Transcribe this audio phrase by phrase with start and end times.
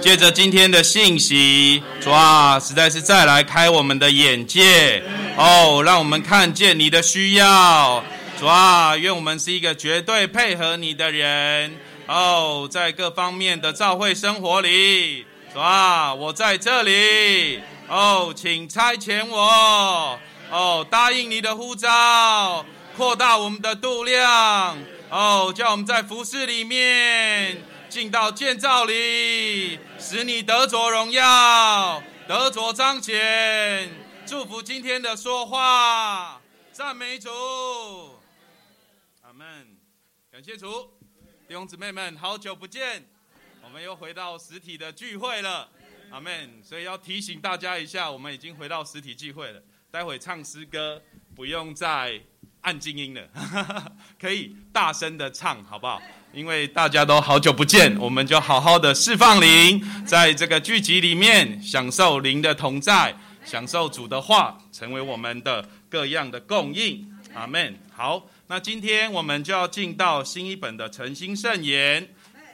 [0.00, 5.02] 借着今天的信息，主啊，实在是再来开我们的眼界。
[5.36, 8.04] 哦，让我们看见你的需要。
[8.38, 11.74] 主啊，愿我们是一个绝对配合你的人。
[12.06, 17.60] 哦，在各方面的教会生活里，主啊，我在这里。
[17.88, 20.18] 哦，请差遣我。
[20.50, 22.64] 哦，答应你的呼召，
[22.96, 24.78] 扩大我们的度量。
[25.10, 27.60] 哦，叫我们在服饰里面。
[27.98, 33.90] 进到建造里，使你得着荣耀，得着彰显。
[34.24, 37.28] 祝福今天的说话，赞美主，
[39.22, 39.76] 阿门。
[40.30, 40.96] 感谢主，
[41.48, 43.04] 弟兄姊妹们，好久不见，
[43.64, 45.68] 我们又回到实体的聚会了，
[46.12, 46.62] 阿门。
[46.62, 49.60] 所以要提醒大家一下，我们已经回到实体聚会了。
[49.90, 51.02] 待会唱诗歌，
[51.34, 52.22] 不用再
[52.60, 53.28] 按静音了，
[54.20, 56.00] 可以大声的唱，好不好？
[56.32, 67.06] 因为大家都好久不见，我们就好好的释放灵，在这个聚集里面享受灵的同在，享受主的话，成为我们的各样的供应。
[67.34, 67.74] 阿门。
[67.90, 72.08] 好，那今天我们就要进到新一本的诚心圣言。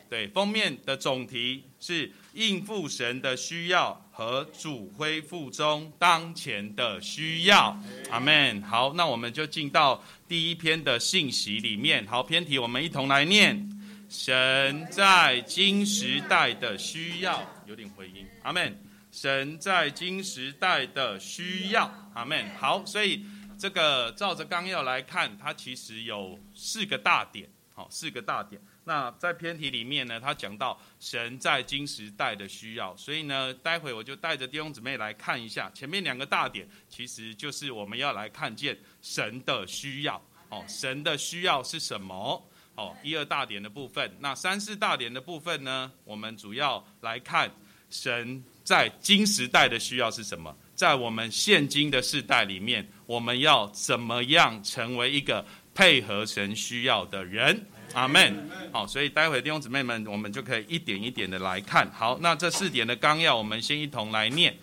[0.09, 7.76] 对，封面的总题是应付神的需要和主恢复中当前的需要。
[8.10, 8.62] 阿门。
[8.62, 10.00] 好，那我们就进到。
[10.26, 13.68] 第一篇的信息里面，好篇题，我们一同来念：
[14.08, 18.80] 神在今时代的需要，有点回音，阿门。
[19.10, 22.48] 神在今时代的需要，阿门。
[22.58, 23.24] 好，所以
[23.58, 28.60] 这个照着纲要来看，它其实有四个大点，好，四个大点。
[28.84, 40.22] 那在篇题里面呢，他讲到神在今时代的需要，所以呢，待会我就带着弟兄姊妹来看一下前面两个大点，其实就是我们要来看见神的需要。
[40.50, 42.46] 哦，神的需要是什么？
[42.74, 45.91] 哦，一二大点的部分，那三四大点的部分呢？
[46.04, 47.50] 我们主要来看
[47.88, 50.54] 神在今时代的需要是什么？
[50.74, 57.64] 在我们现今的世代里面，我们要怎么样成为一个配合神需要的人？
[57.94, 58.50] 阿门。
[58.72, 61.91] 好，所以待会弟兄姊妹们，我们就可以一点一点的来看。
[61.97, 64.55] 好，那这四点的纲要，我们先一同来念。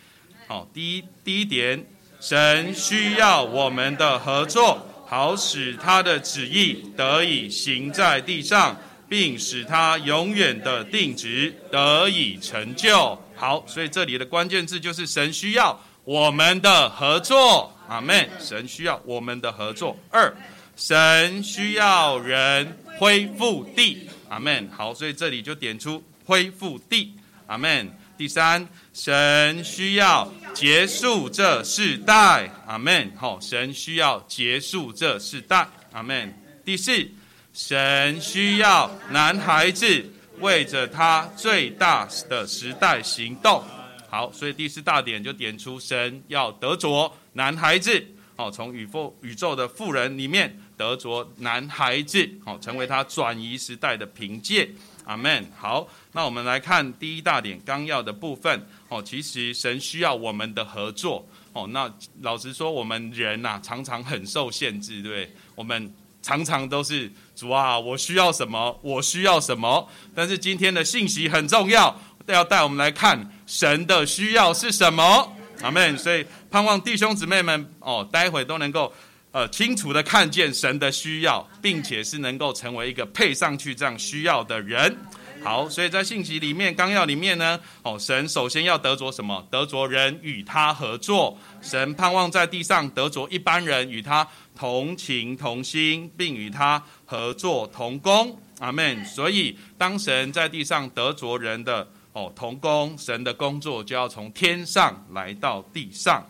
[0.47, 1.83] 好，第一第一点，
[2.19, 4.85] 神需要我们的合作。
[5.07, 8.77] 好使他的旨意得以行在地上，
[9.09, 13.21] 并使他永远的定旨得以成就。
[13.35, 17.73] 好，所以这里的关键字就是神需要我们的合作。
[17.89, 18.29] 阿门。
[18.39, 19.97] 神需要我们的合作。
[20.09, 20.33] 二，
[20.77, 24.07] 神需要人恢复地。
[24.29, 24.69] 阿门。
[24.69, 27.15] 好，所以这里就点出恢复地。
[27.47, 27.91] 阿门。
[28.15, 33.11] 第三，神需要结束这世代，阿门。
[33.17, 36.31] 好，神需要结束这世代，阿门。
[36.63, 37.09] 第四，
[37.51, 40.05] 神需要男孩子
[40.37, 43.63] 为着他最大的时代行动。
[44.11, 54.67] 好，所以第四大点就点出神要得着男孩子，好，从宇宙宇宙的富人里面得着男孩子，好，成为他转移时代的凭借。
[55.05, 55.47] 阿门。
[55.55, 58.67] 好，那我们来看第一大点纲要的部分。
[58.89, 61.23] 哦，其实神需要我们的合作。
[61.53, 61.91] 哦，那
[62.21, 65.35] 老实说，我们人呐，常常很受限制，对对？
[65.53, 65.93] 我们
[66.23, 69.87] 常常都是主啊，我需要什么，我需要什么。
[70.15, 75.35] 但是今天的信息很重要，要带我们来看神的需要是什么。
[75.61, 75.95] 阿门。
[75.95, 78.91] 所以盼望弟兄姊妹们哦，待会都能够。
[79.31, 84.95] 呃，清楚的看见神的需要，并且是能够成为一个配上去这样需要的人。
[85.43, 89.47] 好，所以在信息里面、纲要里面呢，哦，神首先要得着什么？
[89.49, 91.35] 得着人与他合作。
[91.61, 98.37] 神盼望在地上得着一般人与他同情同心，并与他合作同工。
[98.59, 99.03] 阿门。
[99.05, 106.23] 所以，当神在地上得着人的哦同工，神的工作就要从天上来到地上。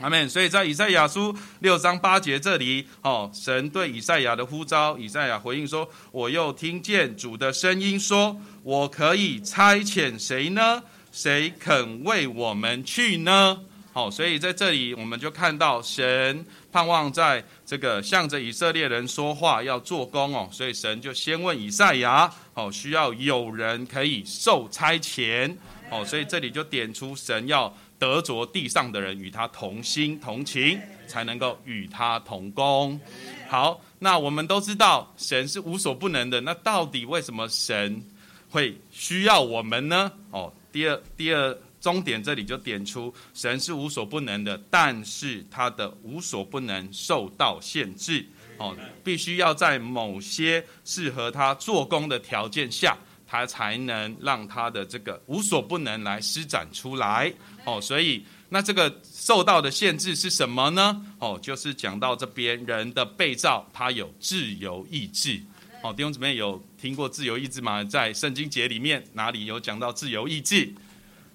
[0.00, 0.28] 阿门。
[0.28, 10.82] 所以在以赛亚书六章八节这里，哦，神对以赛亚的呼召，以赛亚回应说：“我又听见主的声音说，我可以差遣谁呢？
[11.12, 13.60] 谁肯为我们去呢？”
[13.92, 20.48] 好，所以在这里我们就看到神盼望在这个向着以色列人说话，要做工哦。
[20.52, 25.52] 所以神就先问以赛亚，哦，需要有人可以受差遣，
[25.90, 27.76] 哦，所以这里就点出神要。
[28.00, 32.98] 得着地上的人与他同心同情，才能够与他同工。
[33.46, 36.40] 好，那我们都知道神是无所不能的。
[36.40, 38.02] 那到底为什么神
[38.48, 40.10] 会需要我们呢？
[40.30, 48.24] 哦，第二第二终点这里就点出神是无所不能的，但是他的无所不能受到限制。
[48.56, 52.96] 哦，必须要在某些适合他做工的条件下。
[53.30, 57.32] 他才能让他的这个无所不能来施展出来。
[57.64, 61.00] 哦，所以那这个受到的限制是什么呢？
[61.20, 65.40] 哦，就是讲到这边人的被造，他有自由意志。
[65.80, 67.84] 哦，弟兄姊妹有听过自由意志吗？
[67.84, 70.68] 在圣经节里面哪里有讲到自由意志？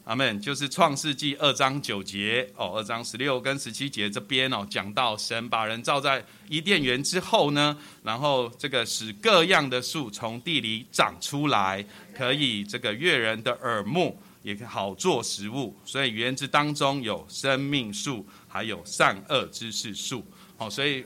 [0.06, 0.40] 阿门。
[0.40, 11.86] 就是创世纪二章九节哦，二章十六跟十七节这边哦，讲到神把人造在伊甸园之后呢，然后这个使各样的树从地里长出来，
[12.16, 15.76] 可以这个悦人的耳目，也好做食物。
[15.84, 20.26] 所以园子当中有生命树，还有善恶知识树。
[20.58, 21.04] 哦，所以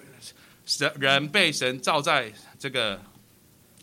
[0.65, 3.01] 神人被神造在这个。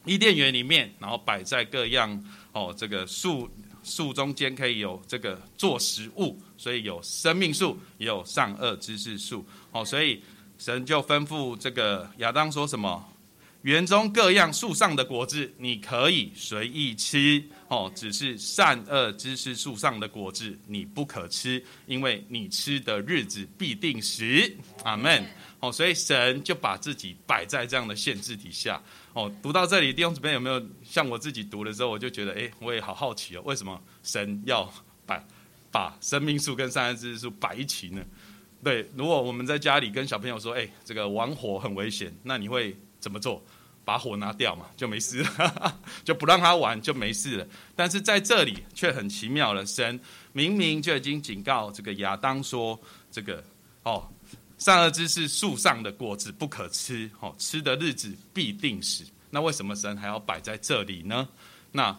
[0.08, 3.50] 伊甸园里面，然后摆在各样哦，这个树
[3.86, 9.46] 树中间可以有这个做食物，所以有生命树，也有善恶知识树。
[9.70, 10.20] 哦，所以
[10.58, 13.08] 神就吩咐这个亚当说什么：
[13.62, 17.42] 园中各样树上的果子，你可以随意吃。
[17.68, 24.24] 哦，只是善恶知识树上的果子，你不可吃，因为你吃的日子必定死。
[24.82, 25.24] 阿门。
[25.60, 28.80] 哦，所以神就把自己摆在这样的限制底下。
[29.14, 34.70] 哦，读到这里，弟兄姊妹有没有像我自己读的时候，我就觉得，哎，我也好好奇哦，为什么神要
[35.06, 35.24] 把
[35.72, 38.04] 把生命树跟善恶知识树摆一起呢？
[38.62, 43.42] 对，如果我们在家里跟小朋友说，哎，这个玩火很危险，那你会怎么做？
[43.82, 45.24] 把火拿掉嘛，就没事，
[46.04, 47.46] 就不让他玩就没事了。
[47.74, 49.98] 但是在这里却很奇妙了，神
[50.32, 52.78] 明明就已经警告这个亚当说，
[53.10, 53.42] 这个
[53.84, 54.06] 哦。
[54.58, 59.04] 善恶知识树上的果子不可吃，哦，吃的日子必定死。
[59.30, 61.28] 那为什么神还要摆在这里呢？
[61.72, 61.94] 那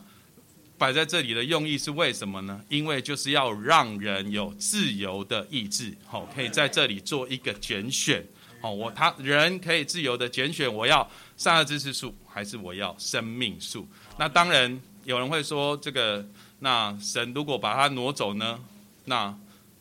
[0.78, 2.62] 摆在这里的用意是为什么呢？
[2.70, 8.26] 因为就是要让人有自由的意志，哦，可以在这里做一个拣选，
[8.62, 13.88] 哦，我他人可以自由的拣选，我要善恶知识树还是我要生命树？
[14.18, 16.26] 那当然有人会说，这个
[16.60, 18.60] 那神如果把它挪走呢？
[19.06, 19.36] 那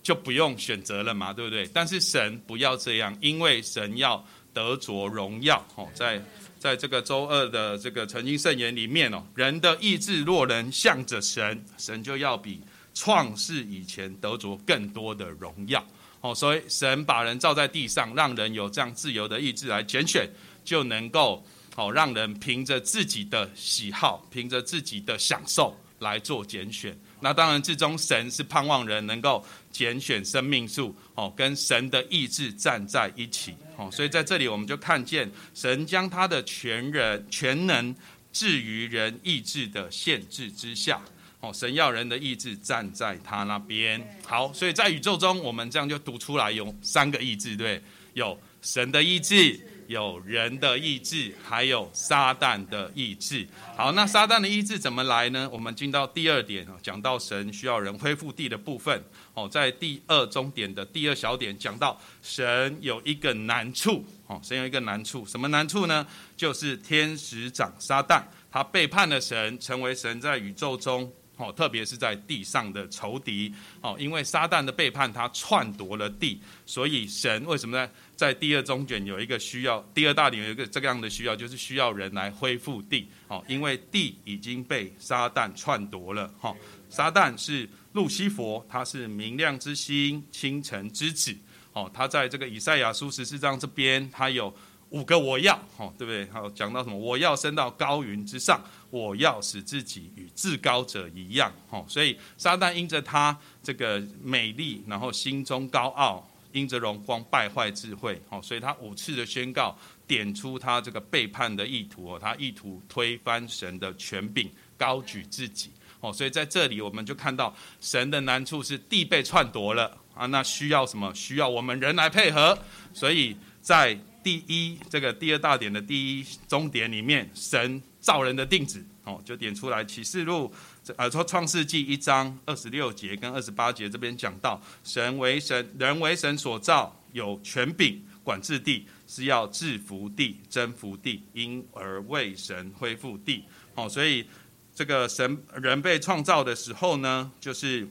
[0.07, 1.69] 就不用选择了嘛，对不对？
[1.75, 4.25] 但是神不要这样，因为神要
[4.55, 5.61] 得着荣耀。
[5.75, 6.23] 哦，在
[6.61, 12.61] 在这个周二的这个曾经圣言里面哦，人的意志若能向着神，神就要比
[12.95, 15.85] 创世以前得着更多的荣耀。
[16.21, 20.31] 哦，所以神把人造在地上，让人有这样自由的意志来拣选，
[20.65, 21.45] 就能够
[21.75, 26.97] 哦让人凭着自己的喜好，凭着自己的享受来做拣选。
[27.21, 37.95] 那当然，至终神是盼望人能够拣选生命树，哦，跟神的意志站在一起，哦，所以在这里我们就看见神将他的全人全能
[38.33, 41.01] 置于人意志的限制之下，
[41.41, 44.01] 哦，神要人的意志站在他那边。
[44.25, 47.83] 好，所以在宇宙中，我们这样就读出来有三个意志，对，
[48.13, 49.59] 有神的意志。
[49.89, 53.47] 有人的意志，还有撒旦的意志。
[53.77, 55.49] 好，那撒旦的意志怎么来呢？
[55.53, 59.03] 我们进到第二点讲到神需要人恢复地的部分。
[59.35, 64.05] 哦，在第二终点的第二小点讲到神有一个难处。
[64.27, 66.07] 哦，神有一个难处，什么难处呢？
[66.37, 71.13] 就是天使长撒旦，他背叛了神，成为神在宇宙中。
[71.37, 73.53] 哦，特别是在地上的仇敌。
[73.81, 77.91] 哦，因为撒旦的背叛，他篡夺了地，所以神为什么呢？
[78.17, 83.07] 在第二中卷有一个需要，第二大点有一个这样的需要，就是需要人来恢复地。
[83.29, 86.27] 哦，因为地已经被撒旦篡夺了。
[86.41, 86.55] 哈，
[86.89, 91.37] 撒旦是路西佛，他是明亮之星、清晨之子。
[91.73, 94.55] 哦，他在这个以赛亚书十四章这边，他有。
[94.91, 96.25] 五个我要，哦，对不对？
[96.31, 96.97] 好，讲到什么？
[96.97, 109.77] 我要升到高云之上，我要使自己与至高者一样，哦，所以撒旦因着他这个美丽，然后心中高傲，因着荣光败坏智慧，哦，所以他五次的宣告，
[110.07, 121.13] 点出他这个背叛的意图，哦，他意图推翻神的权柄，高举自己，哦，所以在这里我们就看到神的难处是地被篡夺了啊，那需要什么？
[121.13, 122.57] 需要我们人来配合，
[122.95, 123.99] 所以在。
[124.27, 130.53] 第一，这个第二大点的第一终点里面，神造人的定旨哦，就点出来启示录，
[130.97, 143.45] 呃，说创世纪一章二十六节跟二十八节这边讲到，神为神，人为神所造，有权柄管治地，是要制服地、征服地，因而为神恢复地。
[143.77, 144.27] 哦，所以
[144.75, 147.89] 这个神人被创造的时候呢，就是。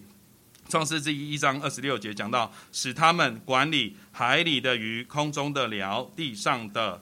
[0.67, 6.99] 创世纪一章二十六节讲到，使他们管理海里的鱼、空中的鸟、地上的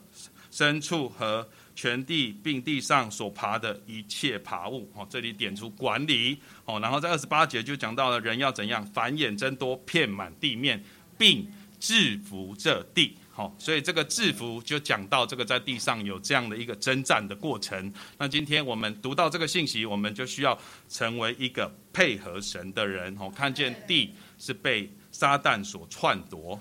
[0.52, 4.92] 牲畜和全地，并地上所爬的一切爬物。
[4.94, 6.38] 哦，这里点出管理。
[6.66, 10.84] 哦，然后在二十八节就讲到了人要怎样繁衍增多，遍满地面，
[11.18, 13.18] 并制服这地。
[13.36, 17.92] 好，所以这个制服就讲到这个在地上有这样的一个征战的过程。
[18.20, 20.56] 那今天我们读到这个信息，我们就需要
[20.88, 23.18] 成为一个配合神的人。
[23.20, 26.60] 哦，看见地是被撒旦所篡夺。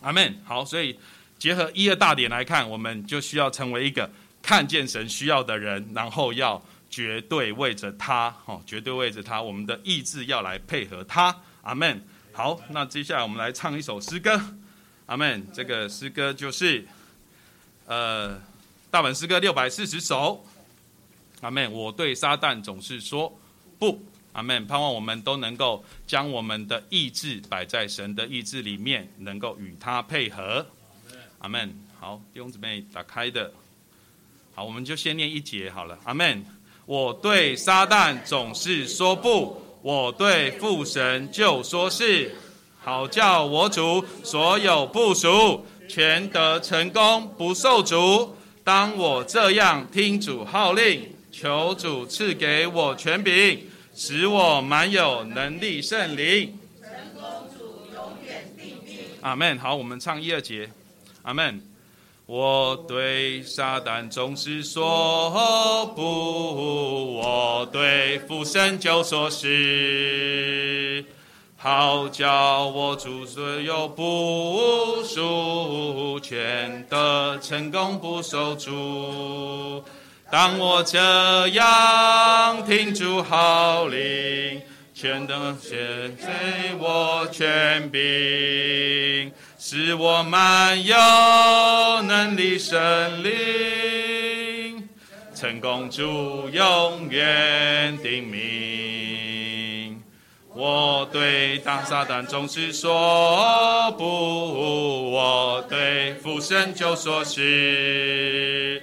[0.00, 0.40] 阿门。
[0.44, 0.96] 好，所以
[1.40, 4.08] 结合一二大点来看，我们就需要成为一个
[4.40, 11.36] 看见神需要的人，然后要绝对为着他，哦，绝对为着他，我们的意志要来配合他。
[11.62, 12.00] 阿门。
[12.32, 14.40] 好，那接下来我们来唱一首诗歌。
[15.10, 15.44] 阿门。
[15.52, 16.86] 这个诗歌就是，
[17.86, 18.40] 呃，
[18.92, 20.46] 大本诗歌六百四十首。
[21.40, 21.70] 阿门。
[21.72, 23.36] 我对撒旦总是说
[23.76, 24.00] 不。
[24.34, 24.64] 阿门。
[24.68, 30.64] 盼望我们都能够将我们的意志摆在神的意志里面，能够与他配合。
[31.40, 31.76] 阿门。
[31.98, 33.52] 好，弟兄姊妹打开的。
[34.54, 35.98] 好，我们就先念一节好了。
[36.04, 36.44] 阿门。
[36.86, 42.32] 我对撒旦总是说不，我对父神就说是。
[42.82, 48.34] 好叫我主所有部署全得成功，不受阻。
[48.64, 56.58] 当我这样听主号令，求主赐给我权柄，使我满有能力圣灵。
[56.80, 57.22] 成功
[57.58, 58.98] 主永远定命。
[59.20, 59.58] 阿门。
[59.58, 60.70] 好，我们唱一二节。
[61.22, 61.62] 阿门。
[62.24, 71.04] 我对撒旦总是说不，我对父神就说是。
[71.62, 79.84] 好叫我主所有部署全的成功不受阻。
[80.30, 80.98] 当我这
[81.48, 84.62] 样听主号令，
[84.94, 85.76] 全得献
[86.16, 86.24] 给
[86.78, 90.96] 我权柄，使我满有
[92.04, 94.82] 能力胜利，
[95.34, 98.89] 成功主永远定命。
[100.60, 108.82] 我对大撒旦总是说不，我对父神就说是，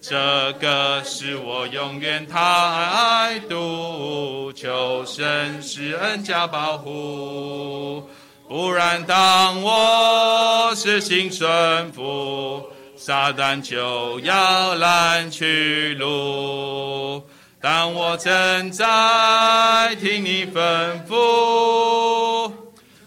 [0.00, 8.10] 这个是我永远态度，求神施恩加保护，
[8.48, 12.60] 不然当我是心顺服，
[12.96, 17.22] 撒旦就要拦去路。
[17.64, 22.52] 当我正在听你吩咐，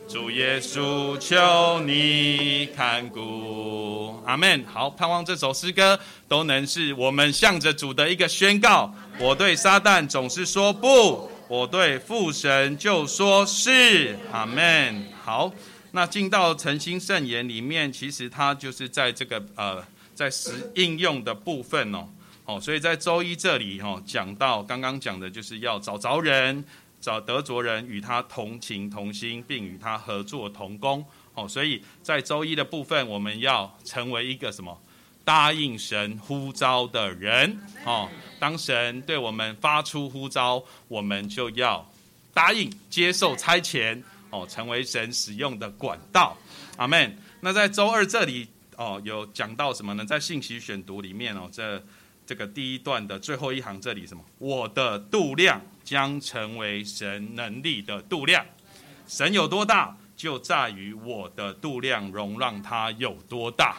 [0.10, 4.66] 主耶稣求你看顾，阿门。
[4.66, 8.92] 好，盼望这首诗歌都能是我们向着主的一个宣告。
[9.20, 15.06] 我对撒旦总是说不，我对父神就说是，阿门。
[15.24, 15.52] 好，
[15.92, 19.86] 那进到诚心圣言里面，其实它就是在这个呃，
[20.16, 22.08] 在实应用的部分哦。
[22.48, 26.64] 哦，所以在周一这里哈，讲到刚刚讲的就是要找着人，
[27.02, 31.04] 找得着人，与他同情同心，并与他合作同工。
[31.34, 34.82] 哦，所以在周一的部分，我们要成为一个什么？
[35.26, 37.60] 答应神呼召的人。
[37.84, 41.86] 哦，当神对我们发出呼召，我们就要
[42.34, 44.02] 答应接受差遣。
[44.30, 46.38] 哦，成为神使用的管道。
[46.78, 47.18] 阿门。
[47.42, 50.06] 那在周二这里哦，有讲到什么呢？
[50.06, 51.84] 在信息选读里面哦，这。
[52.28, 54.22] 这个第一段的最后一行，这里什么？
[54.38, 58.46] 我的度量将成为神能力的度量。
[59.08, 63.78] 神有多大，就在于我的度量容让它有多大。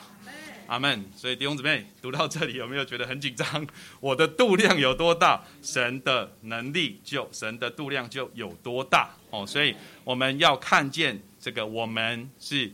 [0.67, 1.05] 阿门。
[1.15, 3.67] 所以弟兄姊妹读到这里，有没有觉得很紧张？
[4.01, 9.11] 我的度量有多大，神的能力就神的度量就有多大。
[9.29, 12.73] 哦，所以我们要看见这个，我们是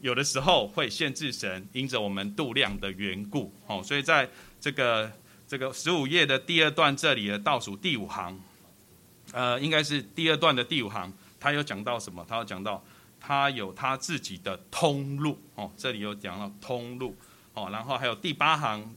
[0.00, 3.52] 有的时候会限制神，因着我们度量的缘故。
[3.66, 4.28] 哦，所以在
[4.66, 5.12] 这个
[5.46, 8.36] 这个十五页的第二段，这里的倒数第五行，
[9.30, 12.26] 呃，应该是第二段的第五行，他有讲到什么？
[12.28, 12.82] 他有讲到
[13.20, 17.16] 他有他自己的通路哦，这里有讲到通路
[17.54, 18.92] 哦，然后还有第八行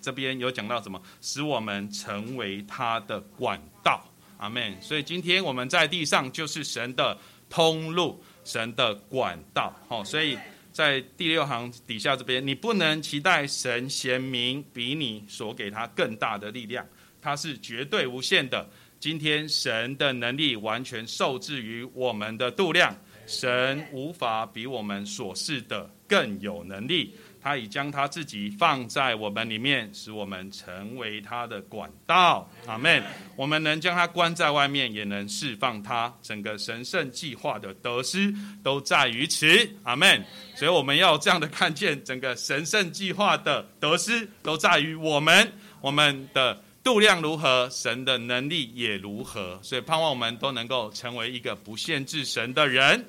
[0.00, 1.02] 这边有讲到什么？
[1.20, 4.00] 使我们成为他的管道，
[4.36, 4.80] 阿门。
[4.80, 7.18] 所以今天我们在地上就是神的
[7.50, 10.38] 通路，神的管道，哦，所以。
[10.78, 16.86] 在第六行底下这边，你不能期待神贤明比你所给他更大的力量，
[17.20, 18.64] 他是绝对无限的。
[19.00, 27.12] 今天神的能力完全受制于我们的度量，神无法比我们所示的更有能力。
[27.40, 32.50] 他已将他自己放在我们里面，使我们成为他的管道。
[32.66, 33.02] 阿门。
[33.36, 36.12] 我们能将他关在外面，也能释放他。
[36.20, 39.46] 整个神圣计划的得失都在于此。
[39.84, 40.24] 阿门。
[40.54, 45.52] 所以我们要这样的看见，整个神圣计划的得失都在于我们。
[45.80, 49.58] 我们的度量如何，神的能力也如何。
[49.62, 53.04] 所以盼望我们都能够成为一个不限制神的人。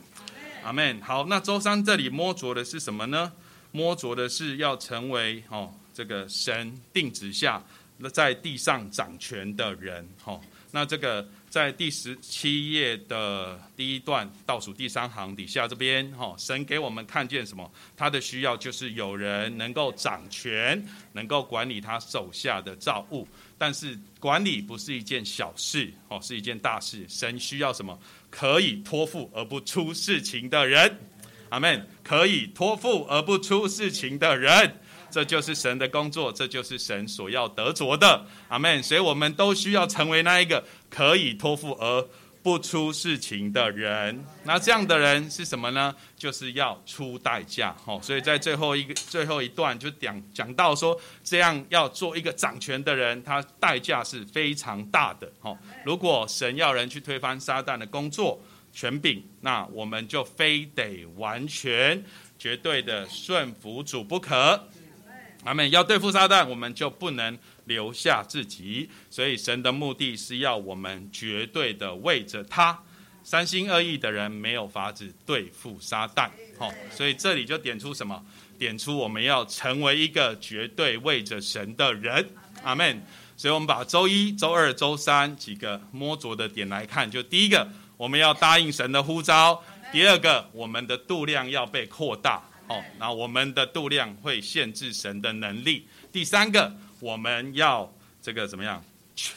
[0.63, 1.01] 阿门。
[1.01, 3.31] 好，那周三这里摸着的是什么呢？
[3.71, 7.63] 摸着的是要成为哦这个神定旨下
[7.97, 10.07] 那在地上掌权的人。
[10.25, 10.39] 哦，
[10.71, 11.27] 那这个。
[11.49, 17.67] 在第十七页的第一段倒数第三行底下，这边哈，神给我们看见什么？
[17.97, 23.27] 他的需要就是有人能够掌权，能够管理他手下的造物。
[23.57, 27.03] 但是管理不是一件小事哦，是一件大事。
[27.09, 27.99] 神需要什么？
[28.29, 30.99] 可以托付而不出事情的人。
[31.50, 31.88] 阿门。
[32.03, 34.79] 可以托付而不出事情的人。
[35.12, 38.82] 这就是神的工作，这就是神所要得着的，阿门。
[38.84, 42.08] 所以我们都需要成为那一个可以托付而
[42.44, 44.24] 不出事情的人。
[44.44, 45.94] 那这样的人是什么呢？
[46.15, 48.00] 就是要出代价，吼。
[48.01, 55.58] 所以在最后一个最后一段就讲讲到说，这样要做一个掌权的人，他代价是非常大的，吼。
[55.84, 58.39] 如果神要人去推翻撒旦的工作
[58.79, 62.01] 权柄，那我们就非得完全
[62.38, 64.69] 绝对的顺服主不可。
[65.43, 65.69] 阿门！
[65.69, 68.89] 要对付撒旦，我们就不能留下自己。
[69.09, 72.81] 所以神的目的是要我们绝对的为着他。
[73.21, 76.29] 三心二意的人没有法子对付撒旦。
[76.57, 78.25] 好，所以这里就点出什么？
[78.57, 82.29] 点出我们要成为一个绝对为着神的人。
[82.63, 83.03] 阿门！
[83.36, 87.65] 所以我们把周一周二周三几个摸着的点来看，就第一个，
[88.00, 92.41] 我们要答应神的呼召；第二个，我们的度量要被扩大。
[92.70, 95.86] 哦，那我们的度量会限制神的能力。
[96.10, 98.82] 第三个，我们要这个怎么样？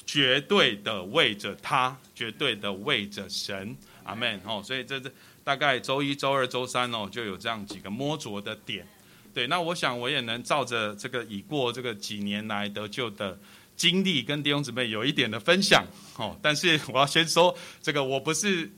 [0.06, 3.76] 绝对的为着他，绝对的为着神。
[4.04, 4.40] 阿门。
[4.44, 5.10] 哦，所以这这
[5.42, 8.86] 大概周一周二周三哦，就有这样几个摸着的点。
[9.34, 13.36] 对，那我想我也能照着这个已过这个几年来得救的
[13.82, 15.84] 经历，跟弟兄姊妹有一点的分享。
[16.16, 18.70] 哦，但是我要先说，这个我不是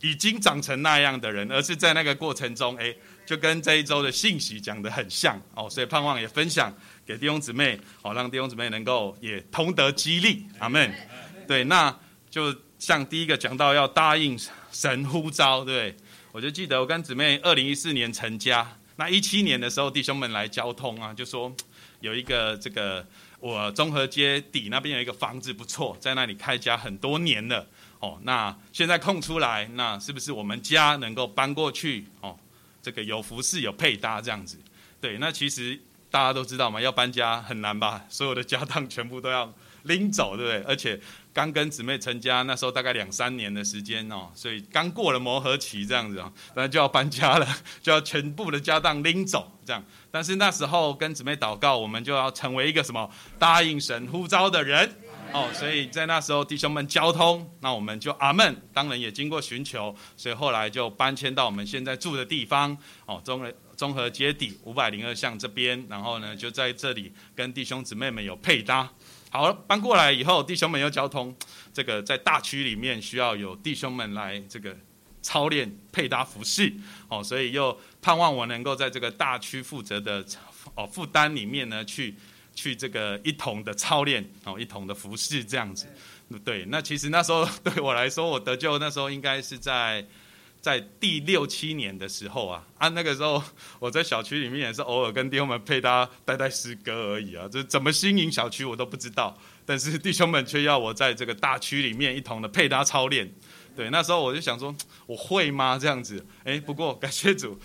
[0.00, 2.94] 已经长成那样的人，而是在那个过程中，哎。
[3.28, 6.74] 就跟这一周的信息讲的很像哦，所以盼望也分享
[7.04, 10.90] 给弟兄姊妹，好让弟兄姊妹能够也同得激励，阿门。
[11.46, 11.94] 对，那
[12.30, 14.34] 就像第一个讲到要答应
[14.72, 15.94] 神呼召，对
[16.32, 21.54] 我就记得我跟姊妹二零一四年成家，那一七年的时候弟兄们来交通啊，就说
[22.00, 23.06] 有一个这个
[23.40, 27.66] 我综合街底那边有一个房子不错，在那里开家很多年了
[28.00, 32.36] 哦，那现在空出来，那是不是我们家能够搬过去哦？
[32.82, 34.58] 这个有服饰有配搭这样子，
[35.00, 35.78] 对，那其实
[36.10, 38.04] 大家都知道嘛，要搬家很难吧？
[38.08, 40.62] 所有的家当全部都要拎走，对不对？
[40.62, 40.98] 而且
[41.32, 47.46] 刚跟姊妹成家，那时候大概两三年的时间哦，所以刚过了磨合期这样子哦，那就要搬家了，
[47.82, 49.84] 就要全部的家当拎走这样。
[50.10, 54.90] 但是那时候跟姊妹祷告，我们就要成为一个什么答应神呼召的人。
[55.30, 58.56] 哦，所以在那时候弟兄们交通，那我们就阿门。
[58.72, 62.74] 当然也经过寻求，所以后来就搬迁到我们现在住的地方。
[63.04, 68.88] 哦，综合综合街底五百零二巷这边，然后呢就在这里跟弟兄姊妹们有配搭。
[69.30, 71.36] 好，搬过来以后，弟兄们又交通，
[71.74, 74.74] 这个在大区里面需要有弟兄们来这个
[75.28, 76.72] 操练配搭服饰。
[77.08, 80.24] 哦，所以又盼望我能够在这个大区负责的
[80.74, 82.14] 哦负担里面呢去。
[82.54, 85.86] 去这个一同的操练哦，一同的服侍这样子，
[86.44, 86.64] 对。
[86.64, 90.04] 那其实那时候对我来说，我得救那时候应该是在
[90.60, 93.40] 在第六七年的时候啊啊，那个时候
[93.78, 103.32] 我在小区里面也是偶尔跟弟兄们配搭带带诗歌而已啊，就怎么经营小区我都不知道，但是弟兄们却要我在这个大区里面一同的配搭操练，
[103.78, 103.90] 对。
[103.90, 104.74] 那时候我就想说，
[105.06, 105.78] 我会吗？
[105.80, 107.56] 这样子，哎，不过 感谢主。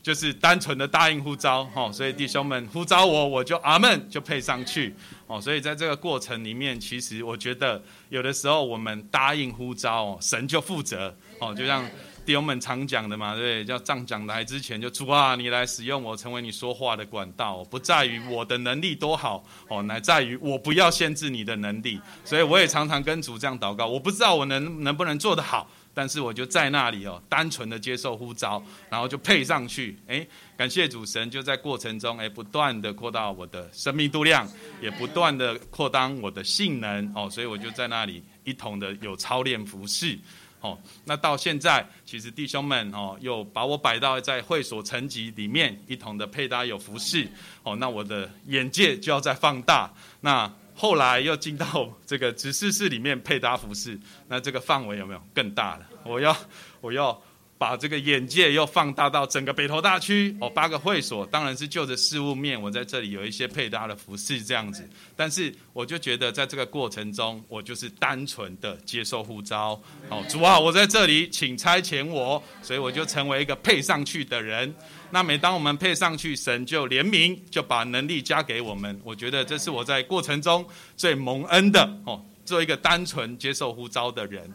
[0.00, 4.94] 就是单纯的答应呼召，哈，所以弟兄们呼召我，我就阿门，就配上去，
[5.26, 11.84] 哦，所以在这个过程里面，其实我觉得有的时候我们答应呼召，神就负责，哦，就像
[12.28, 25.70] 弟兄们常讲的嘛，对，叫仗讲来之前就主啊，你来使用我，成为你说话的管道，不在于我的能力多好，哦，乃在于我不要限制你的能力，所以我也常常跟主这样祷告，我不知道我能能不能做得好。
[25.94, 29.98] 但是我就在那里哦，单纯的接受呼召，然后就配上去。
[30.06, 34.46] 哎，感谢主神，就在过程中哎，不断的扩大我的生命度量，
[34.82, 40.16] 也不断的扩张我的性能哦，所以我就在那里一同的有操练服饰
[40.60, 40.78] 哦。
[41.04, 47.28] 那到现在，其实弟兄们哦，又把我摆到在会所层级里面一同的配搭有服饰
[47.62, 49.92] 哦，那我的眼界就要再放大。
[50.20, 55.86] 那后来又进到这个指示室里面配搭服饰，那这个范围有没有更大了？
[56.04, 56.36] 我要
[56.80, 57.20] 我要
[57.58, 64.88] 把这个眼界又放大到整个北投大区哦，八个会所，当然是就着事务面，我在这里有一些配搭的服饰这样子。
[65.16, 74.72] 但是我就觉得在这个过程中，我就是单纯的接受呼召哦，主啊，我在这里，请差遣我，所以我就成为一个配上去的人。
[75.10, 79.00] 那每当我们配上去，神就怜悯，就把能力加给我们。
[79.02, 80.64] 我觉得这是我在过程中
[80.96, 84.48] 最蒙恩的哦，做一个单纯接受呼召的人。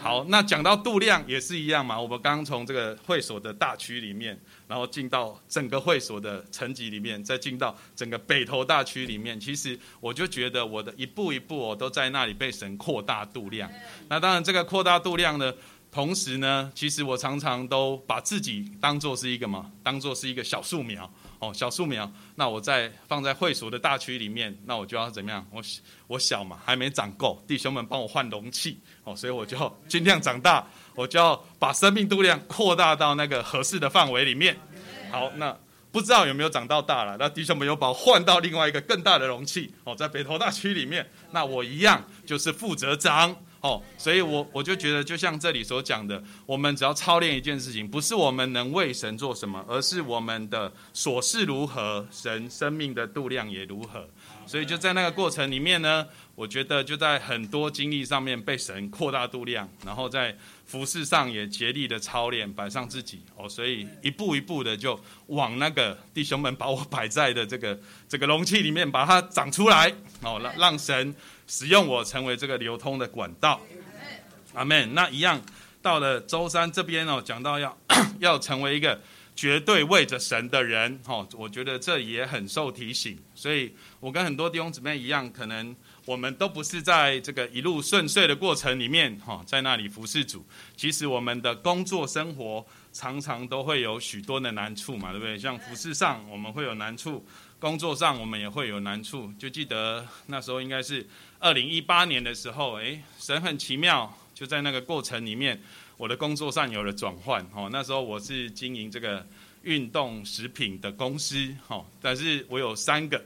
[0.00, 2.00] 好，那讲到度量也是一样嘛。
[2.00, 9.38] 我们刚从这个会所的大区里面，然后进到整个会所的层级里面，再进到整个北投大区里面。
[9.38, 13.70] 其实我就觉得我的一步一步，我都在那里被神扩大度量。
[14.08, 15.52] 那当然，这个扩大度量呢，
[15.90, 21.12] 同时呢，其实我常常都把自己当做是一个嘛，当做是一个小树苗。
[21.40, 25.46] 哦，小树苗，那我在放在会所的大区里面，那我就要怎么样？
[25.52, 25.62] 我
[26.08, 34.58] 我小嘛，还没长够，弟兄们帮我换容器，哦，所以我就尽量长大，我就要把生命度量扩大到那个合适的范围里面。
[35.12, 35.56] 好，那
[35.92, 37.16] 不知道有没有长到大了？
[37.18, 43.36] 那弟兄们又把我换到另外一个更大的容器，哦，在北投大区里面，那我一样就是负责长。
[43.60, 54.08] 哦，所以我我就觉得，就像这里所讲的，我们只要操练一件事情，不是我们能为神做什么，而是我们的所事如何，神生命的度量也如何。
[54.46, 63.20] 所以就在那个过程里面呢，我觉得就在很多经历上面被神扩大度量，然后在服饰上也竭力的操练，摆上自己。
[63.36, 69.92] 哦，所以一步一步的就往那个弟兄们把我摆在的这个这个容器里面，把它长出来。
[70.22, 71.14] 哦，让让神。
[71.48, 73.60] 使用我成为这个流通的管道，
[74.52, 74.94] 阿门。
[74.94, 75.40] 那一样
[75.80, 77.76] 到了周三这边哦，讲到要
[78.20, 79.00] 要成为一个
[79.34, 83.18] 绝对为着神的人哦，我觉得这也很受提醒。
[83.34, 90.44] 所以我跟很多弟兄姊妹一样，可能我们都不是在这个一路顺遂的过程里面哈，在那里服侍主。
[90.76, 95.38] 其实我们的工作生活常常都会有许多的难处嘛，对不对？
[95.38, 97.24] 像服饰上我们会有难处，
[97.58, 99.32] 工作上我们也会有难处。
[99.38, 101.06] 就记得那时候应该是。
[101.40, 105.60] 二零一八年的时候，哎，神很奇妙，就在那个过程里面，
[105.96, 107.40] 我的工作上有了转换。
[107.54, 109.24] 哦，那时候我是经营这个
[109.62, 113.24] 运动食品的公司，哦，但是我有三个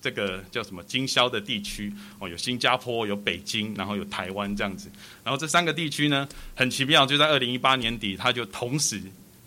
[0.00, 4.90] 这个叫什么经销的地区，哦，有新加坡，有北京，然后有台湾这样子。
[5.22, 8.98] 然后这三个地区呢，很奇妙，就在二零一八年底，它就同时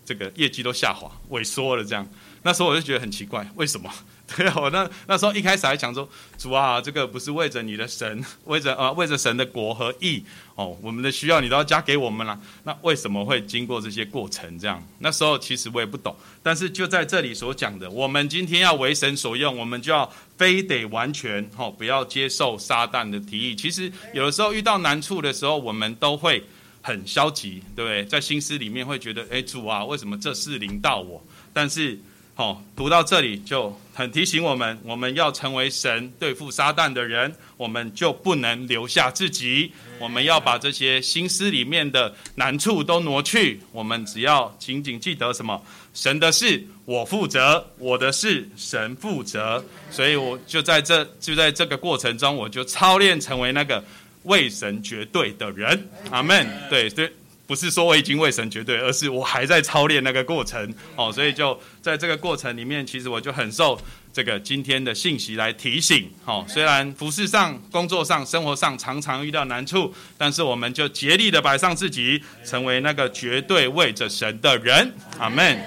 [0.06, 2.08] 这个业绩都下滑、萎缩了这样。
[2.44, 3.92] 那时候我就觉得很奇怪，为什么？
[4.38, 6.08] 对啊，我那那时候一开始还想说，
[6.38, 10.24] 主啊，这个不是为着你的神， 为着啊，为着神的国和义
[10.56, 12.40] 哦，我们的需要你都要加给我们了。
[12.64, 14.58] 那为什么会经过这些过程？
[14.58, 16.16] 这样那时候其实我也不懂。
[16.42, 23.54] 但是就在这里所讲的，我们今天要为神所用，我们就要非得完全哦，不要接受撒旦的提议。
[23.54, 26.42] 其实有的时候遇到难处的时候，我们都会
[26.82, 28.06] 很消极，对不对？
[28.06, 31.22] 在心思里面会觉得，哎，主啊，为什么这事临到我？
[31.52, 32.00] 但是。
[32.36, 39.72] 好，读到这里就很提醒我们，我们要成为神对付撒旦的人，我们就不能留下自己。
[40.00, 43.62] 我们要把这些心思里面的难处都挪去。
[43.72, 45.64] 我们只要紧紧记得什么？
[45.94, 49.64] 神的事我负责，我的事神负责。
[49.92, 53.84] 所以我就在这就在这个过程中，我就操练成为那个
[54.24, 55.88] 为神绝对的人。
[56.10, 56.50] 阿门。
[56.68, 57.14] 对对。
[57.46, 63.78] 不是说我已经为神绝对，而是我还在操练那个过程哦，所以就在这个过程里面，其实我就很受
[64.14, 66.46] 这个今天的信息来提醒哦。
[66.48, 74.94] 虽然服饰上、工作上、生活上常常遇到难处，但是我们就竭力的摆上自己，成为那个绝对为着神的人。
[75.20, 75.60] 阿门。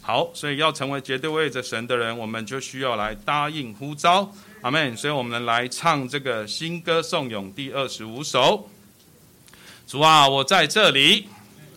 [0.00, 4.32] 好，所以要成为绝对为着神的人，我们就需要来答应呼召。
[4.62, 4.96] 阿门。
[4.96, 8.68] 所以我们来唱这个新歌颂咏第二十五首。
[9.90, 11.26] 主啊，我在这里，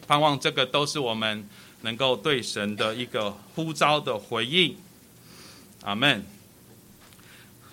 [0.08, 1.50] 盼望这个都是我们
[1.82, 4.78] 能够对神的一个呼召的回应。
[5.82, 6.24] 阿门。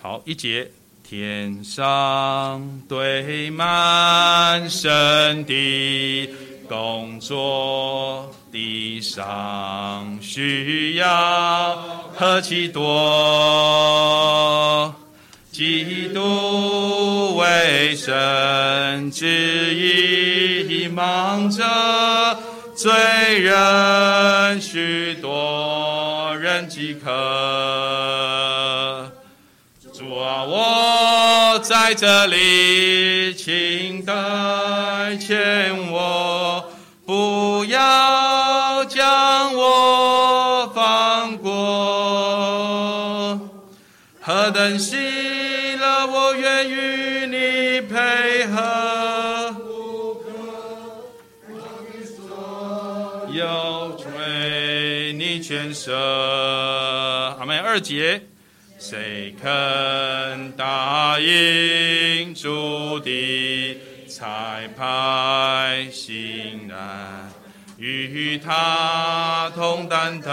[0.01, 0.71] 好，一节，
[1.05, 6.31] 天上堆满神的
[6.67, 11.77] 工作，地上需要
[12.15, 12.81] 何其多。
[15.53, 21.63] 基督为神旨意忙着，
[22.75, 22.91] 罪
[23.41, 27.11] 人许多人饥渴。
[29.93, 34.13] 主啊，我在这里，请代
[35.19, 35.99] 欠我，
[53.41, 55.95] 要垂你全身。
[55.95, 57.59] 阿门。
[57.59, 58.21] 二节，
[58.79, 67.31] 谁肯答应主的彩排欣然，
[67.79, 70.31] 与他同担待，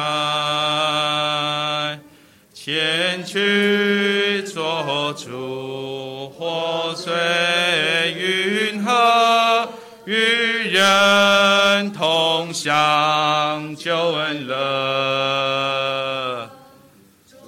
[2.54, 7.14] 前去做主，活水
[8.18, 9.70] 云河，
[10.06, 14.58] 与人同享救恩乐。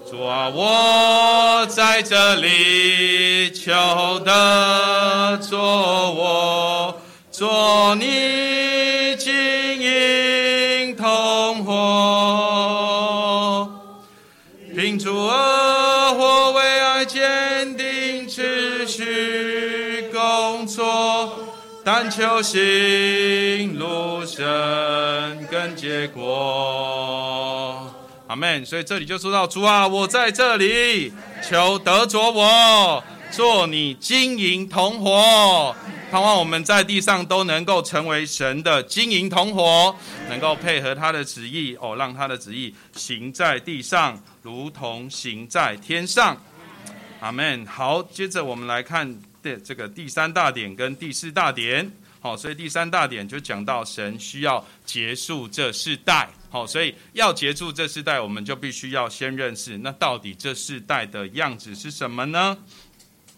[0.10, 5.60] 主啊，我在这里求得做
[6.12, 6.98] 我，
[7.32, 8.29] 做你
[21.92, 24.44] 但求行路深
[25.50, 27.92] 跟结果。
[28.28, 28.64] 阿门。
[28.64, 35.76] 所以这里就说到主啊，我在这里求得着我，做你金银同伙，
[36.12, 39.96] 盼望我们在地上都能够成为神的金银同伙，
[40.30, 46.38] 能够配合他的旨意哦，让他的旨意行在地上，如同行在天上。
[47.20, 47.66] 阿门。
[47.66, 49.20] 好，接着我们来看
[49.58, 51.92] 这个第三大点跟第四大点。
[52.22, 56.30] 好，所以第三大点就讲到神需要结束这世代。
[56.50, 62.58] 好，所以要结束这世代，我们就必须要先认识那到底这世代的样子是什么呢？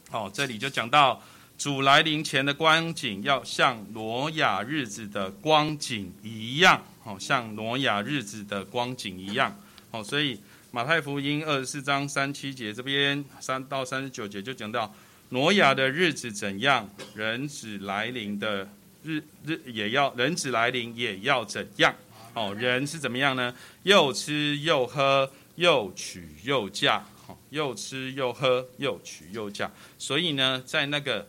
[0.09, 1.21] 好，这里就讲到
[1.59, 6.81] 主来临前的光景，要像挪亚日子的光景一样。
[7.03, 9.55] 好，像挪亚日子的光景一样。
[9.91, 14.91] 好，所以马太福音二十四章三七节这边三到三十九节就讲到。
[15.33, 18.67] 挪亚的日子怎样，人子来临的
[19.01, 21.95] 日日也要人子来临也要怎样？
[22.33, 23.55] 哦，人是怎么样呢？
[23.83, 26.97] 又吃又喝，又娶又嫁。
[27.27, 29.71] 哦，又吃又喝，又娶又嫁。
[29.97, 31.25] 所以呢，在那个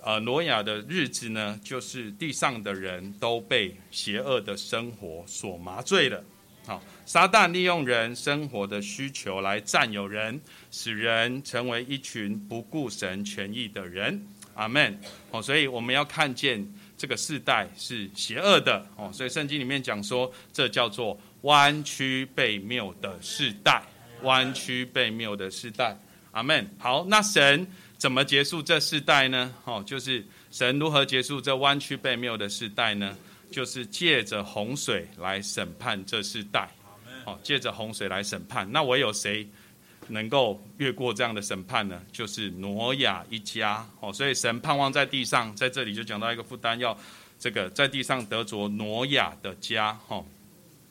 [0.00, 6.24] 呃挪亚的日子呢，就是地上的人都被邪恶的生活所麻醉了。
[6.66, 10.40] 好，撒旦利用人生活的需求来占有人，
[10.72, 14.20] 使人成为一群不顾神权益的人。
[14.54, 14.98] 阿门。
[15.30, 16.66] 哦，所以我们要看见
[16.98, 18.84] 这个世代是邪恶的。
[18.96, 23.80] 哦，所以圣经里面讲说，这叫做弯曲被谬的世代。
[24.22, 25.96] 弯曲被谬的世代。
[26.32, 26.68] 阿门。
[26.76, 27.64] 好，那神
[27.96, 29.54] 怎么结束这世代呢？
[29.64, 33.16] 哦，就是神如何结束这弯曲被谬的世代呢？
[33.48, 36.68] 就是借着洪水来审判这世代，
[37.26, 38.66] 哦，借着洪水来审判。
[38.72, 39.46] 那唯有谁
[40.08, 42.00] 能够越过这样的审判呢？
[42.10, 46.98] 就是挪亚一家，哦，所以神盼望在地上，在这里就讲到一个负担，要
[47.38, 50.24] 这个在地上得着挪亚的家，哦。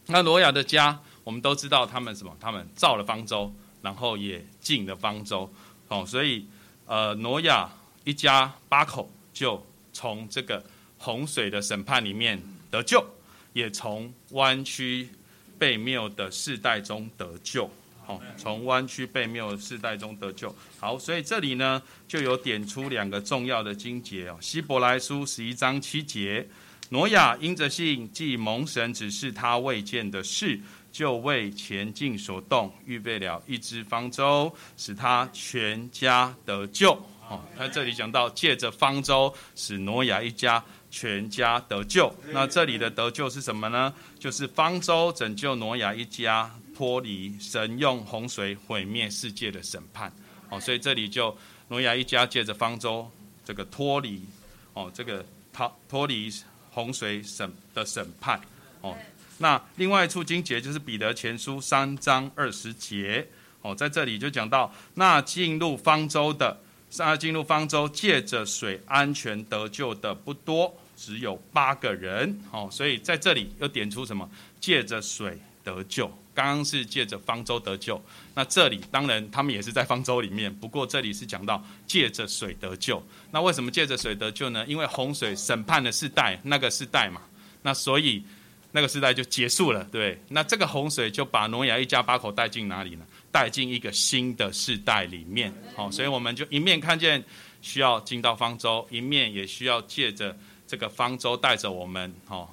[0.05, 2.37] 那挪亚的家，我们都知道他们什么？
[2.39, 5.51] 他们造了方舟，然后也进了方舟，
[5.87, 6.45] 哦，所以
[6.85, 7.67] 呃，挪亚
[8.03, 10.63] 一家八口就从这个。
[10.97, 13.05] 洪水的审判里面得救，
[13.53, 15.09] 也从弯曲
[15.57, 17.69] 被谬的世代中得救。
[18.05, 20.55] 好，从弯曲被谬的世代中得救。
[20.79, 26.47] 好，所以这里呢就有点出两个重要的经节哦，《希伯来书》十一章七节，
[26.89, 30.59] 挪亚因着信，既蒙神指示他未见的事，
[30.91, 36.91] 就为前进所动，预备了一只方舟，使他全家得救。
[37.27, 40.63] 哦，那这里讲到借着方舟使挪亚一家。
[40.95, 42.09] 全家得救。
[42.31, 43.93] 那这里的得救是什么呢？
[44.17, 50.09] 就是方舟拯救挪亚一家脱离神用洪水毁灭世界的审判。
[50.49, 53.11] 哦，所以这里就挪亚一家借着方舟
[53.43, 54.23] 这个脱离
[54.71, 56.31] 哦，这个逃脱离
[56.71, 58.39] 洪水审的审判。
[58.79, 58.95] 哦，
[59.39, 63.27] 那另外一处经节就是彼得前书三章二十节。
[63.61, 66.57] 哦，在这里就讲到那进入方舟的，
[66.97, 70.73] 那进入方舟借着水安全得救的不多。
[71.05, 74.27] 只有八个人，哦，所以在这里又点出什么？
[74.59, 76.11] 借着水得救。
[76.33, 83.01] 刚刚是借着方舟得救，那这里当然他们也是在方舟里面，不过这里是讲到借着水得救。
[83.31, 84.65] 那为什么借着水得救呢？
[84.67, 87.21] 因为洪水审判的世代，那个世代嘛，
[87.61, 88.23] 那所以
[88.71, 90.19] 那个世代就结束了，对。
[90.29, 93.05] 那这个洪水就把挪亚一家八口带进哪里呢？
[93.31, 97.23] 带进一个新的世代里面，好，所以我们就一面看见
[97.61, 100.35] 需要进到方舟，一面也需要借着。
[100.67, 102.47] 这个方舟带着我们，哦，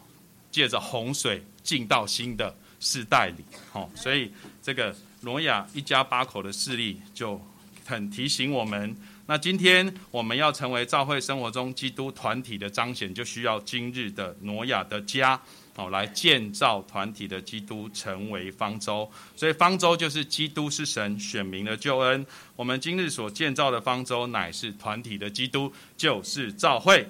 [0.51, 4.31] 借着洪水进到新的世代里，哦，所以
[4.62, 7.40] 这个挪亚一家八口的势力就
[7.87, 8.96] 很提醒我们，
[9.27, 15.40] 那今天我们要成为教会生活中基督团体的彰显，就需要今日的挪亚的家。
[15.75, 22.27] 哦，来建造团体的基督成为方舟，所以方舟就是基督是神选民的救恩。
[22.55, 27.09] 我们今日所建造的方舟乃是团体的基督，就是教会，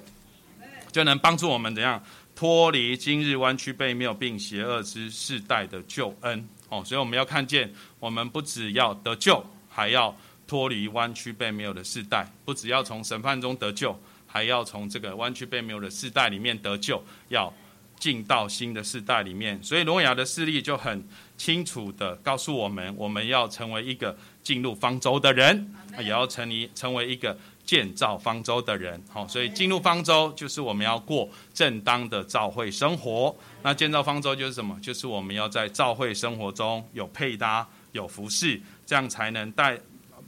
[0.92, 2.00] 就能帮助我们怎样
[2.34, 6.48] 脱离今日弯曲背谬并邪恶之世代的救恩。
[6.68, 17.02] 哦，所以我们要看见，我们不只要得救，还要脱离弯曲背谬的世代；不只要从审判中得救，还要从这个弯曲背谬的世代里面得救。
[17.28, 17.52] 要
[17.98, 27.38] 进到新的世代里面，所以挪亚的事例就很清楚的告诉我们，我们要成为一个进入方舟的人，也要成为成为一个
[27.72, 29.02] 建造方舟的人。
[29.08, 33.34] 好，所以进入方舟就是我们要过正当的教会生活。
[33.62, 34.78] 那建造方舟就是什么？
[34.82, 39.78] 就是我们要在教会生活中有配搭、有服饰，这样才能带，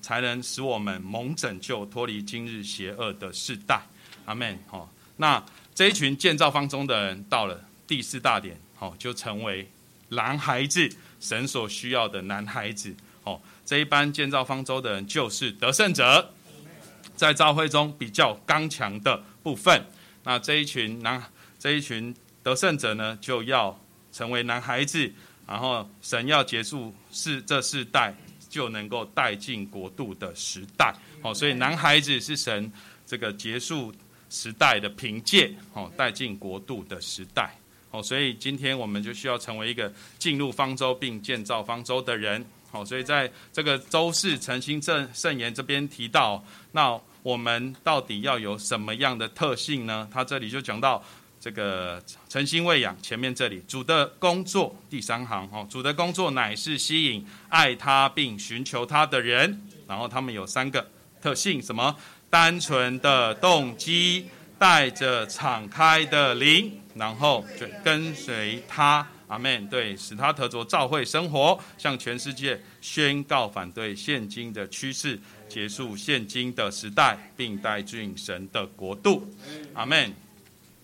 [0.01, 3.83] 才能使我们蒙拯救，脱离今日邪恶的世代。
[4.25, 4.59] 阿门。
[4.67, 5.45] 好，那。
[5.77, 9.69] 这一群建造方舟的人到了第四大点，好，就成为
[10.11, 12.95] 男孩子，神所需要的男孩子。
[13.25, 16.33] 哦，这一班建造方舟的人就是得胜者，
[17.17, 19.85] 在召会中比较刚强的部分。
[20.23, 21.23] 那这一群男，
[21.59, 23.79] 这一群得胜者呢，就要
[24.13, 25.11] 成为男孩子，
[25.47, 28.15] 然后神要结束世这世代，
[28.49, 30.95] 就能够带进国度的时代。
[31.23, 32.73] 哦，所以男孩子是神
[33.07, 33.95] 这个结束。
[34.31, 37.55] 时代的凭借，哦，带进国度的时代，
[37.93, 50.07] 哦，所以今天我们就需要成为一个进入方舟并建造方舟的人，哦，所以在这个周四诚心正圣言这边提到，那我们到底要有什么样的特性呢？
[50.13, 51.03] 他这里就讲到
[51.41, 60.87] 这个诚心喂养，前面这里主的工作第三行，哦，主的工作乃是吸引爱他并寻求他的人，然后他们有三个
[61.23, 61.95] 特性，什么？
[62.29, 64.27] 单纯的动机，
[64.59, 69.69] 带着敞开的灵，然后就跟随他，阿门。
[69.69, 79.27] 对，使他得着召会生活，向全世界宣告反对现今的趋势，结束现今的时代，并带进神的国度，
[79.75, 80.13] 阿门。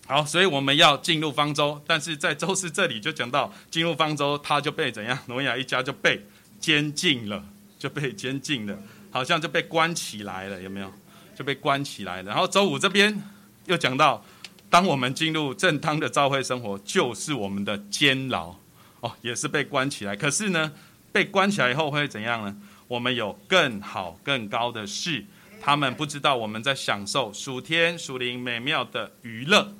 [0.07, 5.17] 好，所以我们要进入方舟，但是在周四这里就讲到进入方舟，他就被怎样？
[5.27, 6.25] 挪亚一家就被
[6.59, 7.43] 监禁了，
[7.79, 8.77] 就被监禁了，
[9.09, 10.91] 好像就被关起来了，有没有？
[11.33, 12.29] 就被关起来了。
[12.29, 13.17] 然后周五这边
[13.65, 14.23] 又讲到，
[14.71, 18.55] 当我们进入正当的教会生活，就是我们的监牢
[19.01, 20.15] 哦，也是被关起来。
[20.15, 20.71] 可是呢，
[21.11, 22.55] 被关起来以后会怎样呢？
[22.87, 25.25] 我们有更好、更高的事，
[25.61, 29.75] 他们不知道我们在享受属天、属灵美妙的娱乐。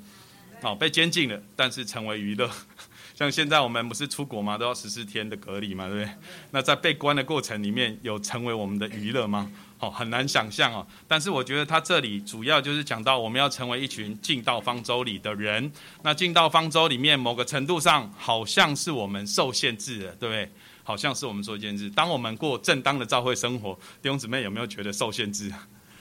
[0.60, 2.48] 哦，被监禁了，但是成为娱乐。
[3.16, 4.58] 像现在我们不是出国吗？
[4.58, 6.14] 都要十四天的隔离嘛，对不对？
[6.50, 9.50] 那在被关的过程里面有成为我们的娱乐吗？
[9.82, 10.86] 哦，很难想象哦。
[11.08, 15.70] 但是我觉得他这里主要就是讲到我们要成为一群进到方舟里的人。
[16.04, 20.48] 那进到方舟里面，某个程度上好像是我们受限制的，对不对？
[20.84, 21.90] 好像是我们受限制。
[21.90, 25.52] 当我们过正当的教会生活，弟兄姊妹有没有觉得受限制？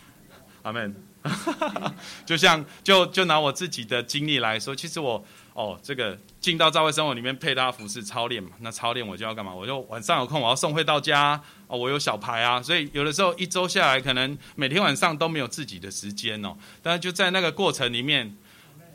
[0.62, 0.96] 阿门。
[2.24, 5.26] 就像就就拿我自己的经历来说，其实我。
[5.54, 9.54] 哦，这个进到教会生活里面配搭服饰操练嘛，那操练我就要干嘛？
[9.54, 16.56] 我就晚上有空我要送会到家哦，我有小牌啊，所以有的时候一周下来，可能每天晚上都没有自己的时间哦。
[16.82, 18.34] 但是就在那个过程里面，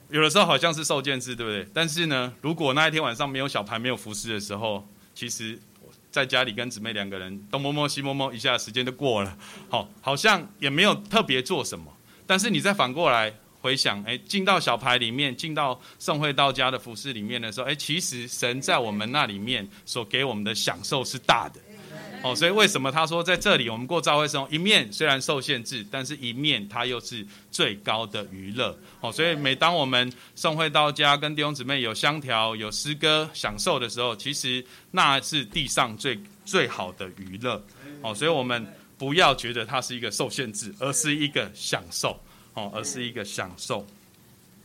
[0.09, 1.69] 有的时候好像是受限制，对不对？
[1.75, 5.61] 但是呢，如果那一天晚上没有小牌、没有服饰的时候，其实
[6.11, 9.37] 在家里跟姊妹两个人东摸摸西摸摸一下，时间就过了，
[9.69, 11.95] 好，好像也没有特别做什么。
[12.27, 13.35] 但是你再反过来。
[13.67, 21.61] 回想，哎，进到小牌里面，进到圣会道家的服饰里面的时候，哎，其实神在我们那里面所给我们的享受是大的，
[22.23, 37.61] 哦，所以为什么他说在这里我们过教会生活，一面虽然受限制，但是一面它又是最高的娱乐，哦，所以每当我们圣会到家跟弟兄姊妹有香条、有诗歌享受的时候，其实那是地上最最好的娱乐，
[38.03, 38.65] 哦，所以我们
[38.97, 42.17] 不要觉得它是一个受限制，而是一个享受。
[42.57, 43.87] 哦，而是一个享受。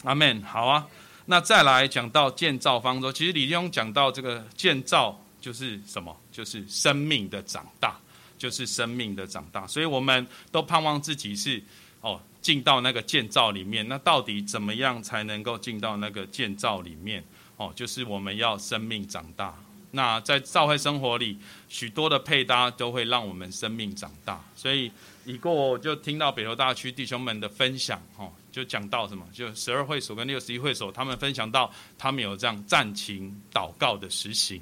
[0.03, 0.41] 阿门。
[0.43, 0.87] 好啊，
[1.25, 6.15] 那再来讲到建造方舟，其实李弟兄讲到这个建造就是什么？
[6.31, 7.99] 就是生命的长大，
[8.37, 9.67] 就是生命的长大。
[9.67, 11.61] 所以我们都盼望自己是
[11.99, 13.85] 哦进到那个建造里面。
[13.89, 17.21] 那到底怎么样才能够进到那个建造里面？
[17.57, 19.53] 哦，就是我们要生命长大。
[19.91, 24.41] 那在教会生活里，许多的配搭都会让我们生命长大。
[24.55, 24.89] 所以。
[25.25, 29.25] 已过就听到北投大区弟兄们的分享，哦，就讲到什么？
[29.31, 34.61] 就十二会所跟六十一会所，他们分享到他们有这样暂停祷告的实行，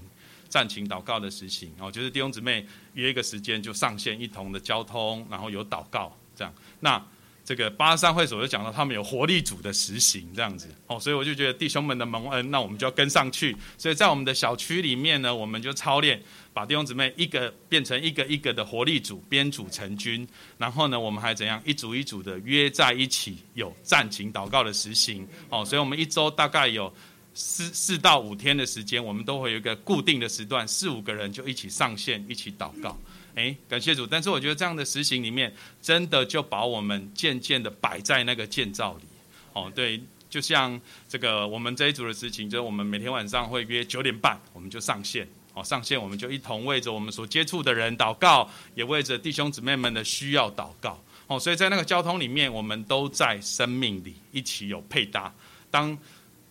[0.49, 6.53] 暂停祷告的实行，哦，就是弟兄姊妹约一个时间就上线一同的交通，然后有祷告，这样。
[6.79, 7.01] 那
[7.49, 13.57] 这个八三会所就讲到他们有活力组的实行这样子哦，所以我就觉得弟兄们的蒙恩，那我们就要跟上去。
[13.75, 16.21] 所以在我们的小区里面呢，我们就操练，
[16.53, 20.27] 把弟兄姊妹一个变成一个一个的活力组，编组成军。
[20.59, 25.65] 然后呢，我们还怎样一组一组的约在一起，有战情祷告的实行哦。
[25.65, 26.93] 所以我们一周大概有
[27.33, 32.95] 四四到五天的时间，我们都会有一个固定的时段，四五个人就一起上线，一起祷告。
[33.39, 34.05] 哎，感谢主！
[34.05, 35.49] 但是我觉得这样的实行里面，
[35.81, 39.05] 真的就把我们渐渐的摆在那个建造里。
[39.53, 40.77] 哦，对，就像
[41.07, 45.25] 这个我们这一组的事情，就是我们每天晚上会约九点半，我们就上线。
[45.53, 51.01] 哦，上线我们就一同为着我们所接触的人祷告，也为着弟兄姊妹们的需要祷告。
[51.27, 55.33] 哦，所以在那个交通里面，我们都在生命里一起有配搭。
[55.71, 55.97] 当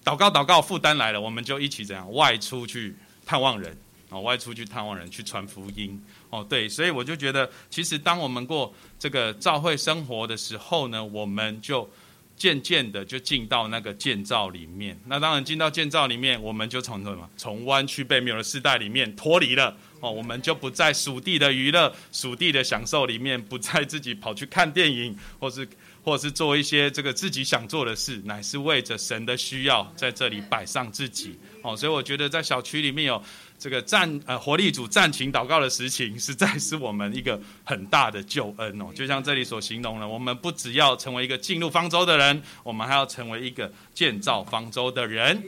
[0.02, 3.76] 祷告祷告负担来了，我们就一起怎样外出去探望人。
[4.10, 6.02] 哦，外出去探望人，去传福音。
[6.30, 11.88] 哦，对，所以我就觉得，其实当我们过这个教会生活的时候呢，我们就
[12.36, 14.98] 渐渐的就进到那个建造里面。
[15.06, 17.28] 那当然进到建造里面，我们就从什么？
[17.36, 19.76] 从弯曲被谬的时代里面脱离了。
[20.00, 25.68] 哦，我们就不在属地的娱乐、属地的享受里面，不在自己跑去看电影，或是
[26.08, 31.38] 或是做一些这个自己想做的事，乃是为着神的需要，在这里摆上自己。
[31.62, 33.22] 哦，所以我觉得在小区里面有。
[33.60, 38.86] 这个战呃活力组战情祷告的实情，实在是我们一个很大的救恩哦。
[38.94, 45.42] 就像这里所形容的，我们不只要成为一个进入方舟的人，我们还要成为一个建造方舟的人。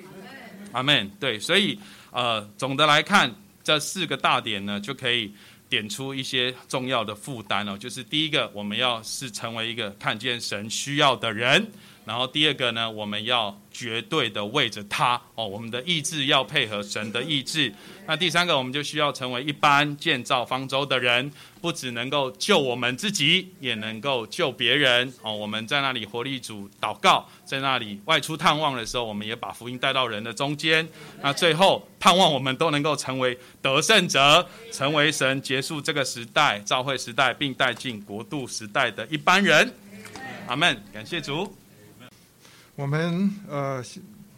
[0.72, 1.08] 阿门。
[1.20, 1.78] 对，所以
[2.10, 3.32] 呃，总的来看，
[3.62, 5.32] 这四个大点呢，就可以
[5.70, 7.78] 点出一些重要的负担哦。
[7.78, 11.66] 就是第一个，我们要是成为一个看见神需要的人。
[12.04, 17.72] 然后第二个呢，我们要绝对的为着他哦，我们的意志要配合神的意志。
[18.06, 25.34] 那第三个，我们就需要成为一般建造方舟的人，不只能够救我们自己，也能够救别人哦。
[25.34, 30.86] 我们在那里活力主祷告，在那里外出探望的时候，我们也把福音带到人的中间。
[31.22, 39.72] 那最后盼望我们都能够成为得胜者，成为神结束这个时代、召会时代，并带进国度时代的一般人。
[40.46, 41.50] 阿门，感谢主。
[42.76, 43.84] 我们呃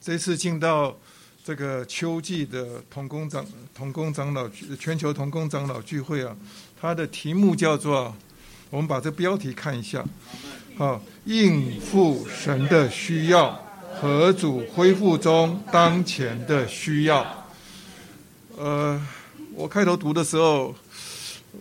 [0.01, 0.97] 这次进到
[1.45, 6.37] 这个秋季的同工长同工长老全球同工长老聚会啊，
[6.80, 8.12] 它的题目叫做，
[8.70, 10.05] 我们把这标题看一下，
[10.76, 13.53] 好，应付神的需要
[14.01, 17.47] 和主恢复中当前的需要。
[18.57, 19.01] 呃，
[19.55, 20.74] 我开头读的时候，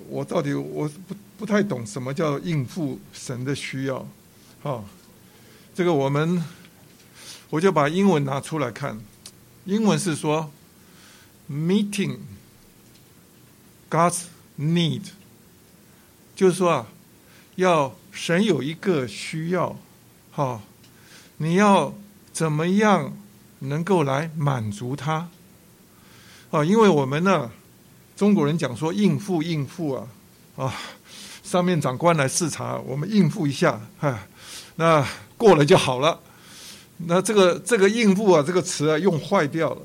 [0.10, 4.08] 我到底我不不太懂什么叫应付神的需要，
[4.64, 4.84] 好，
[5.76, 6.44] 这个我们。
[7.52, 8.98] 我就把英文拿出来看，
[9.66, 10.50] 英文是说
[11.52, 12.20] ，meeting
[13.90, 14.22] God's
[14.58, 15.02] need，
[16.34, 16.88] 就是说啊，
[17.56, 19.76] 要神有一个需要，
[20.32, 20.62] 哈，
[21.38, 21.94] 你要
[22.32, 23.12] 怎么样
[23.60, 25.30] 能够来满足他？
[26.52, 27.52] 啊，因为我们呢，
[28.16, 30.08] 中国人讲说应付应付啊，
[30.56, 30.74] 啊，
[31.44, 34.26] 上面长官来视察，我们应付一下，哈，
[34.78, 36.18] 那过了就好了。
[37.08, 39.82] 那这个这个应付啊，这个词啊用坏掉了，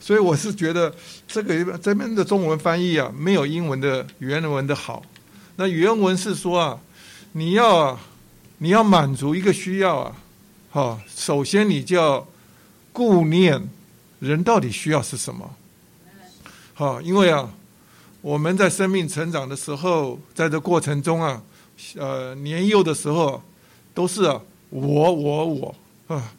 [0.00, 0.92] 所以我是觉得
[1.26, 5.02] 这个这边的中文翻译啊没有英文的原文的好。
[5.56, 6.80] 那原文是说啊，
[7.32, 8.00] 你要啊，
[8.58, 10.16] 你要满足一个需要啊，
[10.70, 12.26] 好，首先你就要
[12.92, 13.68] 顾念
[14.18, 15.48] 人到底需要是什么。
[16.74, 17.48] 好，因为啊，
[18.20, 21.42] 我们在生命成长的时候，在这过程中啊，
[21.94, 23.42] 呃，年幼的时候
[23.94, 24.40] 都是啊，
[24.70, 25.74] 我我我
[26.08, 26.32] 啊。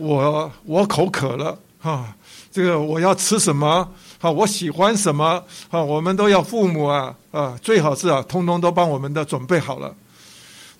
[0.00, 2.16] 我我口渴了哈，
[2.50, 3.86] 这个我要吃什么？
[4.18, 5.44] 好，我喜欢什么？
[5.68, 9.94] 好，我们都要父母啊啊，最好是啊，通通都帮我们的准备好了。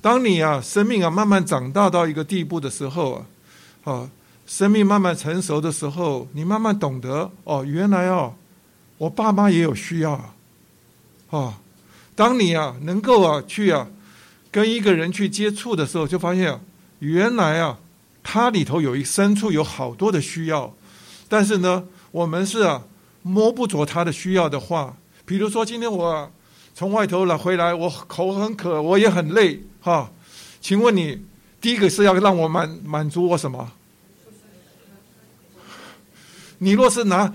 [0.01, 4.11] 当你啊，生命啊慢慢长大到一个地步的时候啊，啊，
[4.47, 8.33] 生命慢慢成熟的时候，你慢慢懂得哦，原来哦，
[8.97, 10.35] 我爸妈也有需要啊。
[11.29, 11.59] 啊，
[12.17, 13.87] 当你啊能够啊去啊
[14.51, 16.59] 跟一个人去接触的时候，就发现，
[17.01, 17.77] 原来啊。
[18.23, 20.75] 它里头有一深处有好多的需要，
[21.29, 22.83] 但是呢，我们是啊
[23.23, 26.31] 摸不着它的需要的话，比如说今天我
[26.75, 30.11] 从外头来回来，我口很渴，我也很累，哈，
[30.61, 31.23] 请问你
[31.61, 33.73] 第一个是要让我满满足我什么？
[36.59, 37.33] 你若是拿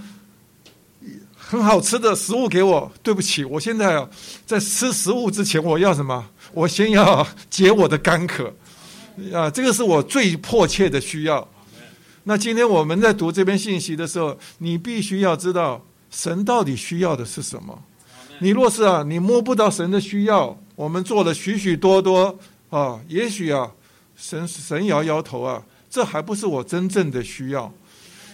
[1.36, 4.10] 很好吃的食物给我，对不起，我现在啊
[4.46, 6.28] 在吃食物之前，我要什么？
[6.54, 8.54] 我先要解我的干渴。
[9.34, 11.48] 啊，这个是我最迫切的需要。
[12.24, 17.80] 那今天我们在读这篇信息的时候，你必须要知道神到底需要的是什么。
[18.40, 22.38] 你若是啊，你摸不到神的需要，我们做了许许多多
[22.70, 23.72] 啊，也许啊，
[24.16, 27.72] 神神摇摇头啊，这还不是我真正的需要。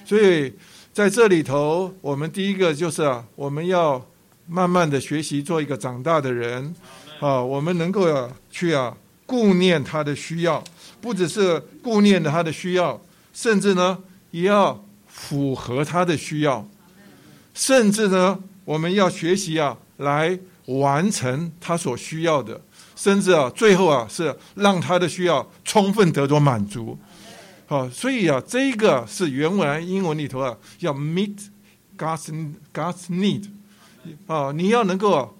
[0.06, 0.52] 所以
[0.92, 4.04] 在这里头，我们第一个就是啊，我们要
[4.48, 6.74] 慢慢的学习做一个长大的人
[7.20, 8.98] 啊，我们能够啊去啊
[9.32, 10.62] 顾念他的需要，
[11.00, 13.02] 不只是顾念他的需要，
[13.32, 13.98] 甚至呢
[14.32, 16.68] 也要符合他的需要，
[17.54, 22.60] 甚至呢我们要学习啊来完成他所需要的。
[22.94, 26.96] 甚至啊，最后啊，是让他的需要充分得到满足，
[27.66, 31.48] 好，所以啊，这个是原文英文里头啊，要 meet
[31.98, 33.46] God's God's need，
[34.28, 35.36] 啊，你要能够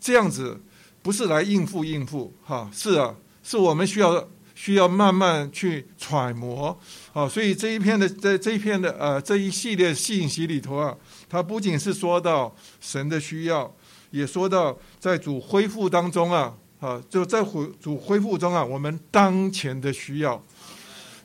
[0.00, 0.60] 这样子，
[1.00, 3.14] 不是来应付应付，哈，是啊，
[3.46, 6.76] 是我们需要需要慢慢去揣摩，
[7.12, 10.92] 啊，所以这一篇的在这一篇的呃这一系列信息里头啊，
[11.28, 13.72] 它不仅是说到神的需要，
[14.10, 16.54] 也说到在主恢复当中啊。
[16.78, 20.40] 啊，就在恢主恢复中啊，我们当前的需要。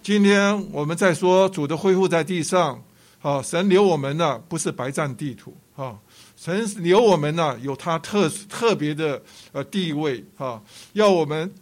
[0.02, 2.82] 今天我们在说主的恢复在地上，
[3.22, 6.00] 啊，神留我们呢，不是白占地图啊，
[6.38, 10.60] 神留我们呢，有他特特别的呃地位啊，
[10.94, 11.54] 要我们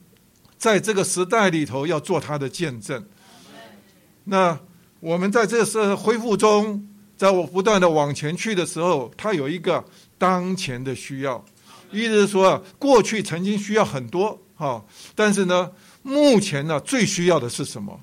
[0.60, 3.03] 在这个时代里头要做他的见证。
[4.26, 4.60] 那
[4.99, 6.88] 我们在这个恢复中，
[7.18, 9.84] 在我不断的往前去的时候，他有一个
[10.18, 11.43] 当前的需要。
[11.91, 14.84] 意思是说，过去曾经需要很多哈，
[15.16, 15.72] 但是呢，
[16.03, 17.99] 目前呢最需要的是什么？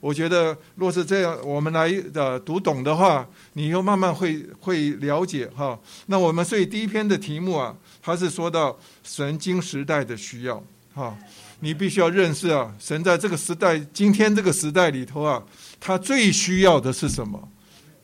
[0.00, 5.78] 我觉得，若是这样，我们来呃读懂的话，你又慢慢会会了解哈。
[6.06, 10.62] 那我们所以第一篇的题目啊，它是说到神经时代的需要
[10.94, 11.14] 哈，
[11.60, 15.42] 你必须要认识啊，神在这个时代，今天这个时代里头啊，
[15.78, 17.48] 他最需要的是什么？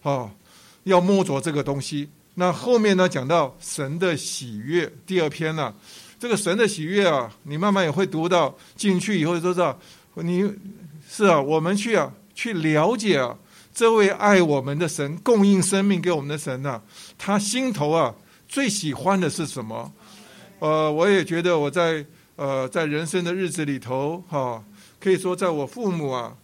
[0.02, 0.30] 啊，
[0.84, 2.09] 要摸着这个东西。
[2.34, 3.09] 那后面呢？
[3.09, 5.74] 讲到神的喜悦，第二篇呢，
[6.20, 9.78] 这个神的喜悦啊，你慢慢也会读到进去以后，就知道
[10.16, 10.52] 你
[11.11, 13.34] 是啊，我们去啊，去了解啊，
[13.74, 16.78] 这位爱我们的神，供应生命给我们的神呐，
[17.16, 18.14] 他心头啊
[18.46, 19.90] 最喜欢的是什么？
[20.59, 22.04] 呃，我也觉得我在
[22.37, 24.62] 呃在人生的日子里头，哈，
[25.01, 26.37] 可以说在我父母啊，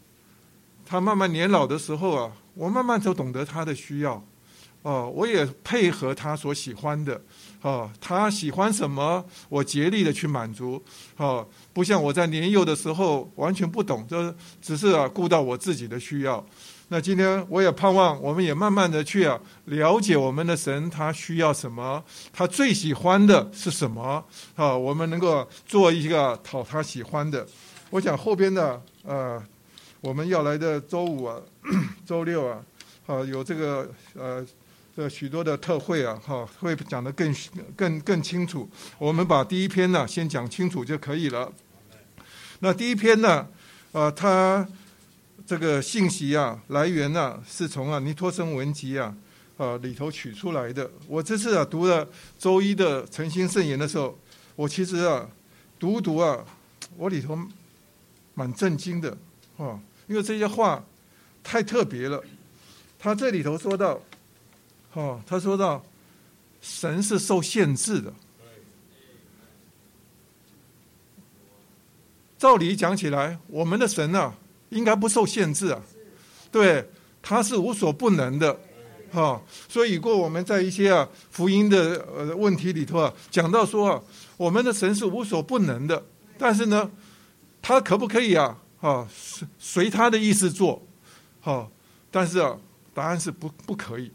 [0.84, 4.22] 他慢慢年老的时候啊，我慢慢就懂得他的需要。
[4.82, 7.22] 哦，我也配合他所喜欢的，
[7.60, 10.82] 哦，他喜欢什么，我竭力的去满足，
[11.18, 16.44] 哦，不像我在年幼的时候完全不懂，就只是啊顾到我自己的需要。
[16.92, 24.22] 那今天我也盼望，我们也慢慢的去啊了解我们的神，他需要什么，他最喜欢的是什么，
[24.56, 27.46] 啊，我们能够做一个讨他喜欢的。
[27.88, 29.42] 我想后边的呃，
[30.02, 31.40] 我们要来的周五啊，
[32.04, 32.62] 周六啊，
[33.06, 34.46] 啊，有这个呃。
[34.94, 37.34] 这许多的特会啊，哈，会讲得更
[37.74, 38.68] 更更清楚。
[38.98, 41.50] 我们把第一篇呢先讲清楚就可以了。
[42.58, 43.48] 那第一篇呢，
[43.92, 44.68] 呃，它
[45.52, 49.14] 这个信息啊来源呢是从啊尼托生文集啊
[49.58, 50.90] 啊里头取出来的。
[51.06, 54.18] 我这次啊读了周一的诚心圣言的时候，
[54.56, 55.28] 我其实啊
[55.78, 56.42] 读读啊，
[56.96, 57.38] 我里头
[58.32, 59.10] 蛮震惊的
[59.58, 60.82] 啊，因为这些话
[61.44, 62.24] 太特别了。
[62.98, 64.00] 他这里头说到。
[64.94, 65.84] 哦，他说到，
[66.62, 68.10] 神是受限制的。
[72.38, 74.34] 照理讲起来，我们的神啊，
[74.72, 75.80] 应该不受限制啊。
[76.50, 76.88] 对，
[77.22, 78.58] 他是无所不能的。
[79.12, 84.02] 哈，所以过我们在一些啊福音的呃问题里头啊，讲到说啊，
[84.38, 86.02] 我们的神是无所不能的。
[86.38, 86.90] 但是呢，
[87.60, 88.58] 他可不可以啊？
[88.80, 90.82] 啊，随随他的意思做。
[91.40, 91.70] 好，
[92.10, 92.56] 但是啊，
[92.94, 94.10] 答案是不不可以。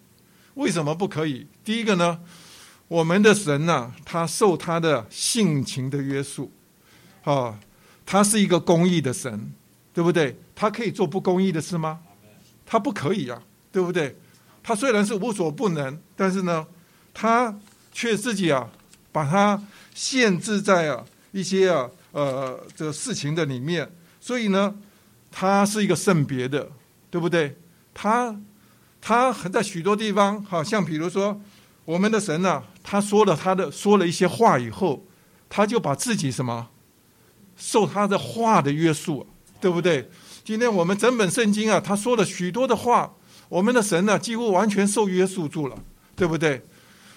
[0.55, 1.45] 为什么不可以？
[1.63, 2.19] 第一个呢，
[2.87, 6.51] 我们的神呢，他受他的性情的约束，
[7.23, 7.59] 啊，
[8.03, 9.51] 他是一个公义的神，
[9.93, 10.35] 对不对？
[10.57, 11.99] 他可以做不公义的事吗？
[12.65, 13.39] 他不可以啊，
[13.71, 14.17] 对不对？
[14.63, 16.65] 他虽然是无所不能，但是呢，
[17.13, 17.55] 他
[17.91, 18.67] 却自己啊，
[19.11, 19.61] 把他
[19.93, 23.87] 限制在啊一些啊呃这个事情的里面，
[24.19, 24.75] 所以呢，
[25.29, 26.71] 他是一个圣别的，
[27.11, 27.55] 对不对？
[27.93, 28.35] 他。
[28.99, 31.39] 他还在许多地方，好像比如说，
[31.85, 35.05] 我们的神呢，他说了他的说了一些话以后，
[35.47, 36.67] 他就把自己什么
[37.55, 39.25] 受他的话的约束，
[39.61, 40.09] 对不对？
[40.47, 43.13] 今天我们整本圣经啊，他说了许多的话，
[43.49, 45.77] 我们的神呢，几乎完全受约束住了，
[46.15, 46.61] 对不对？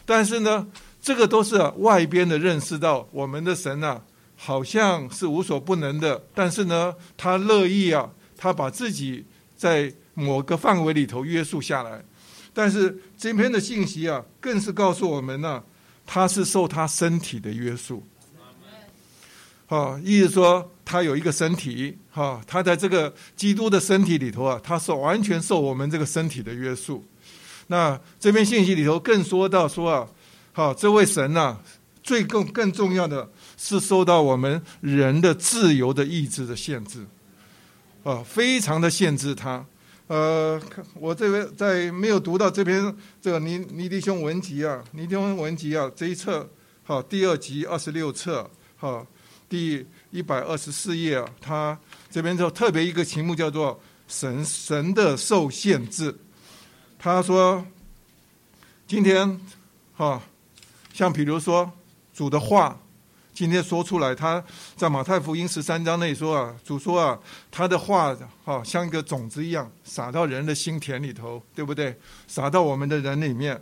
[0.04, 0.66] 但是呢，
[1.00, 4.02] 这个都是外边的认识到我们的神呢，
[4.34, 9.24] 好像是无所不能的，但是呢，他乐意啊，他把自己
[9.56, 9.94] 在。
[10.14, 12.04] 某个范围里头约束下来，
[12.52, 15.62] 但是今天的信息啊，更是告诉我们呢，
[16.04, 18.02] 他是受他身体的约束。
[19.66, 27.04] 好，意思说他有一个身体，哈，他在这个基督的身体里头啊，他是完全受我们这个身体的约束。
[27.68, 30.08] 那这篇信息里头更说到说啊，
[30.52, 31.56] 好，这位神呐，
[32.02, 37.06] 最更更重要的是受到我们人的自由的意志的限制，
[38.02, 39.64] 啊，非常的限制他。
[40.08, 40.60] 呃，
[40.94, 42.92] 我这边在没有读到这篇
[43.22, 46.50] 这个尼尼迪兄文集啊，尼迪兄文集啊这一册，
[46.82, 49.06] 好，第二集二十六册，好，
[49.48, 51.78] 第一百二十四页啊，他
[52.10, 56.14] 这边就特别一个题目叫做神神的受限制。
[56.98, 57.64] 他说，
[58.86, 59.40] 今天，
[59.96, 60.22] 哈，
[60.92, 61.70] 像比如说
[62.12, 62.78] 主的话。
[63.32, 64.44] 今天说出来，他
[64.76, 67.18] 在马太福音十三章内说啊，主说啊，
[67.50, 71.98] 他的话哈像一个种子一样撒到人的心田里头，对不对？
[72.26, 73.58] 撒到我们的人里面，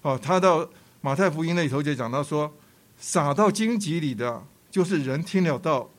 [0.00, 0.68] 哦，他到
[1.02, 2.52] 马太福音那里头就讲到说，
[2.98, 4.42] 撒到荆棘里的，
[4.72, 5.90] 就是人听了道，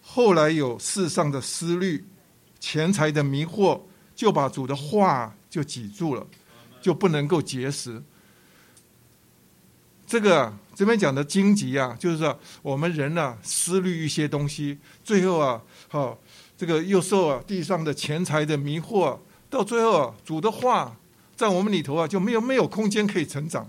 [0.00, 2.02] 后来有世上的思虑、
[2.58, 3.78] 钱财的迷惑，
[4.16, 6.26] 就把主的话就挤住了，
[6.80, 8.02] 就不能够结实。
[10.06, 16.18] 这个这边讲的荆棘啊，就是说我们人呢思虑一些东西，最后啊，好
[16.56, 19.18] 这个又受啊地上的钱财的迷惑，
[19.50, 20.96] 到最后啊主的话
[21.36, 23.68] 在我们里头啊就没有没有空间可以成长，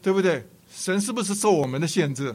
[0.00, 0.48] 对不对？
[0.74, 2.34] 神是不是受我们的限制？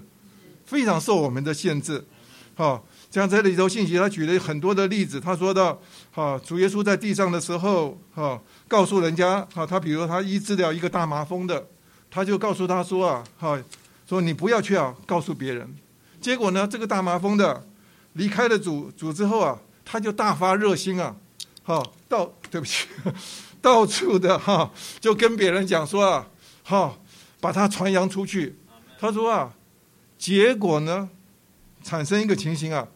[0.68, 2.06] 非常受我们的限制。
[2.54, 5.20] 好，像这里头信息，他举了很多的例子。
[5.20, 5.80] 他说到，
[6.12, 11.68] 好主耶稣在地上的时候，好告诉人家，好他比如他医治了一个大麻风的。
[12.10, 13.62] 他就告诉他说啊，哈，
[14.08, 15.76] 说你不要去啊，告诉别人。
[16.20, 17.68] 结果呢，这个大麻风的
[18.14, 21.16] 离开了主主之后啊，他就大发热心啊，
[21.64, 22.88] 哈，到对不起，
[23.62, 26.28] 到处的哈，就跟别人讲说啊，
[26.64, 26.98] 哈，
[27.40, 28.58] 把他传扬出去。
[29.00, 29.54] 他说啊，
[30.18, 31.10] 结果呢，
[31.84, 32.88] 产生一个情形啊，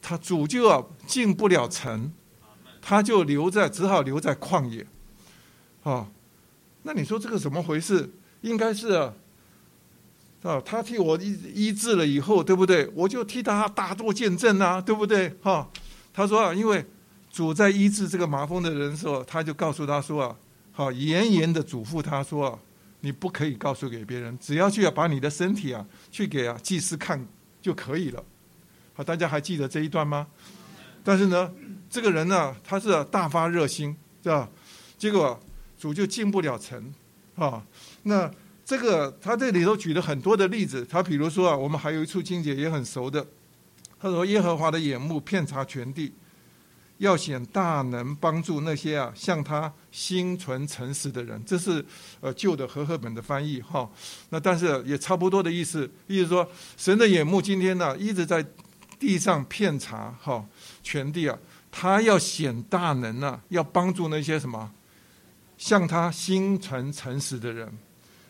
[0.00, 2.12] 他主就啊进不了城，
[2.80, 4.86] 他就留在只好留在旷野，
[5.82, 6.08] 啊，
[6.82, 8.10] 那你说这个怎么回事？
[8.42, 9.14] 应该是啊，
[10.42, 12.90] 啊，他替我医医治了以后，对不对？
[12.94, 15.36] 我就替他大做见证啊，对不对？
[15.42, 15.70] 哈，
[16.12, 16.84] 他说啊，因为
[17.32, 20.36] 主在医治这个麻风的人时候，他就告诉他说啊，
[20.72, 22.58] 好，严严的嘱咐他说啊，
[23.02, 27.24] 你不可以告诉给别人，只要去要把你的身体啊，去给啊祭司看
[27.60, 28.24] 就可以了。
[28.94, 30.26] 好，大家还记得这一段吗？
[31.04, 31.52] 但是呢，
[31.90, 34.48] 这个人呢，他是大发热心，是吧？
[34.96, 35.38] 结果
[35.76, 36.94] 主就进不了城，
[37.34, 37.66] 啊。
[38.04, 38.30] 那
[38.64, 43.26] 这个他这里头举了很多的例子，他比如说啊，我们还有一处经节也很熟的，
[43.98, 46.12] 他说耶和华的眼目遍察全地，
[47.02, 51.84] 要显大能帮助那些啊向他心存诚实的人，这是
[52.20, 53.90] 呃旧的和合本的翻译哈。
[54.30, 58.46] 那但是也差不多的意思，意思说神的眼目今天呢一直在
[59.00, 60.46] 地上遍查哈
[60.80, 61.36] 全地啊，
[61.72, 64.70] 他要显大能啊，要帮助那些什么
[65.58, 67.68] 向他心存诚实的人。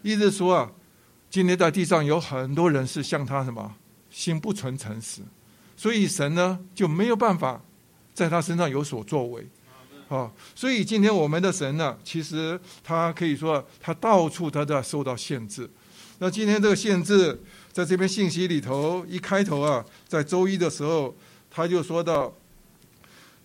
[0.00, 0.72] 意思说啊，
[1.28, 3.74] 今天在地上有很多人是向他什么
[4.08, 5.20] 心不存诚实，
[5.76, 7.60] 所以神呢就没有办法
[8.14, 9.46] 在他身上有所作为，
[10.08, 15.68] 啊，所以今天我们的神呢，其实他可以说他到处他都要受到限制。
[16.18, 17.40] 那今天这个限制，
[17.72, 21.14] 在这篇信息里头一开头啊，在周一的时候
[21.50, 22.32] 他就说到，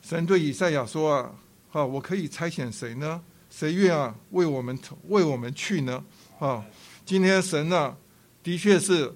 [0.02, 1.32] 神对以赛亚说啊，
[1.70, 3.22] 好，我可以差遣谁呢？
[3.50, 6.04] 谁愿啊为我们为我们去呢？
[6.38, 6.64] 啊，
[7.06, 7.96] 今天神呢，
[8.44, 9.12] 的确是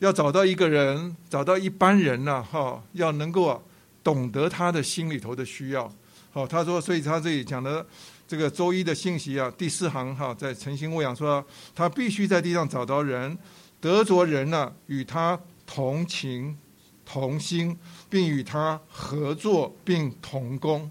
[0.00, 3.58] 要找到一个人，找到一般人呢，哈，要能够啊，
[4.06, 5.92] 懂得他的心里头的需要。
[6.30, 7.84] 好，他说，所以他这里讲的
[8.28, 11.44] 这个周一的信息啊，第四行哈，在诚心喂养说，
[11.74, 13.36] 他必须在地上找到人，
[13.80, 15.36] 得着人呢，与他
[15.66, 16.56] 同情
[17.04, 17.76] 同心，
[18.08, 20.88] 并与他合作，并同工。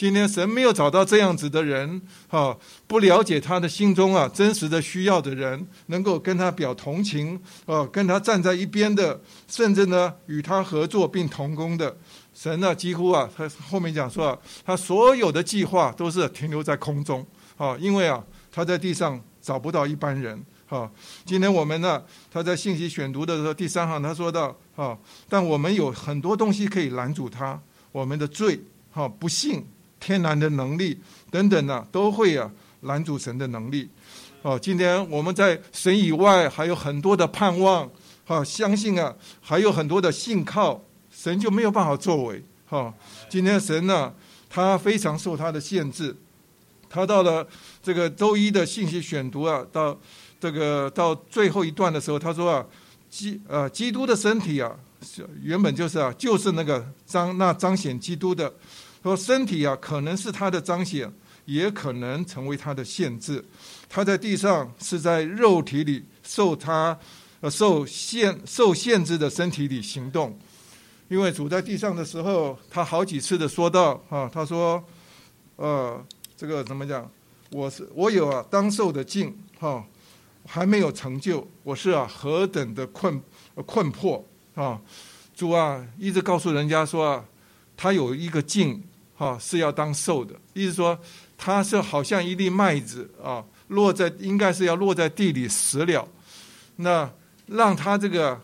[0.00, 11.94] 今天神没有找到这样子的人，哈，不了解他的心中啊真实的需要的人，能够跟他表同情，啊，跟他站在一边的，甚至呢与他合作并同工的
[12.32, 17.22] 神呢，几乎啊，他后面讲说啊，他所有的计划都是停留在空中，
[17.58, 20.90] 啊，因为啊他在地上找不到一般人，哈。
[21.26, 24.96] 今天我们呢，他在信息选读的时候，第三行他说到，啊，
[25.28, 27.60] 但我们有很多东西可以拦阻他，
[27.92, 28.58] 我们的罪，
[28.90, 29.62] 哈，不幸。
[30.00, 30.98] 天然的能力
[31.30, 33.88] 等等呢，都会啊拦阻神的能力。
[34.42, 37.88] 哦，今天我们在神以外还有很多的盼望，
[38.24, 40.82] 哈，相信啊，还有很多的信靠，
[41.12, 42.42] 神就没有办法作为。
[42.66, 42.92] 哈，
[43.28, 44.12] 今天神呢，
[44.48, 46.16] 他非常受他的限制。
[46.88, 47.46] 他到了
[47.82, 49.96] 这个周一的信息选读啊，到
[50.40, 52.66] 这个到最后一段的时候，他说啊，
[53.10, 54.74] 基呃基督的身体啊，
[55.42, 58.52] 原本就是啊，就是那个彰那彰显基督的，
[59.02, 61.12] 说身体啊，可能是他的彰显，
[61.44, 63.44] 也可能成为他的限制。
[63.88, 66.98] 他在地上是在肉体里受他
[67.40, 70.38] 呃受限受限制的身体里行动，
[71.08, 74.82] 因为主在地上的时候，他好几次的说到啊，他说，
[75.56, 76.04] 呃，
[76.36, 77.10] 这个怎么讲？
[77.50, 79.84] 我是我有啊当受的境哈，
[80.46, 83.20] 还没有成就，我是啊何等的困
[83.66, 84.24] 困迫
[84.54, 84.80] 啊！
[85.34, 87.24] 主啊，一直告诉人家说啊，
[87.76, 88.80] 他有一个境
[89.20, 90.98] 哈是要当受的，意思说
[91.36, 93.44] 他是好像一粒麦子啊。
[93.68, 96.08] 落在应该是要落在地里死了，
[96.76, 97.08] 那
[97.46, 98.40] 让他这个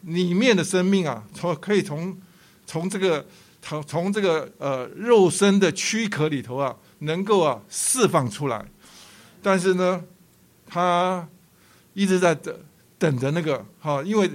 [0.00, 2.20] 里面的生命啊，从可以从
[2.66, 3.24] 从这个
[3.62, 8.66] 从从这个呃肉身的躯壳里头啊，能够啊释放出来。
[9.40, 10.02] 但是呢，
[10.66, 11.28] 他
[11.94, 12.52] 一直在等
[12.98, 14.28] 等着那个哈，因为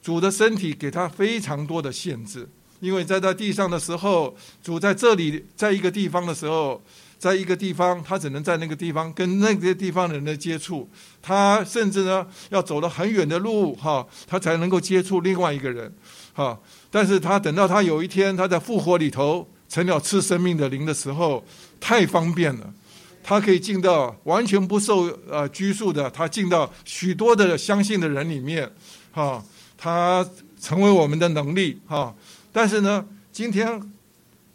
[0.00, 2.48] 主的身体给他非常多的限制，
[2.82, 6.82] 因为在他地上的时候，主在这里在一个地方的时候。
[7.22, 10.90] 在一个地方，他只能在那个地方跟那个地方人的接触，
[11.22, 15.94] 他甚至呢要走了很远的路，哈，他才能够接触另外一个人，
[16.32, 16.58] 哈。
[16.90, 21.44] 但是他等到他有一天他在复活里头成了赐生命的灵的时候，
[21.78, 22.74] 太方便了，
[23.22, 28.68] 他可以进到完全不受呃拘束的，他进到许多的相信的人里面，
[29.12, 29.40] 哈，
[29.78, 30.28] 他
[30.60, 32.12] 成为我们的能力，哈。
[32.52, 33.92] 但是呢，今天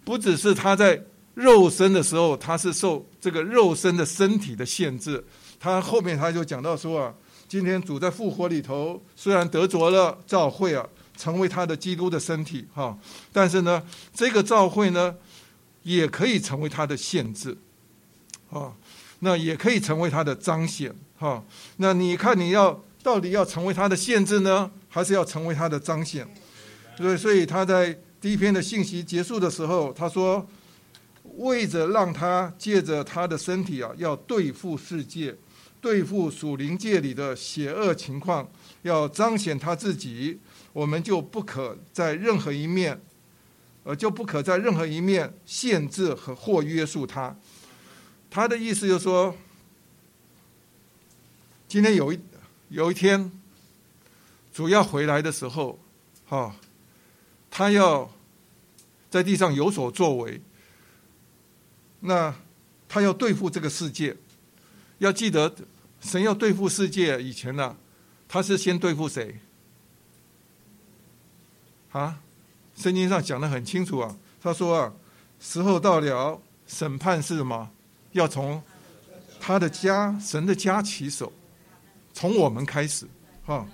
[0.05, 1.03] 不只是他在。
[1.37, 5.23] 肉身的时候，他是受这个肉身的身体的限制。
[5.59, 7.13] 他后面他就讲到说啊，
[7.47, 10.83] 今天主在复活里头，虽然得着了召会啊，
[11.15, 12.97] 成为他的基督的身体哈，
[13.31, 13.83] 但是呢，
[14.15, 15.13] 这个召会呢，
[15.83, 17.55] 也可以成为他的限制，
[18.49, 18.73] 啊，
[19.19, 21.43] 那也可以成为他的彰显哈。
[21.75, 26.27] 那你看你要到底要成为他的限制呢，还是要成为他的彰显？
[26.97, 30.47] 所以，所以他在第一篇的信息结束的时候，他说。
[31.39, 35.35] 为着让他借着他的身体啊，要对付世界，
[35.79, 38.49] 对付属灵界里的邪恶情况，
[38.81, 40.39] 要彰显他自己，
[40.73, 42.99] 我们就不可在任何一面，
[43.83, 47.35] 呃，就不可在任何一面限制和或约束他。
[48.31, 49.35] 他的意思就是说，
[51.67, 52.19] 今天有一
[52.69, 53.31] 有一天，
[54.51, 55.77] 主要回来的时候，
[56.25, 56.55] 哈，
[57.49, 58.09] 他要
[59.09, 60.41] 在地上有所作为。
[61.99, 62.33] 那
[62.87, 64.15] 他要对付这个世界，
[64.99, 65.53] 要记得，
[65.99, 67.75] 神要对付世界以前呢，
[68.27, 69.39] 他是先对付谁？
[71.91, 72.19] 啊，
[72.75, 74.93] 圣经上讲的很清楚啊，他说啊，
[75.39, 77.71] 时候到了，审判是什么？
[78.11, 78.61] 要从
[79.39, 81.33] 他的家，神的家起手，
[82.13, 83.07] 从我们开始，
[83.45, 83.67] 哈。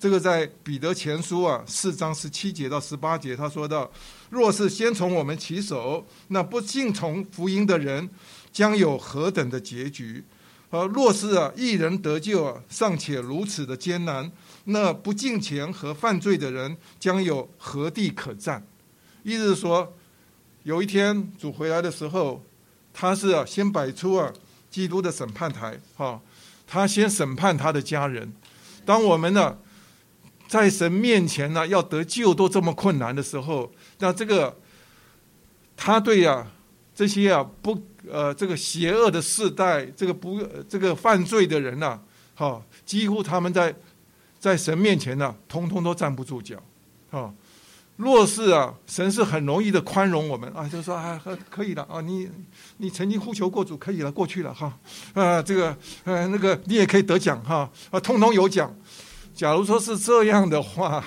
[0.00, 3.90] 这个在彼得前书啊四章十七节到十八节，他说到：
[4.30, 8.08] 若是先从我们起手，那不信从福音的人
[8.52, 10.24] 将有何等的结局？
[10.70, 14.30] 而若是啊一人得救啊尚且如此的艰难，
[14.66, 18.64] 那不敬钱和犯罪的人将有何地可占？
[19.24, 19.94] 意思是说，
[20.62, 22.44] 有一天主回来的时候，
[22.94, 24.32] 他是啊先摆出啊
[24.70, 26.20] 基督的审判台，哈，
[26.68, 28.32] 他先审判他的家人。
[28.84, 29.58] 当我们呢？
[30.48, 34.56] 在神面前呢，要得救都这么困难的时候，那这个
[35.76, 36.46] 他对呀
[36.94, 37.78] 这些啊不
[38.10, 42.00] 呃这个邪恶的世代，这个不这个犯罪的人呐，
[42.34, 43.74] 哈，几乎他们在
[44.40, 46.56] 在神面前呢，通通都站不住脚，
[47.10, 47.32] 哈。
[47.96, 51.20] 若是啊，神是很容易的宽容我们啊，就说啊
[51.50, 52.30] 可以了啊，你
[52.76, 54.78] 你曾经呼求过主，可以了，过去了哈，
[55.14, 58.72] 啊这个呃那个你也可以得奖哈，啊通通有奖。
[59.38, 61.04] 假如说是这样的话，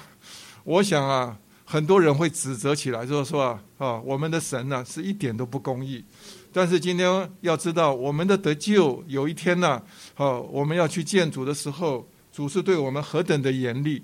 [0.63, 6.01] 我想啊，很多人会指责起来，就是说啊，啊，我们的神呢是一点都不公义。
[6.53, 9.82] 但是今天要知道，我们的得救有一天呢，
[10.13, 14.01] 好，我们要去见主的时候，主是对我们何等的严厉。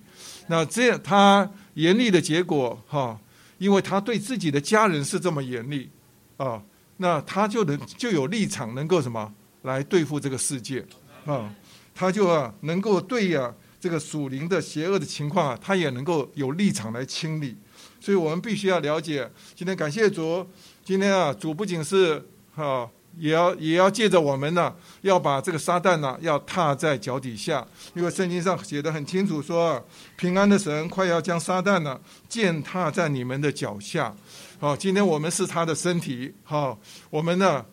[0.48, 3.18] 那这样他严厉的结果，哈，
[3.60, 5.90] 因为他对自己的家人是这么严厉
[6.36, 6.62] 啊，
[6.98, 10.86] 那他就能就有立场能够什么来对付这个世界
[11.26, 11.50] 啊，
[11.96, 13.54] 他就啊能够对呀。
[13.88, 17.56] 这个属灵的邪恶的情况啊，他也能够有立场来清理，
[18.02, 19.32] 所以我们必须要了解。
[19.56, 20.46] 今天感谢主，
[20.84, 22.22] 今天啊，主不仅是
[22.54, 22.86] 哈，
[23.18, 27.66] 也要也要借着我们呢，要把这个撒旦呢，要踏在脚底下。
[27.94, 29.82] 因为圣经上写的很清楚，说
[30.18, 34.14] 平安的神快要将撒旦呢践踏在你们的脚下。
[34.60, 36.78] 好，今天我们是他的身体，好，
[37.10, 37.66] 我们呢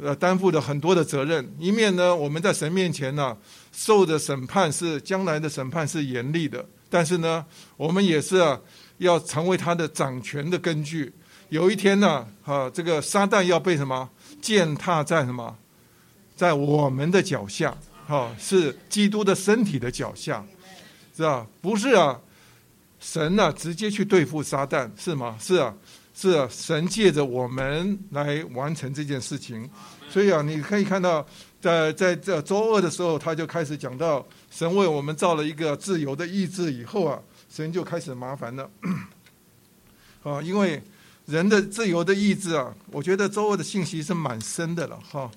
[0.00, 1.54] 呃担负着很多的责任。
[1.58, 3.36] 一面呢，我们在神面前呢，
[3.72, 7.44] 受的审判是将来的审判是严厉的，但是呢，
[7.76, 8.60] 我们也是啊，
[8.98, 11.12] 要成为他的掌权的根据。
[11.48, 14.08] 有一天呢，啊，这个撒旦要被什么
[14.40, 15.56] 践踏在什么，
[16.36, 20.44] 在我们的脚下，哈，是基督的身体的脚下，
[21.16, 21.46] 是吧？
[21.60, 22.20] 不是啊，
[23.00, 25.36] 神呢直接去对付撒旦是吗？
[25.40, 25.74] 是啊，
[26.14, 29.68] 是啊，神借着我们来完成这件事情。
[30.08, 31.26] 所以啊，你可以看到，
[31.60, 38.70] 在在这周二的时候，他就开始讲到神为我们造了一个自由的意志以后啊，神就开始麻烦了，
[40.22, 40.82] 啊，因为。
[41.26, 45.30] 人的自由的意志啊，我觉得周二的信息是蛮深的了哈。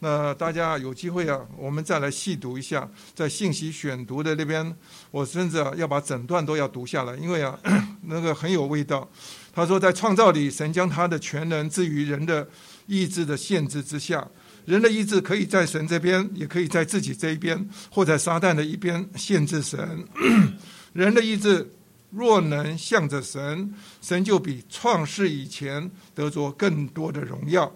[0.00, 4.76] 那大家有机会啊，我们再来细读一下，在信息选读的那边，
[5.10, 7.58] 我甚至啊要把整段都要读下来，因为啊
[8.04, 9.08] 那个很有味道。
[9.54, 12.46] 他说，在创造里，神将他的全能置于人的
[12.86, 14.28] 意志的限制之下。
[14.68, 20.06] 人的意志可以在神这边，也可以在自己这一边，或在撒旦的一边限制神。
[20.92, 21.72] 人的意志。
[22.10, 27.70] 若能向着神，神就比创世以前得着更多的荣耀。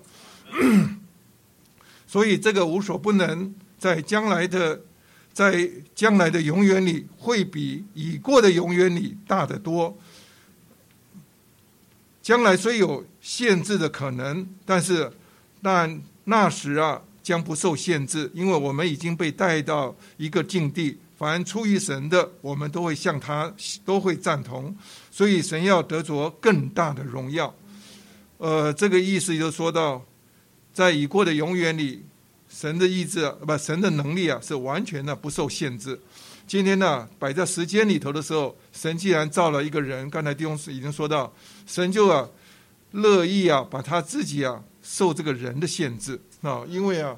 [2.09, 4.80] 所以这个无所不能，在将来的，
[5.34, 9.99] 在将来的永远里，会比已过的永远里大得多。
[12.22, 15.12] 将来虽有限制的可能，但是
[15.61, 20.99] 但那时啊，将不受限制，因为我们已经被带到一个境地。
[21.18, 23.55] 凡出于神的，我们都会向他
[23.85, 24.77] 都会赞同，
[25.09, 27.55] 所以神要得着更大的荣耀。
[28.39, 30.05] 呃，这个意思就说到，
[30.75, 32.03] 在已过的永远里，
[32.49, 36.01] 神的意志不，神的能力啊，是完全的不受限制。
[36.49, 41.33] 今天呢，摆在时间里头的时候，神既然造了一个人，刚才弟兄已经说到，
[41.68, 42.29] 神就啊
[42.91, 47.16] 乐意啊把他自己啊受这个人的限制啊，因为啊。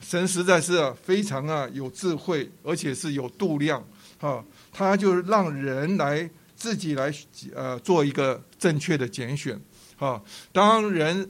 [0.00, 3.84] 神实在是啊非常啊有智慧，而且是有度量，
[4.20, 7.12] 啊，他就让人来自己来
[7.52, 9.60] 呃做一个正确的拣选，
[9.98, 11.28] 啊，当人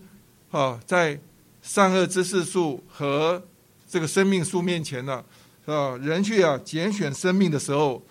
[0.50, 1.18] 啊在
[1.62, 3.42] 善恶知识树和
[3.88, 5.24] 这个生命树面前呢，
[5.64, 8.02] 啊，人去啊拣选生命的时候，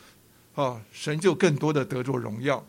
[0.56, 2.66] 啊，神就更多的得着荣耀。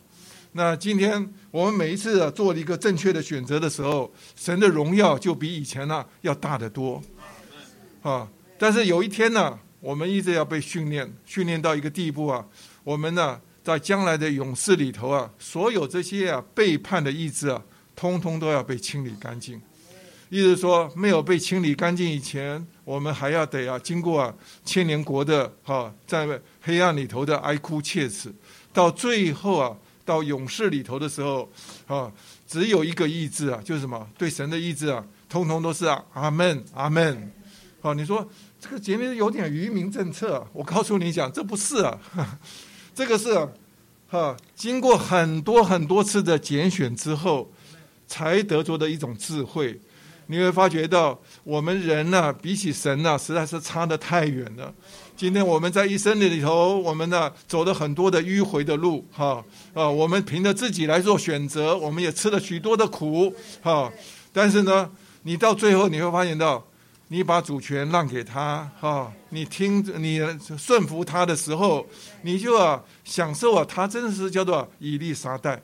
[0.52, 7.02] 那今天我们每一次啊做了一个正确的选择的时候，神的荣耀就比以前呢要大得多。
[8.00, 8.28] 啊！
[8.56, 12.46] 但是有一天呢，我们一直要被训练，训练到一个地步啊，
[12.84, 17.60] 我们呢，在将来的勇士里头啊，所有这些啊背叛的意志啊，
[17.96, 19.60] 通通都要被清理干净。
[20.30, 24.32] 意思说，没有被清理干净以前，我们还要得啊，经过啊
[24.64, 28.32] 千年国的哈，在黑暗里头的哀哭切齿，
[28.72, 29.76] 到最后啊，
[30.08, 31.46] 到勇士里头的时候
[31.86, 32.10] 啊，
[32.46, 34.08] 只有一个意志啊，就是什么？
[34.16, 37.30] 对神的意志啊，通通都是啊，阿门，阿门。
[37.82, 38.26] 好，你说
[38.58, 42.00] 这个前面有点愚民政策，我告诉你讲，这不是啊，
[42.96, 43.34] 这个是
[44.08, 47.52] 哈，经过很多很多次的拣选之后，
[48.06, 49.78] 才得着的一种智慧。
[50.30, 54.72] 你会发觉到，我们人呢，比起神呢，实在是差得太远了。
[55.18, 59.44] 今天我们在一生里头，我们呢走了很多的迂回的路，哈
[59.74, 63.90] 啊，我们凭着自己来做选择，我们也吃了许多的苦，哈。
[64.32, 64.88] 但是呢，
[65.24, 66.64] 你到最后你会发现到。
[67.10, 70.20] 你把主权让给他，哈，你听，你
[70.58, 71.86] 顺服他的时候，
[72.20, 75.58] 你就啊享受啊，他真的是叫做以利沙代，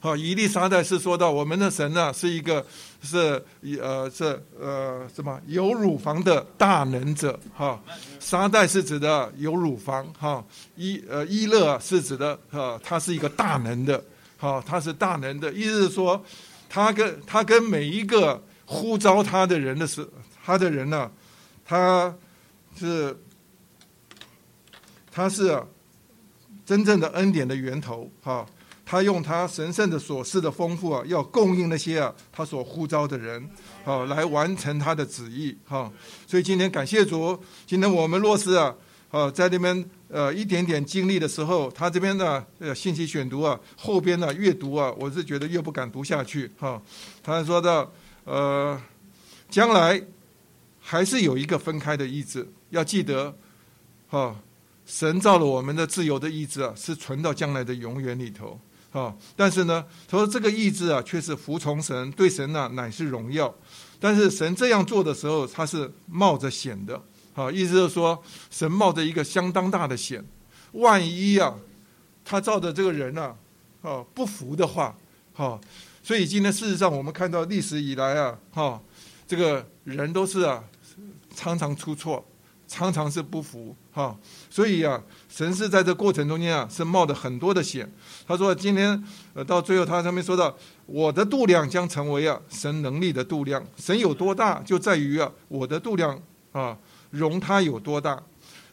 [0.00, 2.64] 好，以利沙代是说到我们的神呢，是一个
[3.02, 3.44] 是
[3.80, 7.78] 呃是呃什么有乳房的大能者，哈，
[8.18, 10.44] 沙袋是指的有乳房，哈，
[10.76, 14.02] 伊呃伊勒是指的哈，他是一个大能的，
[14.38, 16.24] 好，他是大能的，意思是说，
[16.68, 20.08] 他跟他跟每一个呼召他的人的时。
[20.44, 21.08] 他的人呢，
[21.64, 22.12] 他
[22.76, 23.16] 是
[25.08, 25.56] 他是
[26.66, 28.44] 真正的恩典的源头哈，
[28.92, 33.48] 他用他神圣的所示的丰富啊，要供应那些啊他所呼召的人，
[33.84, 35.90] 好来完成他的旨意哈。
[36.26, 38.74] 所以今天感谢主，今天我们若是啊，
[39.10, 46.78] 啊在那边呃一点点经历的时候，他这边呢呃信息选读啊，后边呢越读啊，我是觉得越不敢读下去哈。
[47.22, 47.90] 他说的
[48.24, 48.78] 呃
[49.48, 50.02] 将来。
[50.84, 53.32] 还是有一个分开的意志，要记得，
[54.08, 54.34] 哈，
[54.84, 58.58] 神造了我们的自由的意志啊，是存到将来的永远里头，
[58.92, 59.14] 啊。
[59.34, 63.52] 但是呢，他说这个意志啊，却是服从神，对神呢乃是荣耀。
[63.98, 67.00] 但是神这样做的时候，他是冒着险的，
[67.34, 70.24] 啊，意思就是说，神冒着一个相当大的险，
[70.72, 71.54] 万一啊，
[72.24, 73.34] 他造的这个人呢，
[73.82, 74.96] 啊，不服的话，
[75.34, 75.60] 哈。
[76.04, 78.80] 所以今天事实上，我们看到历史以来啊，哈。
[79.24, 80.62] 这个人都是啊，
[81.34, 82.22] 常常出错，
[82.66, 84.14] 常常是不服哈。
[84.50, 85.02] 所以啊，
[85.34, 87.90] 神是在这过程中间啊，是冒着很多的险。
[88.26, 89.02] 他说今天
[89.32, 90.54] 呃到最后，他上面说到，
[90.84, 93.64] 我的度量将成为啊神能力的度量。
[93.78, 96.20] 神有多大，就在于啊我的度量
[96.52, 96.76] 啊
[97.10, 98.22] 容他有多大。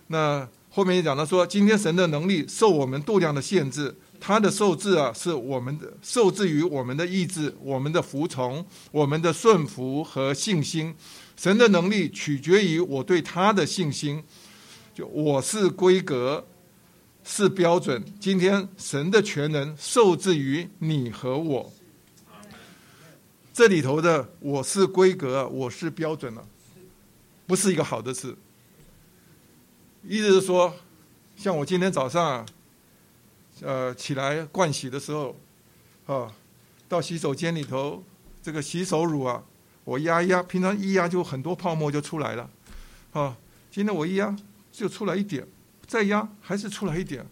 [0.07, 3.95] 那后面也讲到说，今天神的能力受我们度量的限制。
[4.21, 10.93] 他的受制啊，是我们的受制于我们的意志、我们的服从、我们的顺服和信心。
[11.37, 14.21] 神的能力取决于我对他的信心。
[15.03, 16.45] 我是规格，
[17.23, 18.03] 是标准。
[18.19, 21.71] 今天神的全能受制于你和我。
[23.53, 26.47] 这里头的我是规格，我是标准了，
[27.45, 28.35] 不是一个好的事。
[30.03, 30.73] 意思是说，
[31.35, 32.45] 像我今天早上。
[33.61, 35.35] 呃，起来盥洗的时候，
[36.05, 36.31] 啊，
[36.87, 38.01] 到洗手间里头，
[38.41, 39.43] 这个洗手乳啊，
[39.83, 42.49] 我压一压，平常一压就很多泡沫就出来了，
[43.11, 43.35] 啊，
[43.69, 44.33] 今天我一压
[44.79, 45.45] 就出来一点，
[45.85, 47.25] 再压还是出来一点，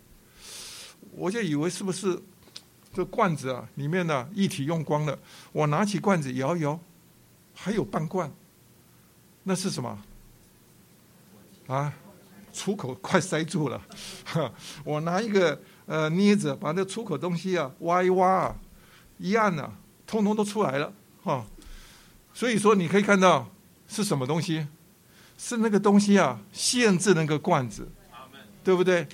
[1.11, 2.21] 我就以为是不是
[2.93, 5.17] 这罐子啊里面的液体用光了，
[5.51, 6.79] 我拿起罐子摇一摇，
[7.53, 8.31] 还有半罐，
[9.43, 10.03] 那是什么？
[11.67, 11.93] 啊，
[12.51, 13.81] 出口快塞住了，
[14.83, 15.59] 我拿一个。
[15.87, 18.55] 呃，镊子把那出口东西啊挖一挖啊，
[19.19, 19.71] 一按呐，
[20.05, 20.91] 通通都出来了
[21.23, 21.45] 哈。
[22.33, 23.49] 所以说你可以看到
[23.87, 24.67] 是什么东西，
[25.37, 27.87] 是那个东西啊，限制那个罐子，
[28.63, 29.07] 对不对？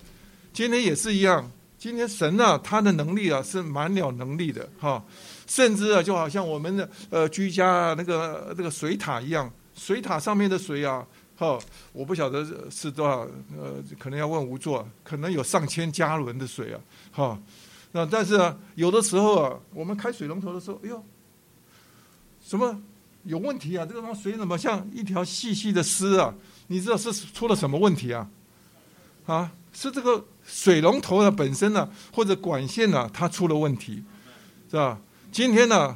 [0.53, 5.03] 今天也是一样，今天神啊，他的能力啊是满了能力的哈，
[5.47, 11.05] 甚至啊就好像我们的呃居家那个那个水塔一样，水塔上面的水啊。
[11.35, 11.57] 哈，
[11.93, 16.79] 我不晓得是多少，呃，可能要问吴座，可能有上千加仑的水啊，
[17.11, 17.39] 哈，
[17.91, 21.03] 那但是啊，有的时候啊，我们开水龙头的时候，哎呦，
[22.39, 22.79] 什么
[23.23, 23.85] 有问题啊？
[23.85, 26.33] 这个水怎么像一条细细的丝啊？
[26.67, 28.27] 你知道是出了什么问题啊？
[29.25, 34.03] 啊，是这个水龙头的本身呢，或者管线呢，它出了问题，
[34.69, 34.99] 是吧？
[35.31, 35.95] 今天呢，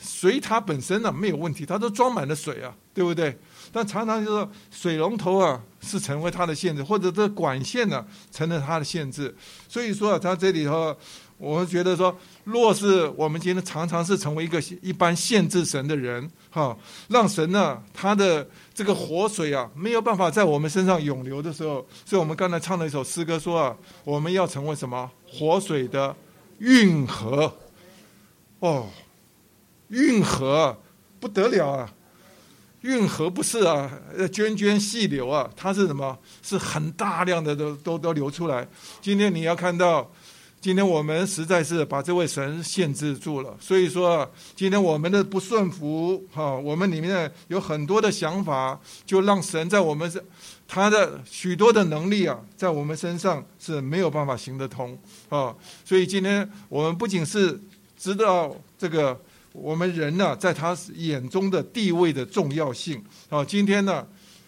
[0.00, 3.38] 水塔本身呢没有问题，它都装满了水啊，对不对？
[3.72, 9.34] 但常常就是水龙头啊，是成为它的限制，或者这管线呢成了它的限制。
[9.68, 10.94] 所以说啊，它这里头，
[11.38, 12.14] 我们觉得说，
[12.50, 16.76] 若是我们今天常常是成为一个一般限制神的人，哈，
[17.08, 26.14] 让神呢他的这个活水啊没有办法在我们身上涌流的时候，所以我们刚才唱了一首诗歌说啊，我们要成为什么活水的
[26.58, 27.52] 运河？
[28.58, 28.88] 哦，
[29.88, 30.76] 运河
[31.18, 31.92] 不得了啊！
[32.82, 36.18] 运河不是啊，涓涓细流啊，它是什么？
[36.42, 38.66] 是很大量的都都都流出来。
[39.02, 40.10] 今天你要看到，
[40.60, 43.56] 今天我们实在是把这位神限制住了。
[43.58, 50.22] 所以说，今天我们的不顺服，哈，我们里面有很多的想法，就让神在我们身，
[50.68, 54.98] 他的许多的能力啊，在我们身上是没有办法行得通
[55.30, 55.54] 啊。
[55.84, 57.60] 所以今天我们不仅是
[57.98, 59.20] 知道这个。
[59.52, 64.06] 我们人呢，在他眼中的地位的重要性啊，今天呢，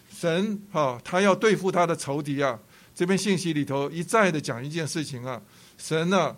[0.09, 2.57] 神啊，他要对付他的仇敌啊。
[2.95, 5.41] 这篇信息里头一再的讲一件事情啊，
[5.77, 6.35] 神呢，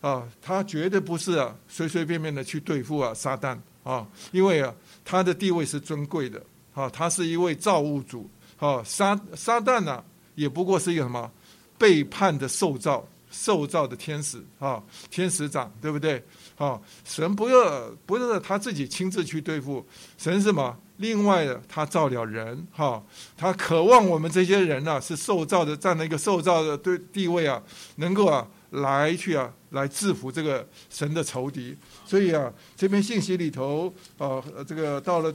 [0.00, 6.42] 啊，他绝对不是啊随随便便的去对付啊撒旦啊，因为啊，他的地位是尊贵的
[6.74, 8.28] 啊，他是一位造物主
[8.58, 10.04] 啊，撒撒旦呢，
[10.34, 11.30] 也不过是一个什么
[11.78, 16.22] 背叛的受造受造的天使啊，天使长，对不对？
[16.58, 19.86] 啊，神不要不是他自己亲自去对付，
[20.16, 20.76] 神是什么？
[20.96, 23.00] 另外，他造了人，哈，
[23.36, 27.62] 他渴望我们这些人呢，是受造的，站在一个受造的对地位啊，
[27.96, 31.76] 能够啊来去啊来制服这个神的仇敌。
[32.04, 35.32] 所以啊，这篇信息里头啊，这个到了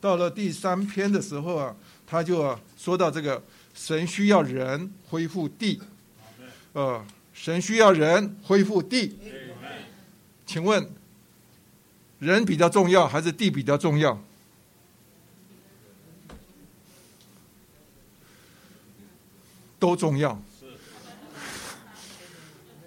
[0.00, 3.42] 到了第三篇的时候啊，他就啊说到这个
[3.74, 5.78] 神需要人恢复地，
[6.72, 7.04] 呃，
[7.34, 9.18] 神需要人恢复地。
[10.48, 10.90] 请问，
[12.18, 14.18] 人比较重要还是地比较重要？
[19.78, 20.40] 都重要。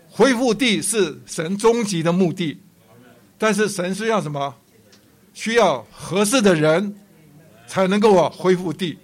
[0.09, 2.59] 恢复地是神终极的目的，
[3.37, 4.55] 但是神需要什么？
[5.35, 6.99] 需要合适的人
[7.67, 8.97] 才能够啊恢复地。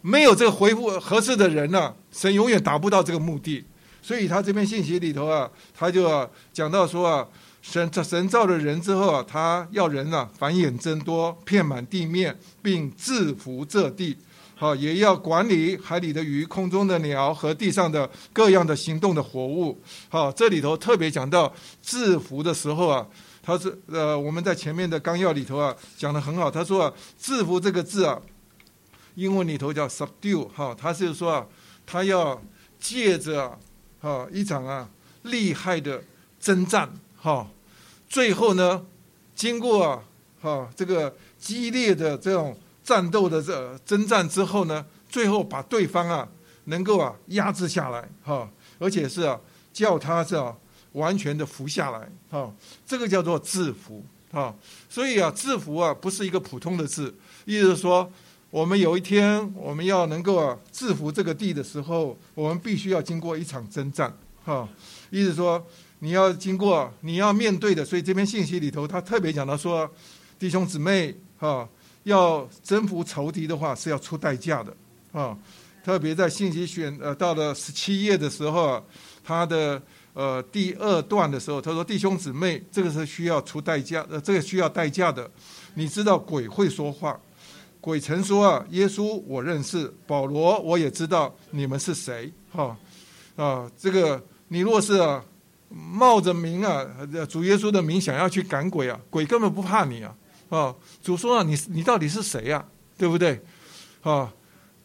[0.00, 3.64] 没有这个恢复合适的人呢，神永远达不到这个目的。
[4.02, 7.28] 所以他这篇信息里头啊，他就讲到说啊。
[7.68, 14.16] 神造神造了人之后啊，他要人啊繁衍增多，遍满地面，并制服这地，
[14.54, 19.78] 好，也要管理海里的鱼、空中的鸟和地上的各样的行动的活物。
[20.08, 21.52] 好，这里头特别讲到
[21.82, 23.04] 制服的时候啊，
[23.42, 26.48] 他是呃，我们在前面的纲要里头啊讲的很好。
[26.48, 28.16] 他说，制服这个字啊，
[29.16, 31.46] 英文里头叫 subdue 哈，他是说啊，
[31.84, 32.40] 他要
[32.78, 33.58] 借着
[34.00, 34.88] 哈一场啊
[35.24, 36.04] 厉害的
[36.38, 37.48] 征战哈，
[38.16, 38.82] 最后呢，
[39.34, 40.02] 经过啊
[40.40, 46.26] 哈这个激烈的这种战斗的这征战之后呢，最后把对方啊
[46.64, 48.48] 能够啊压制下来哈，
[48.78, 49.38] 而且是啊
[49.70, 50.56] 叫他是啊。
[50.92, 52.50] 完全的服下来，哈，
[52.86, 54.02] 这个叫做制服，
[54.32, 54.54] 哈，
[54.88, 57.14] 所以啊，制服啊，不是一个普通的字，
[57.44, 58.10] 意思是说，
[58.48, 64.10] 我们有一天我们要能够啊制服这个地的时候，我们必须要经过一场征战，
[64.42, 64.66] 哈，
[65.10, 65.62] 意思说
[65.98, 69.90] 你要经过，你要面对的，所以这篇信息里头他特别讲到说，
[70.38, 71.68] 弟兄姊妹，哈，
[72.04, 74.76] 要征服仇敌的话是要出代价的，
[75.12, 75.36] 啊，
[75.84, 78.84] 特别在信息选呃到了十七页的时候，
[79.24, 79.82] 他的。
[80.18, 85.30] 呃，第二段的时候，他说：“弟兄姊妹，这个是需要出代价，呃，这个需要代价的。
[85.74, 87.20] 你知道鬼会说话，
[87.82, 92.74] 鬼曾说啊，耶稣我认识，保罗我也知道你们是谁，哈，
[93.36, 95.22] 啊，这个你若是啊，
[95.76, 96.86] 冒着名啊，
[97.28, 100.14] 主耶稣的名想要去赶鬼啊，鬼根本不怕你啊，
[100.48, 102.64] 啊，主说啊，你你到底是谁呀？
[102.96, 103.42] 对不对？
[104.02, 104.32] 啊，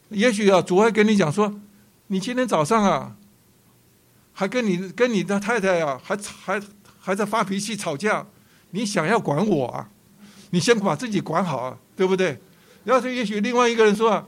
[0.09, 1.53] 也许啊，主会跟你讲说，
[2.07, 3.15] 你今天早上啊。”
[4.33, 6.59] 还跟你跟你的太太啊，还还
[6.99, 8.25] 还在发脾气吵架，
[8.71, 9.89] 你想要管我啊？
[10.51, 12.39] 你先把自己管好啊，对不对？
[12.85, 14.25] 要是也许另外一个人说啊，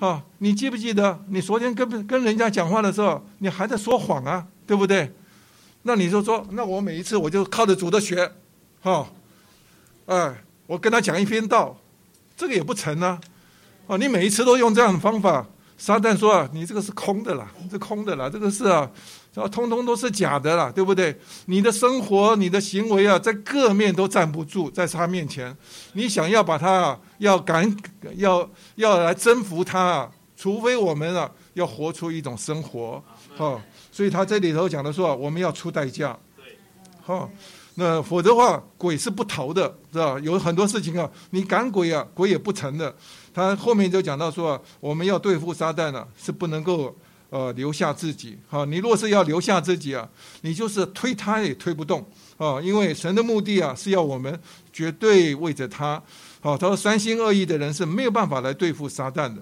[0.00, 5.12] 啊，你记不记得你昨天跟跟人家讲话的时候，你还在说谎啊，对不对？
[5.82, 8.30] 那你就说，那我每一次我就靠着主的学，
[8.80, 9.06] 哈，
[10.06, 11.76] 哎，我跟他讲一篇道，
[12.36, 13.20] 这个也不成啊，
[13.86, 18.90] 哦，你每一次都用这样的方法，撒旦说啊，你这个是空的啦，是空的啦，这个是啊。
[19.34, 21.18] 啊，通通都是假的啦，对不对？
[21.46, 25.56] 你的生活、你的行为啊，在各面都站不住，在他面前，
[25.94, 27.74] 你想要把他啊，要赶，
[28.16, 33.02] 要要来征服他啊，除非我们啊，要活出一种生活，
[33.34, 33.58] 哈。
[33.92, 36.56] 所以他这里头讲的说，我们要出代价，对，
[37.04, 37.30] 哈。
[37.74, 40.18] 那否则的话，鬼是不逃的，是吧？
[40.20, 42.92] 有很多事情啊，你赶鬼啊，鬼也不成的。
[43.32, 46.96] 他后面就讲到说，我们要对付撒旦呢，是不能够。
[47.32, 50.06] 呃，留下自己，好，你若是要留下自己啊，
[50.42, 54.38] 你就是推他也推不动，啊，因为神的目的啊是要我们
[54.70, 55.94] 绝对为着他，
[56.42, 59.40] 好，他说三心二意的人是没有办法来对付撒旦的，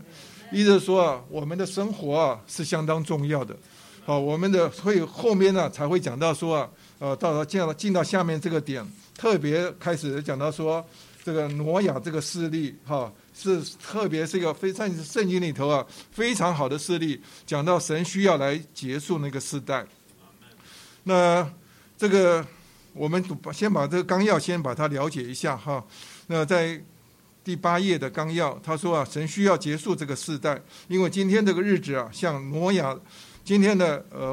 [0.53, 3.57] 意思说啊，我们的生活啊是相当重要的，
[4.05, 8.85] 好，我们的会后面呢才会讲到说啊，呃，到了进到进到下面这个点，
[9.17, 10.85] 特别开始讲到说
[11.25, 13.13] 这个挪亚这个势力，哈。
[13.33, 19.87] 是，特别是一个非常圣经里头啊，非常好的事例，讲到神需要来结束那个时代。
[21.05, 21.51] 那
[21.97, 22.45] 这个
[22.93, 25.83] 我们先把这个纲要先把它了解一下哈。
[26.27, 26.79] 那在
[27.43, 32.95] 第八页的纲要，他说啊，神需要结束这个世代，因为今天这个日子啊，像挪亚
[33.51, 34.33] 今天的呃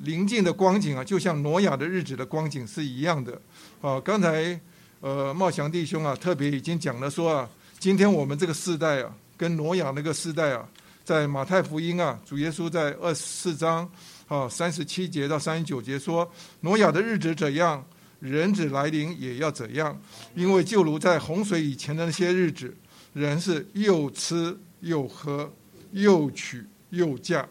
[0.00, 3.32] 临近的光景啊，就像挪亚的日子的光景是一样的。
[3.80, 4.60] 啊，刚才
[5.00, 7.48] 呃茂祥弟兄啊，特别已经讲了说啊。
[7.78, 10.68] 今天我们这个世代啊，跟挪亚那个世代啊，
[11.02, 13.90] 在马太福音啊，主耶稣在二十四章
[14.26, 17.82] 啊三十七节到三十九节说，挪亚的日子怎样，
[18.20, 19.98] 人子来临也要怎样，
[20.34, 22.76] 因为就如在洪水以前的那些日子，
[23.14, 25.50] 人是又吃又喝，
[25.92, 27.48] 又娶又嫁。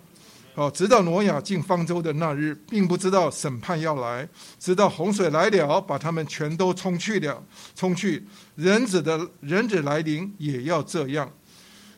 [0.58, 4.28] 哦，直到挪亚进方舟的那日，并不知道审判要来，
[4.58, 7.44] 直到洪水来了，把他们全都冲去了，
[7.76, 8.26] 冲去。
[8.56, 11.32] 人子的人子来临也要这样。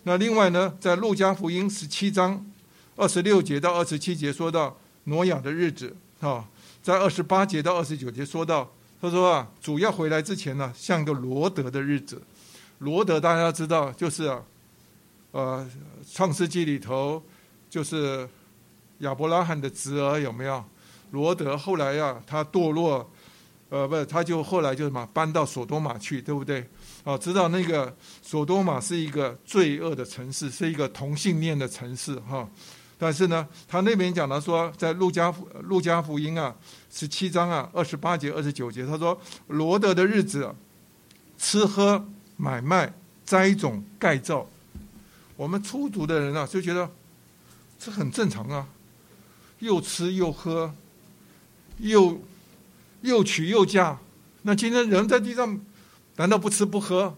[0.03, 2.45] 那另外呢，在路加福音十七章
[2.97, 6.45] 二十六节到二十七节说到挪亚的日子，哈，
[6.83, 8.69] 在二十八节到二十九节说到，
[9.01, 12.21] 他说啊，主要回来之前呢，像个罗德的日子。
[12.79, 14.43] 罗德大家知道，就是啊，
[15.31, 15.65] 呃，
[16.11, 17.23] 创世纪里头
[17.69, 18.27] 就是。
[18.99, 20.63] 亚伯拉罕的侄儿有没有？
[21.11, 23.09] 罗德后来呀，他堕落，
[23.69, 26.69] 呃，不，他就后来就什么搬到索多玛去，对不对？
[27.03, 32.47] 啊，知道那个索多玛是一个罪恶的城市，是一个同性恋的城市，哈。
[32.99, 36.53] 但是呢，他那边讲到说，在路加路加福音啊，
[36.91, 40.53] 十七章啊，二十八节、二十九节，他说罗德的日子，
[41.37, 42.05] 吃喝
[42.37, 42.93] 买卖
[43.25, 44.47] 栽种盖造，
[45.35, 46.91] 我们出族的人啊，就觉得
[47.79, 48.67] 这很正常啊。
[49.59, 50.73] 又吃又喝，
[51.79, 52.21] 又
[53.01, 53.97] 又娶又嫁，
[54.43, 55.59] 那今天人在地上，
[56.15, 57.15] 难道不吃不喝，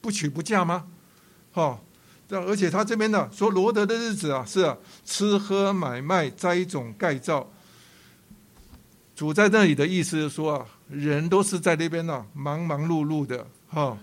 [0.00, 0.86] 不娶不嫁吗？
[1.52, 1.78] 哈，
[2.28, 7.48] 这而且他这边呢说罗德的日子啊是吃喝买卖栽种盖造。
[9.14, 13.96] 主在那里的意思是说啊，人都是在那边呢，忙忙碌碌的，哈，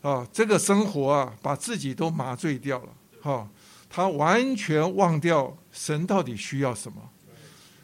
[0.00, 2.88] 啊，这个生活啊，把自己都麻醉掉了，
[3.20, 3.48] 哈，
[3.90, 7.00] 他完全忘掉神到底需要什么。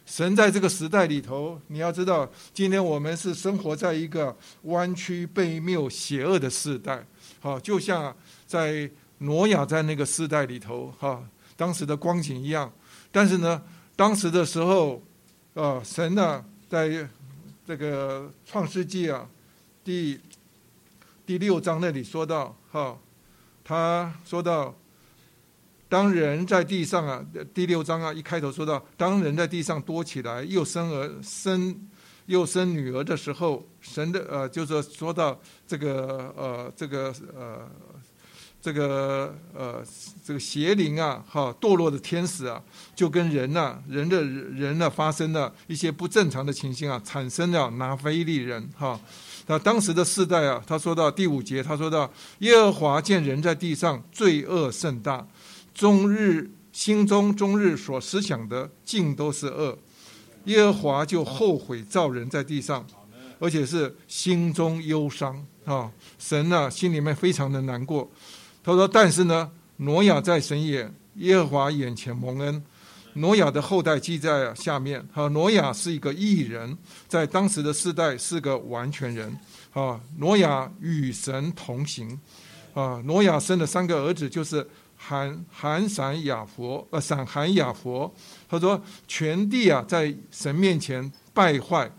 [0.04, 7.06] 神在这个时代里头，你要知道，今天我们是生活在一个弯曲悖谬、邪恶的时代，
[7.40, 8.14] 好，就像
[8.48, 11.22] 在挪亚在那个时代里头，哈，
[11.56, 12.70] 当时的光景一样。
[13.12, 13.62] 但是呢，
[13.94, 15.00] 当时的时候，
[15.54, 17.08] 啊，神呢，在
[17.64, 19.26] 这个创世纪啊，
[19.84, 20.20] 第
[21.24, 22.98] 第六章那里说到，哈，
[23.62, 24.74] 他说到。
[25.94, 31.72] 当人在地上啊，第六章啊，一开头说到，当人在地上多起来，又生儿生
[32.26, 37.70] 又生女儿的时候，神的呃，就是说到这个呃，这个呃，
[38.60, 39.84] 这个呃，
[40.24, 42.60] 这个邪灵啊，哈，堕落的天使啊，
[42.96, 49.00] 就跟人呐，人的人呢，发生了一些不正常的情形啊，产生了拿非利人哈。
[49.46, 52.10] 那当时的世代啊，他说到第五节，他说到
[52.40, 55.24] 耶和华见人在地上罪恶甚大。
[55.74, 59.76] 终日心中终日所思想的尽都是恶，
[60.44, 62.86] 耶和华就后悔造人在地上，
[63.40, 65.90] 而且是心中忧伤啊！
[66.18, 68.09] 神呢心里面非常的难过。
[68.62, 72.62] 他说：“但是呢，挪亚在神眼耶和华眼前蒙恩。
[73.14, 75.05] 挪亚的后代记在下面。
[75.12, 76.76] 哈，挪亚是一个异人，
[77.09, 79.36] 在当时的世代是个完全人。
[79.72, 82.18] 啊，挪亚与神同行。
[82.72, 84.64] 啊，挪亚生了三个儿子，就是。”
[85.06, 88.10] 喊喊闪雅佛，呃，闪韩雅佛，
[88.48, 91.90] 他说全地啊，在神面前败坏，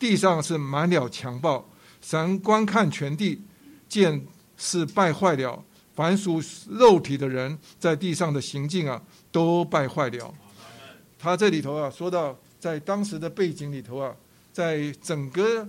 [0.00, 1.64] 地上是满了强暴。
[2.02, 3.40] 神观看全地，
[3.88, 5.62] 见是败坏了，
[5.94, 9.00] 凡属肉体的人在地上的行径啊，
[9.30, 10.34] 都败坏了。
[11.16, 14.12] 他这里头啊，说到在当时的背景里头啊，
[14.52, 15.68] 在整个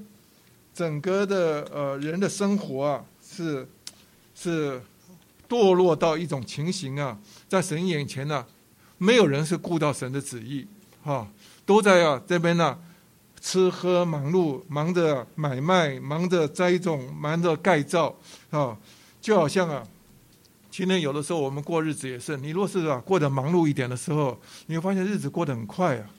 [0.74, 3.70] 整个的呃人的生活啊，是
[4.34, 4.82] 是。
[5.52, 7.20] 堕落到一种情形啊，
[7.50, 8.46] 在神眼前呢，
[8.98, 10.66] 没有人是顾到神的旨意，
[11.04, 11.28] 哈，
[11.66, 12.80] 都在啊这边呢，
[13.42, 18.16] 吃喝忙碌，忙着买卖，忙着栽种，忙着盖造，
[18.50, 18.78] 啊，
[19.20, 19.84] 就好像啊，
[20.70, 26.10] 今天有的时候我们过日子也是，你若是啊过得忙碌一点的时候，你会发现日子过得很快啊，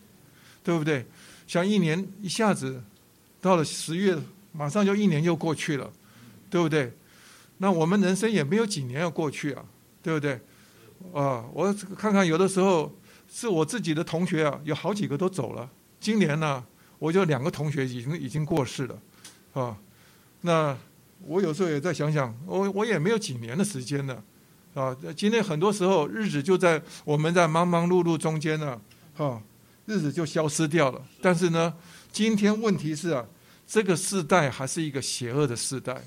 [0.62, 1.06] 对不对？
[1.46, 2.84] 像一年一下子
[3.40, 4.14] 到了十月，
[4.52, 5.90] 马上就一年又过去了，
[6.50, 6.92] 对不对？
[7.62, 9.64] 那我们人生也没有几年要过去啊，
[10.02, 10.32] 对不对？
[11.14, 12.92] 啊，我看看有的时候
[13.32, 15.70] 是我自己的同学啊，有好几个都走了。
[16.00, 16.64] 今年呢，
[16.98, 18.98] 我就两个同学已经已经过世了，
[19.52, 19.78] 啊，
[20.40, 20.76] 那
[21.20, 24.24] 我有时候也在想想，我我也没有几年的时间了，
[24.74, 28.80] 啊，今天很多时候日子就在我们在忙忙碌碌中间呢，
[29.14, 29.40] 哈，
[29.86, 31.00] 日子就消失掉了。
[31.20, 31.72] 但是呢，
[32.10, 33.24] 今天问题是啊，
[33.68, 36.02] 这个时代还是一个邪恶的时代。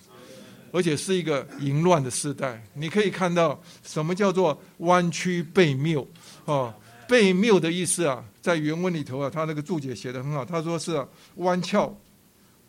[0.75, 6.05] 而且是一个淫乱的时代，你可以看到什么叫做弯曲背谬
[6.45, 6.75] 啊？
[7.07, 11.97] 背谬的意思啊，在原文里头啊，他那个注解写的很好，他说是弯翘、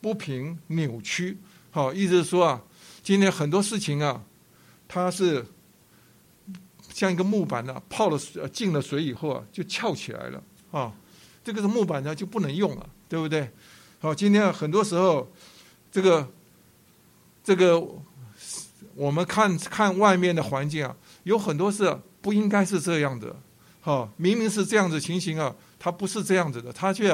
[0.01, 1.37] 不平、扭曲。
[1.73, 2.63] 好，意思是说啊，
[3.03, 4.23] 今天很多事情啊，
[4.87, 5.45] 它是
[6.95, 10.95] 像一个木板呢，泡了水进了水以后啊，就翘起来了啊，
[11.43, 13.51] 这个是木板呢就不能用了，对不对？
[13.99, 15.29] 好，今天很多时候
[15.91, 16.31] 这个。
[17.47, 17.81] 这个
[18.97, 23.37] 我们看看外面的环境啊，有很多事不应该是这样的，
[23.81, 27.13] 哈，明明是这样子情形啊，他不是这样子的，他却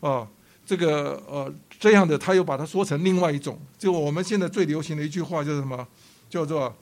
[0.00, 0.26] 啊，
[0.64, 3.60] 这个呃这样的，他又把它说成另外一种。
[3.76, 5.86] 就我们现在最流行的一句话就是什么，
[6.30, 6.74] 叫做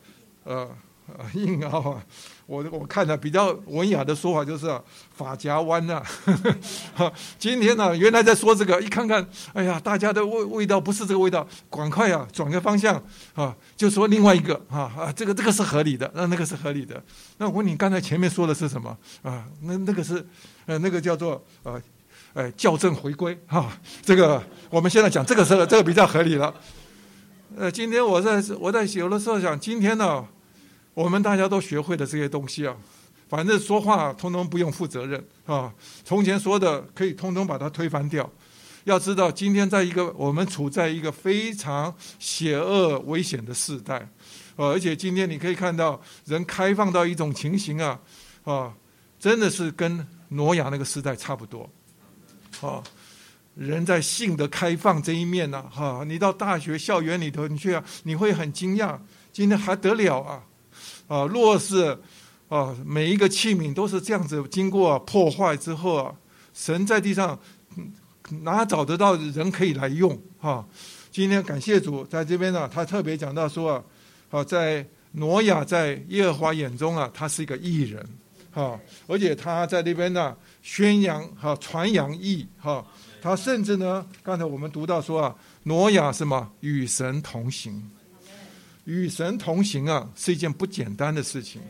[0.45, 0.71] 呃
[1.09, 2.05] 啊 硬凹啊。
[2.47, 4.81] 我我看的比较文雅的说法就是啊
[5.17, 6.01] 发夹弯呐，
[7.41, 13.03] 今天呢原来在说这个，一看看，哎呀，大家的味味道不是这个味道，赶快啊转个方向
[13.35, 17.03] 啊，就说另外一个啊啊，这个这个是合理的，那那个是合理的。
[17.39, 19.45] 那我问你，刚才前面说的是什么啊？
[19.63, 20.25] 那那个是
[20.67, 21.83] 呃那个叫做呃
[22.33, 23.73] 呃校正回归哈，
[24.03, 26.55] 这个我们现在讲这个是这个比较合理了。
[27.57, 30.25] 呃，今天我在我在有的时候想，今天呢。
[30.97, 32.75] 我们大家都学会的这些东西啊，
[33.29, 35.71] 反正说话通通不用负责任啊。
[36.03, 38.29] 从前说的可以通通把它推翻掉。
[38.85, 44.09] 要知道，今天在一个我们处在一个非常邪恶危险的时代，
[44.57, 48.01] 呃，而且今天你可以看到人开放到一种情形啊，
[48.45, 48.73] 啊，
[49.21, 51.69] 真的是跟挪亚那个时代差不多。
[52.63, 52.83] 啊，
[53.55, 58.99] 人在性的开放这一面呢，哈，你到大学校园里头，你去啊，你会很惊讶，
[59.31, 60.43] 今天还得了啊？
[61.09, 61.99] 啊，若是
[62.49, 66.15] 啊，每一个器皿都是这样子经过破坏之后啊，
[66.55, 67.39] 神在地上
[68.43, 70.67] 哪找得到人可以来用哈？
[71.11, 73.83] 今天感谢主，在这边呢，他特别讲到说啊，
[74.29, 78.05] 好在挪亚在耶和华眼中啊，他是一个艺人
[78.51, 82.85] 哈，而且他在那边呢宣扬哈传扬义哈，
[83.23, 87.91] 他甚至呢，刚才我们读到说啊，挪亚什么与神同行，
[88.87, 91.61] 与神同行啊，是一件不简单的事情。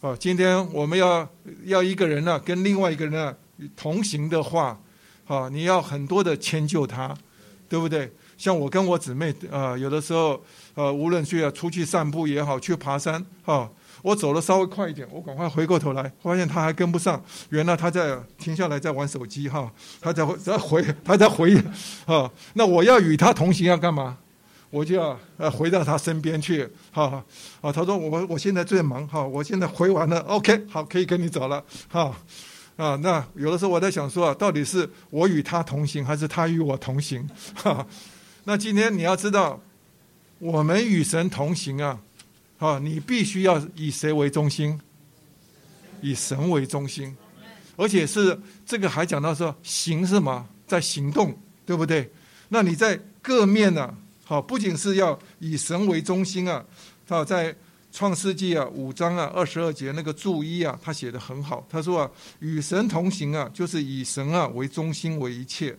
[0.00, 1.28] 啊，今天我们要
[1.64, 3.36] 要一个人呢，跟另外一个人呢
[3.76, 4.80] 同行的话，
[5.26, 7.14] 啊，你要很多的迁就他，
[7.68, 8.10] 对不对？
[8.38, 10.42] 像我跟我姊妹，啊，有的时候，
[10.74, 21.54] 呃，无论去出去散步也好，去爬山，哈，我走的稍微快一点，我赶快回过头来，发现他还跟不上，原来他在停下来在玩手机，哈，他在在回，他在回，
[22.06, 24.16] 啊，那我要与他同行要干嘛？
[24.70, 27.22] 我就要呃回到他身边去，哈，
[27.60, 32.16] 啊，他说我我现在最忙，哈，我现在回完了，OK，好，可以跟你走了，哈，
[32.76, 37.28] 啊，那有的时候我在想说，到底是我与他同行，还是他与我同行？
[37.54, 37.86] 哈。
[38.44, 39.60] 那今天你要知道，
[40.38, 42.00] 我们与神同行啊，
[42.58, 44.80] 啊，你必须要以谁为中心？
[46.00, 47.14] 以神为中心，
[47.76, 50.48] 而且是这个还讲到说行是吗？
[50.66, 51.36] 在行动，
[51.66, 52.10] 对不对？
[52.48, 53.94] 那你在各面呢？
[54.30, 56.64] 好，不仅是要以神为中心啊，
[57.08, 57.52] 啊，在
[57.90, 61.66] 创世纪啊五章啊二十二节那个注一啊，他写的很好。
[61.68, 65.76] 他说啊，与神同行啊，就是以神啊为中心为一切。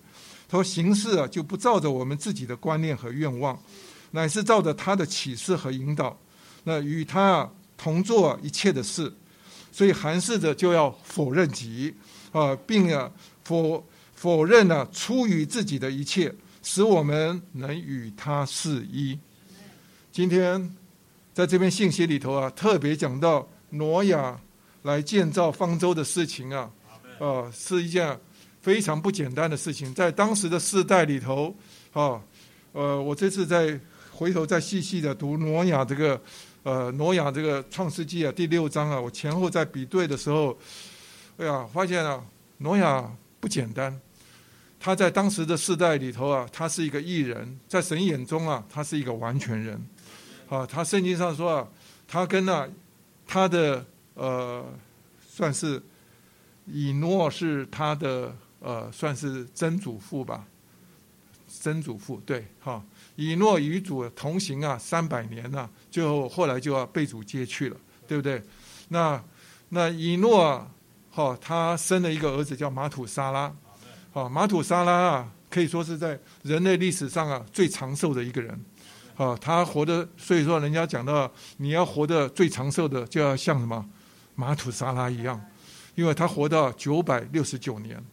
[0.49, 3.57] 他说：“行事啊，就不照着我们自己的观念和愿望，
[4.11, 6.19] 乃是照着他的启示和引导。
[6.65, 9.13] 那与他啊同做一切的事，
[9.71, 11.95] 所以韩试着就要否认己
[12.33, 13.09] 啊，并啊
[13.45, 13.81] 否
[14.13, 19.17] 否认了出于自己的一切，使我们能与他是一。
[20.11, 20.75] 今天
[21.33, 24.39] 在这篇信息里头啊，特别讲到挪亚
[24.83, 26.69] 来建造方舟的事情啊，
[27.19, 28.17] 啊，是一件。”
[28.61, 31.51] 非常不简单的事情，在当时的世代里头，
[31.93, 32.21] 啊，
[32.73, 33.79] 呃，我这次在
[34.11, 36.21] 回头再细细的读挪亚这个，
[36.61, 40.55] 呃，挪亚这个创世纪啊第六章啊，我前后在比对的时候，
[41.37, 42.23] 哎呀，发现啊，
[42.59, 43.99] 挪亚不简单，
[44.81, 49.79] 他在当时的世代里头啊，他是一个艺人，在神眼中啊，他是一个完全人，
[50.49, 51.67] 啊，他圣经上说啊，
[52.07, 52.67] 他跟那
[53.27, 53.85] 他的
[54.15, 54.65] 呃，
[55.29, 55.81] 算是
[56.65, 58.35] 以诺是他的。
[58.63, 60.45] 呃，算是曾祖父吧，
[61.47, 62.79] 曾祖父对哈，
[63.15, 67.77] 以诺与主同行啊，三百年呐，最后后来就要被主接去了，
[68.07, 68.39] 对不对？
[68.89, 69.19] 那
[69.69, 70.63] 那以诺
[71.09, 73.51] 哈，他生了一个儿子叫马土沙拉，
[74.13, 78.59] 啊，马土沙拉啊，可以说是在人类历史上啊最长寿的一个人，
[79.15, 83.85] 啊，他活的，所以说人家讲到你要活得最长寿的，就要像什么
[84.35, 85.39] 马土沙拉一样，
[85.95, 88.03] 因为他活到九百六十九年。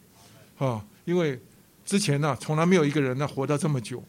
[0.59, 1.41] 啊，因为
[1.85, 4.03] 之前呢，从来没有一个人呢活到这么久。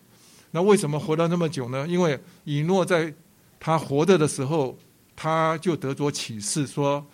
[0.52, 1.88] 那为什么活到那么久呢？
[1.88, 3.14] 因为以诺在
[3.60, 4.76] 他活着的时候，
[5.16, 7.06] 他就得着启示，说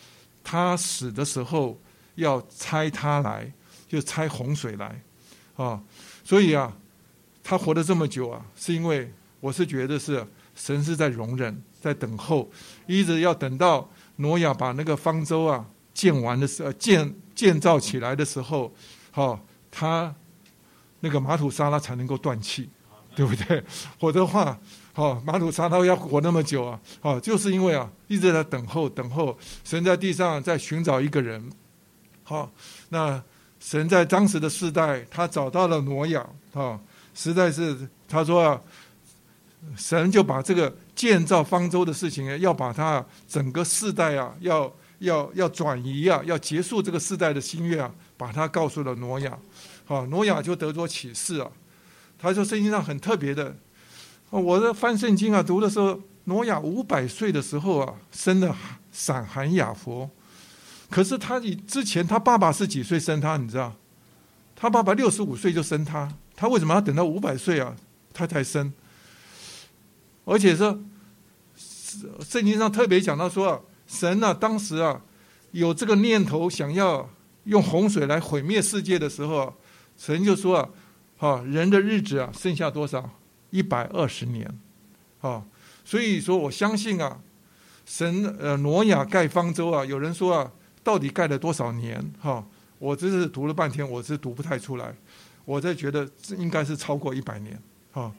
[0.42, 1.78] 他死的时候
[2.16, 3.52] 要拆他来，
[3.88, 5.02] 就拆洪水来。
[5.56, 5.82] 啊，
[6.24, 6.76] 所以啊，
[7.44, 12.50] 他活了这么久啊，是因为我是觉得是神是在容忍，在等候，
[12.88, 18.74] 一直要等到挪亚把那个方舟啊建完的时候，建建造起来的时候。
[19.12, 19.40] 好，
[19.72, 20.14] 他
[21.00, 22.70] 那个马土沙拉才能够断气，
[23.16, 23.64] 对不对？
[23.98, 24.60] 否则的话，
[24.92, 31.50] 好马土沙拉要活那么久啊，好，就是因为啊一直在等候，等候神在地上在寻找一个人。
[32.24, 32.52] 好，
[32.90, 33.24] 那
[33.66, 36.24] 神在当时的世代，他找到了挪亚，
[36.54, 36.80] 啊，
[37.16, 37.76] 实在是
[38.08, 38.62] 他说啊，
[39.76, 47.92] 神就把这个建造方舟的事情，要把它整个世代啊，要要要转移啊，要结束这个世代的心愿啊。
[48.16, 49.36] 把他告诉了挪亚，
[49.88, 51.50] 啊，挪亚就得着启示啊。
[52.20, 53.58] 他说圣经上很特别的，
[54.30, 58.56] 我的翻圣经啊，读的时候，挪亚五百岁的时候啊，生了
[58.92, 60.08] 闪寒雅佛。
[60.96, 63.36] 可是他以之前他爸爸是几岁生他？
[63.36, 63.76] 你知道？
[64.56, 67.76] 他爸爸六十五岁就生他，他为什么要等到五百岁啊？
[68.14, 68.72] 他才生？
[70.24, 70.80] 而且说，
[72.26, 75.02] 圣经上特别讲到说，神啊，当时啊，
[75.52, 77.10] 有这个念头想要。
[77.44, 79.54] 用洪水来毁灭世界的时候，
[80.00, 80.70] 神就说啊，
[81.16, 83.08] 哈，人的日子啊，剩下多少？
[83.52, 84.52] 一百二十年，
[85.22, 85.44] 啊，
[85.84, 87.20] 所以说我相信啊，
[87.86, 90.52] 神呃，挪亚盖方舟啊，有人说啊，
[90.86, 92.00] 到底盖了多少年？
[92.22, 92.46] 哈，
[92.80, 94.96] 我这是读了半天，我是读不太出来，
[95.44, 96.08] 我在觉得
[96.38, 97.60] 应该是超过一百年，
[97.92, 98.10] 哈，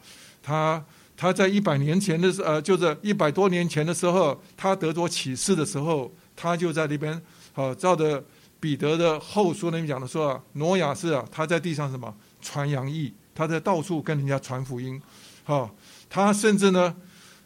[0.42, 0.84] 他
[1.16, 7.22] 他在一百年前的时呃，就是一百多年前的时候，他得着启示的时候，他就在那边，
[7.52, 8.22] 好照着。
[8.58, 15.00] 彼得的后书那边讲的说啊，挪亚是啊，他在地上什么传扬义，他在到处跟人家传福音，
[15.44, 15.70] 哈，
[16.08, 16.96] 他甚至呢，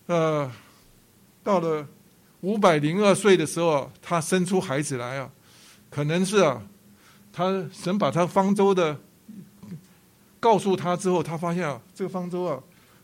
[0.07, 0.51] 呃，
[1.43, 1.85] 到了
[2.43, 5.31] 五百零二岁的时候，他生出孩子来啊，
[5.91, 6.63] 可能是啊，
[7.33, 8.99] 他神把他方舟的
[10.39, 12.59] 告诉他之后，他发现啊，这个方舟啊，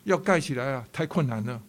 [0.05, 1.61] 要盖起来啊，太困难了，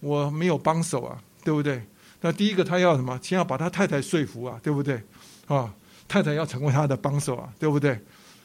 [0.00, 1.82] 我没有帮手啊，对不对？
[2.20, 3.18] 那第一个他要什么？
[3.22, 5.02] 先要把他太太说服啊，对不对？
[5.46, 5.72] 啊，
[6.06, 7.98] 太太要成为他的帮手啊，对不对？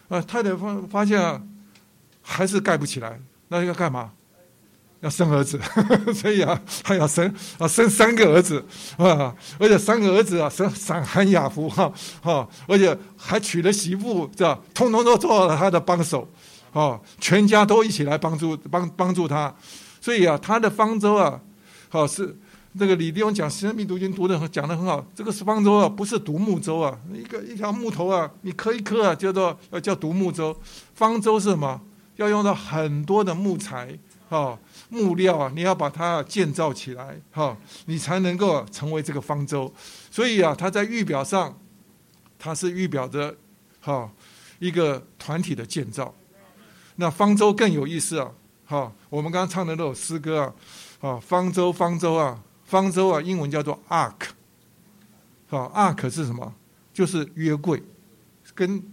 [0.07, 1.41] 啊，太太发发现啊，
[2.22, 3.19] 还是盖不起来，
[3.49, 4.14] 那要干嘛？
[5.02, 5.60] 要生儿子，
[6.14, 8.64] 所以啊，他要生啊，生三个儿子
[8.98, 11.92] 啊，而且三个儿子啊，生闪寒雅福哈
[12.22, 14.60] 哈，而且还娶了媳妇，是吧？
[14.74, 16.28] 通通都做了他的帮手，
[16.74, 19.54] 啊，全家都一起来帮助帮帮助他，
[20.02, 21.40] 所以啊，他的方舟啊，
[21.90, 22.38] 好是。
[22.78, 25.02] 这个李立勇讲《生命读经》读的很讲的很好。
[25.16, 30.54] 这个方舟啊，不是独木舟啊，一个一条木头啊，你磕一磕啊，叫做叫独木舟。
[30.94, 31.80] 方舟是什么？
[32.18, 33.98] 要用到很多的木材
[34.28, 34.60] 啊、
[34.90, 39.74] 木料啊，你要把它建造起来哈，你才能够成为这个方舟。
[40.10, 41.57] 所以啊，它在预表上，
[42.38, 43.36] 它是预表着
[43.82, 44.12] 哈
[44.60, 46.14] 一个团体的建造。
[46.95, 48.32] 那方舟更有意思啊，
[48.66, 50.41] 哈，我们刚刚唱的那首诗歌
[51.02, 52.41] 啊，啊，方舟，方舟啊。
[52.68, 54.30] 方舟啊，英文叫做 ark，
[55.45, 56.52] 好，ark 是什么？
[56.91, 57.80] 就是约柜，
[58.56, 58.84] 跟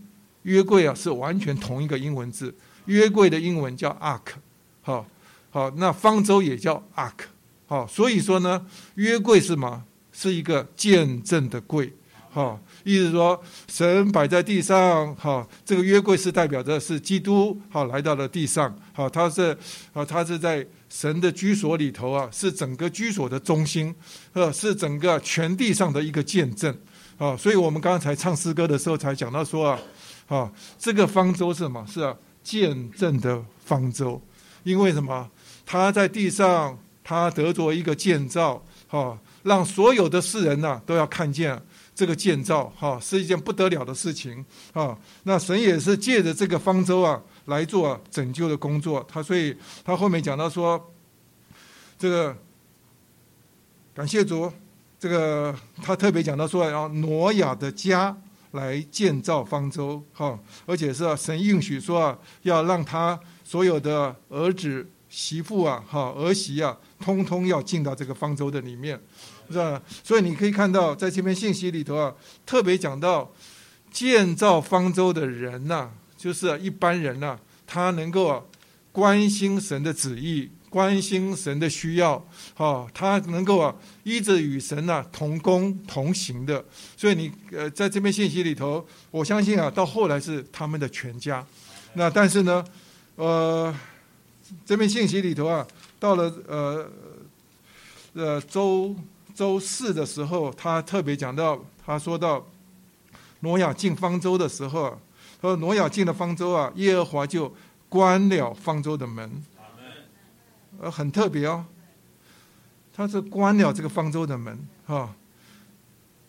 [0.43, 2.55] 约柜啊是完全同一个英文字。
[2.85, 4.35] 约柜的英文叫 ark，
[4.83, 5.07] 好，
[5.53, 7.13] 好，那方舟也叫 ark，
[7.67, 8.67] 好，所以说呢，
[8.97, 9.85] 约柜是什么？
[10.11, 11.93] 是一个见证的柜，
[12.31, 19.57] 好，意思说神摆在地上，好，这个约柜是代表着是基督，好，来到了地上，好，他是，
[19.93, 20.67] 好，他是在。
[20.93, 23.95] 神的居所里头啊，是整个居所的中心，
[24.35, 26.77] 呃，是整个全地上的一个见证
[27.17, 27.35] 啊。
[27.35, 29.79] 所以我们刚才唱诗歌的时候才讲到说啊，
[30.29, 31.83] 啊，这个方舟是什么？
[31.89, 32.15] 是啊，
[32.45, 34.21] 见证的方舟。
[34.65, 35.27] 因为什么？
[35.65, 41.61] 他在地上，他得着一个建造，哈，让所有的世人呐都要看见
[41.95, 44.99] 这个建造，哈，是一件不得了的事情啊。
[45.25, 47.23] 那神也是借着这个方舟啊。
[47.47, 49.53] 来做拯救的工作，他所以
[49.85, 50.81] 他后面讲到说，
[51.99, 52.37] 这个
[53.93, 54.49] 感谢主，
[54.97, 55.53] 这个
[55.83, 58.17] 他特别讲到说，要挪亚的家
[58.53, 68.99] 来建造方舟，哈，而且是神应许说，要让他所有的儿子媳妇啊，哈儿媳啊，通通要进到这个方舟的里面，
[69.51, 69.83] 是吧？
[70.03, 72.15] 所以你可以看到，在这篇信息里头啊，
[72.47, 73.31] 特别讲到
[73.93, 75.91] 建造方舟的人呐。
[76.17, 77.37] 就是一般人呐，
[77.67, 78.49] 他能够
[78.93, 82.25] 关心神的旨意，关心神的需要，
[82.55, 83.75] 哈，他能够啊，
[84.05, 86.65] 一直与神呐同工同行的。
[86.97, 91.45] 所以你呃，在这篇信息里头，我相信啊，到后来是他们的全家。
[91.95, 92.65] 那但是呢，
[93.17, 93.75] 呃，
[94.65, 95.67] 这篇信息里头啊，
[95.99, 96.91] 到了呃
[98.15, 98.95] 呃周
[99.35, 102.47] 周四的时候，他特别讲到，他说到
[103.41, 104.99] 挪亚进方舟的时候。
[105.41, 107.53] 他说挪亚进了方舟啊，耶和华就
[107.89, 109.43] 关了方舟的门。
[110.81, 111.65] 呃，很特别哦，
[112.95, 114.57] 他是关了这个方舟的门
[114.87, 115.13] 哈，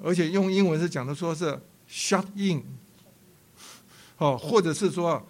[0.02, 2.64] 而且用英文是讲的说是 shut in，
[4.18, 5.24] 哦，或者是说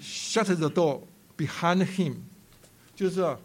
[0.00, 1.02] shut the door
[1.40, 2.14] behind him，
[2.94, 3.36] 就是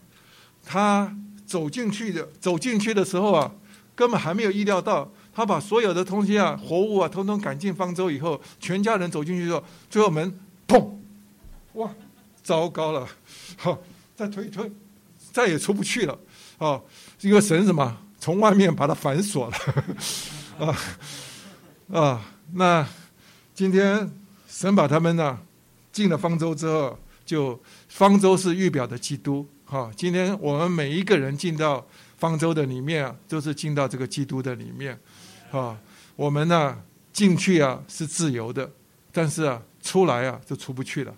[0.65, 1.15] 他
[1.45, 3.51] 走进去的，走进去的时候啊，
[3.95, 5.11] 根本还没有意料到。
[5.37, 10.91] 他把所有的东西啊、活物啊，统统赶进方舟以后，全家人走进去之后，最后门砰，
[11.73, 11.93] 哇，
[12.41, 13.05] 糟糕了，
[13.57, 13.77] 好，
[14.15, 14.71] 再推一推，
[15.33, 16.17] 再也出不去了，
[16.57, 16.79] 啊，
[17.19, 19.57] 因为神什么，从外面把它反锁了，
[20.65, 20.77] 啊
[21.91, 22.21] 啊，
[22.53, 22.87] 那
[23.53, 24.09] 今天
[24.47, 25.37] 神把他们呢
[25.91, 27.61] 进了方舟之后，就
[27.95, 34.99] 方舟是预表的基督，哈，今天我们每一个人进到方舟的里面啊，都是进到这个基督的里面。
[35.49, 35.79] 啊，
[36.17, 36.77] 我们呢
[37.13, 38.69] 进去啊是自由的，
[39.13, 41.15] 但是啊出来啊就出不去了。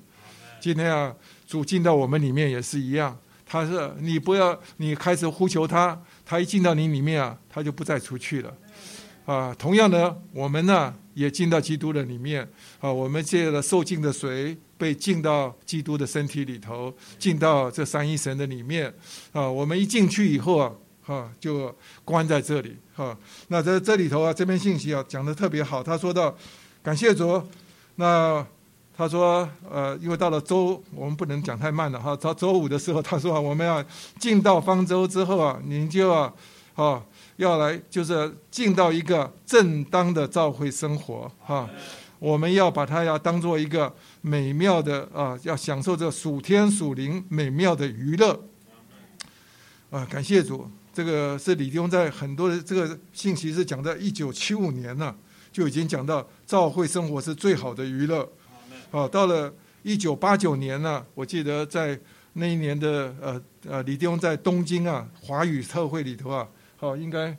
[0.61, 1.11] 今天啊
[1.47, 8.53] 主进到我们里面也是一样，他是你不要你开始呼求他，他一进到你里面啊他就不再出去了。
[9.25, 12.47] 啊，同样的我们呢也进到基督的里面
[12.79, 18.93] 啊，我们借了受尽的水被进到基督的身体里头，进到这三一神的里面
[19.31, 20.71] 啊，我们一进去以后啊。
[21.07, 21.73] 哈，就
[22.03, 23.17] 关在这里哈。
[23.47, 25.81] 那在这里头啊，这篇信息啊讲的特别好。
[25.81, 26.35] 他说到，
[26.83, 27.41] 感谢主。
[27.95, 28.45] 那
[28.93, 32.13] 他说，呃，因为到了周，我们不能讲太慢了哈。
[32.17, 33.81] 到周五的时候，他说我们要
[34.19, 36.35] 进到方舟之后啊，您就要，
[36.75, 37.01] 啊，
[37.37, 41.69] 要来就是进到一个正当的教会生活哈。
[42.19, 43.95] 我们要把它要当做一个
[44.27, 48.37] 美妙的啊，要享受这属天属灵美妙的娱乐。
[49.89, 55.15] 啊，感谢主，这个是李弟兄在很多的这个信息是讲在一九七五年呢，
[55.49, 58.27] 就已经讲到教会生活是最好的娱乐。
[58.91, 61.97] 好，到了一九八九年呢，我记得在
[62.33, 67.35] 那一年的呃呃，李弟兄在东京啊华语特会里头啊，好，应该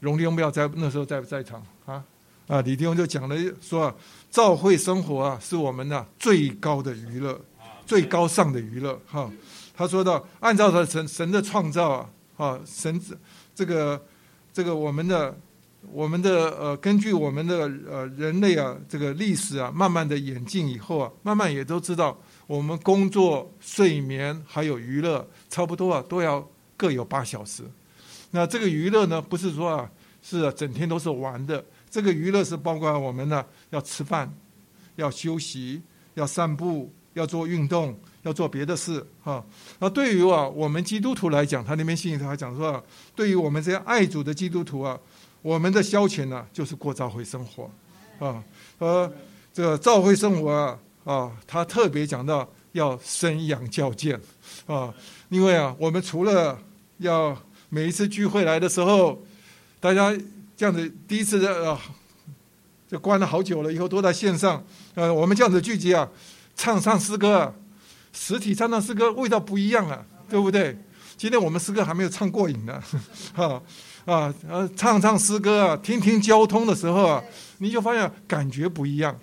[0.00, 2.04] 荣弟兄不要在那时候在不在场啊？
[2.46, 3.94] 啊，李弟兄就讲了说啊，
[4.30, 7.40] 教会生活啊是我们的最高的娱乐，
[7.86, 9.30] 最高尚的娱乐哈。
[9.74, 13.00] 他说到，按照他神神的创造啊，啊，神
[13.54, 14.00] 这个
[14.52, 15.38] 这个我们的
[15.92, 26.46] 我们的呃，根据我们的呃人类啊这个历史啊，慢慢的演进以后啊，慢慢也都知道，我们工作、睡眠还有娱乐，差不多啊都要
[26.76, 27.62] 各有八小时。
[28.32, 29.90] 那这个娱乐呢，不是说啊
[30.20, 34.32] 是整天都是玩的，这个娱乐是包括我们呢要吃饭、
[34.96, 35.82] 要休息、
[36.14, 37.98] 要散步、要做运动。
[38.22, 39.42] 要做别的事，哈。
[39.78, 42.84] 那对于啊，我们基督徒来讲，他那边信息他讲说，
[43.14, 44.98] 对于我们这些爱主的基督徒啊，
[45.40, 47.70] 我们的消遣呢，就是过教会生活，
[48.18, 48.42] 啊，
[48.78, 49.10] 呃，
[49.54, 54.20] 这个教会生活啊，啊，他特别讲到要生养教建，
[54.66, 54.92] 啊，
[55.30, 56.58] 因为啊，我们除了
[56.98, 57.34] 要
[57.70, 59.22] 每一次聚会来的时候，
[59.80, 60.12] 大家
[60.58, 61.78] 这样子第一次呃，
[62.90, 64.60] 就关了好久了，以后都在线上，
[64.96, 66.08] 呃，我们这样子聚集啊，
[66.56, 67.54] 唱唱诗歌。
[68.12, 70.76] 实体唱唱诗歌味道不一样啊，对不对？
[71.16, 72.82] 今天我们诗歌还没有唱过瘾呢，
[73.32, 73.62] 哈
[74.04, 77.22] 啊呃，唱唱诗歌啊，听听交通的时候啊，
[77.58, 79.16] 你就发现感觉不一样，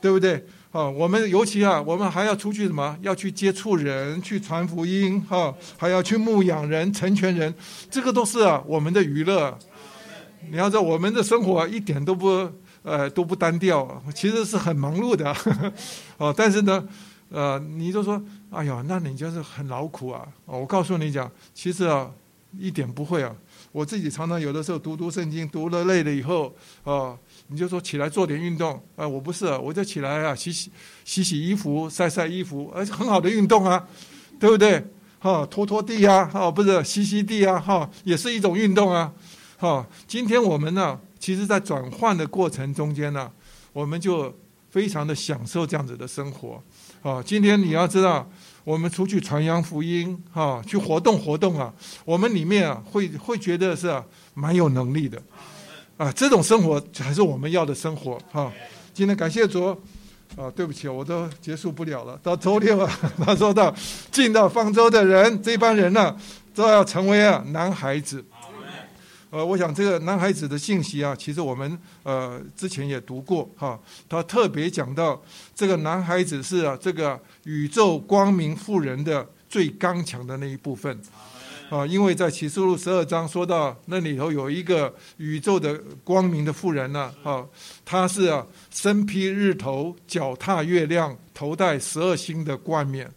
[0.00, 0.46] 对不对？
[0.70, 2.96] 啊，我们尤其啊，我们还要出去什么？
[3.00, 7.52] 要去接触人，去传福音，哈，还要去牧养人、成全人，
[7.90, 9.58] 这个都是啊我们的娱乐。
[10.50, 12.50] 你要知道，我们的生活一点都不
[12.82, 15.34] 呃都不单调，其实是很忙碌的，
[16.18, 16.86] 哦，但是呢。
[17.34, 20.22] 呃，你就说，哎呀，那你就是很劳苦啊！
[20.44, 22.10] 我告诉你讲，其实啊，
[22.58, 23.34] 一点不会啊。
[23.72, 26.54] 我自己常常有的时候读读圣经，读了累了以后，
[26.84, 30.70] 哦，你就说起来做点运动，啊，我不是，我就起来啊，洗洗
[31.06, 33.82] 洗洗衣服，晒晒衣服，而且很好的运动啊，
[34.38, 34.84] 对不对？
[35.18, 39.10] 哈，拖拖地啊，哈，不是吸吸地啊，哈，也是一种运动啊，
[39.62, 39.86] 哈。
[40.08, 43.30] 今天我们呢，其实在转换的过程中间呢，
[43.72, 44.36] 我们就
[44.70, 46.60] 非常的享受这样子的生活。
[47.00, 48.28] 啊，今天你要知道，
[48.64, 51.72] 我们出去传扬福音，哈，去活动活动啊，
[52.04, 54.02] 我们里面啊会会觉得是
[54.34, 55.22] 蛮有能力的，
[55.96, 58.52] 啊，这种生活才是我们要的生活，哈。
[58.92, 59.68] 今天感谢主，
[60.36, 62.18] 啊，对不起，我都结束不了了。
[62.20, 63.72] 到周六啊，他 说到
[64.10, 66.16] 进到方舟的人，这帮人呢
[66.52, 68.24] 都要成为啊男孩子。
[69.32, 73.80] 呃，我想这个男孩子的信息啊，其实我们呃之前也读过哈。
[74.06, 75.22] 他特别讲到
[75.54, 81.00] 这个男孩子是啊，这个宇宙光明富人的最刚强的那一部分
[81.70, 87.48] 啊，因为在启示录十二章说到那里头有一个宇宙的光明的富人呢，哈，
[87.86, 93.10] 他是啊身披日头，脚踏月亮，头戴十二星的冠冕。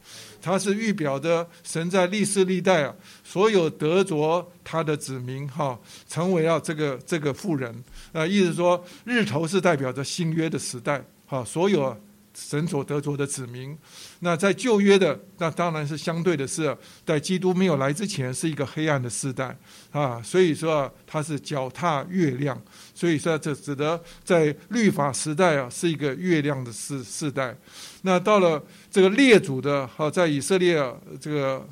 [0.45, 2.93] 他是预表的神在历世历代啊，
[3.23, 11.99] 所有得着他的子民哈，成为了这个这个富人啊，意思说日头是代表着新约的时代哈，所有
[12.35, 13.75] 神所得着的子民。
[14.19, 19.57] 那在旧约的，那当然是相对的是，在基督没有来之前是一个黑暗的时代
[19.91, 22.61] 啊，所以说他是脚踏月亮，
[22.95, 27.55] 所以说这指的在律法时代啊是一个月亮的世世代。
[28.01, 30.81] 那到了这个列祖的哈，在以色列
[31.19, 31.67] 这个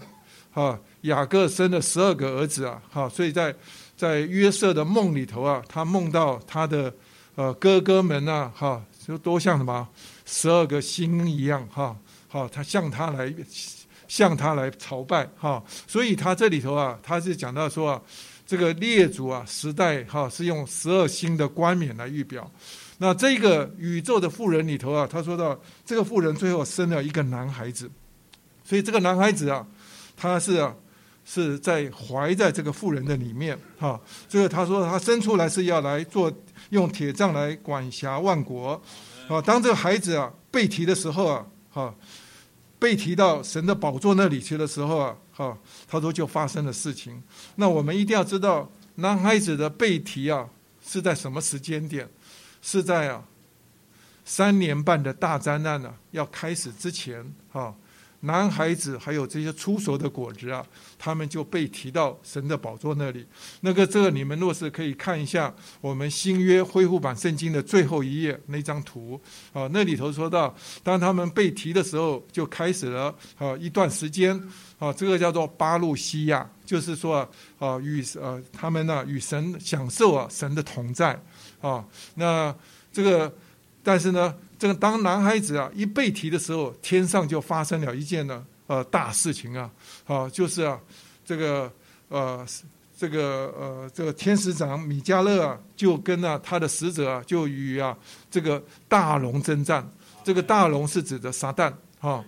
[0.51, 3.55] 哈雅各生了十二个儿子啊，哈，所以在
[3.95, 6.93] 在约瑟的梦里头啊，他梦到他的
[7.35, 9.87] 呃哥哥们呐，哈，就多像什么
[10.25, 11.95] 十二个星一样哈，
[12.27, 13.33] 好，他向他来
[14.07, 18.01] 向他来朝拜哈，所以他这里头啊，他是讲到说啊，
[18.45, 22.49] 这个列祖啊时代哈是用十二星的冠冕来预表。
[22.99, 27.89] 那这个宇宙的妇人里头啊，他说到这个妇人最后生了一个男孩子，
[28.63, 29.65] 所以这个男孩子啊，
[30.15, 30.73] 他是啊
[31.25, 33.99] 是在怀在这个妇人的里面哈。
[34.29, 36.31] 这个他说他生出来是要来做
[36.69, 38.81] 用铁杖来管辖万国
[39.27, 39.41] 啊。
[39.41, 41.95] 当这个孩子啊被提的时候啊，哈
[42.83, 45.57] 被提到神的宝座那里去的时候啊，哈
[45.87, 47.23] 他说就发生了事情。
[47.55, 50.49] 那我们一定要知道男孩子的被提啊
[50.85, 52.09] 是在什么时间点。
[52.61, 53.23] 是在啊
[54.25, 57.73] 三年半的大灾难呢要开始之前，哈，
[58.25, 60.65] 男孩子还有这些出熟的果子啊，
[60.97, 63.25] 他们就被提到神的宝座那里。
[63.61, 69.19] 那个这个你们若是可以看一下我们新约恢复版圣经的最后一页那张图
[69.51, 74.41] 啊，那里头说到，当他们被提的时候，就开始了啊一段时间
[74.79, 77.29] 啊，这个叫做巴路西亚，就是说
[77.59, 81.21] 啊与呃他们呢与神享受啊神的同在
[81.59, 81.85] 啊。
[82.15, 82.55] 那
[82.91, 83.33] 这个
[83.83, 84.33] 但是呢。
[84.63, 89.69] 这个当男孩子啊一被提的时候，天上就发生了一件呢呃大事情啊，
[90.07, 90.79] 啊就是啊
[91.25, 91.69] 这个
[92.07, 92.47] 呃
[92.97, 97.93] 这个呃这个天使长米迦勒啊就跟啊他的使者啊就与啊
[98.31, 99.85] 这个大龙征战，
[100.23, 101.69] 这个大龙是指的撒旦
[101.99, 102.23] 哈。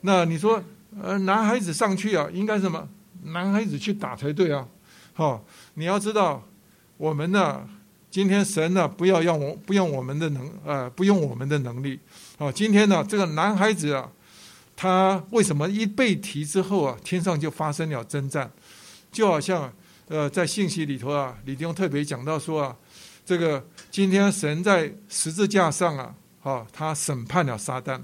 [0.00, 0.60] 那你说
[1.00, 2.88] 呃男孩子上去啊应该什么？
[3.22, 4.66] 男孩子去打才对啊，
[5.14, 5.40] 哈
[5.74, 6.42] 你要知道
[6.96, 7.64] 我们呢。
[8.16, 12.00] 今天神呢，不要让我不用我们的能，呃，不用我们的能力。
[12.38, 14.10] 啊，今天呢，这个男孩子啊，
[14.74, 18.50] 他为什么一被提之后啊，天上就发生了征战？
[19.12, 19.70] 就好像，
[20.08, 22.74] 呃，在信息里头啊，李弟兄特别讲到说啊，
[23.26, 28.00] 这个今天神在十字架上啊，啊，他审判了撒旦，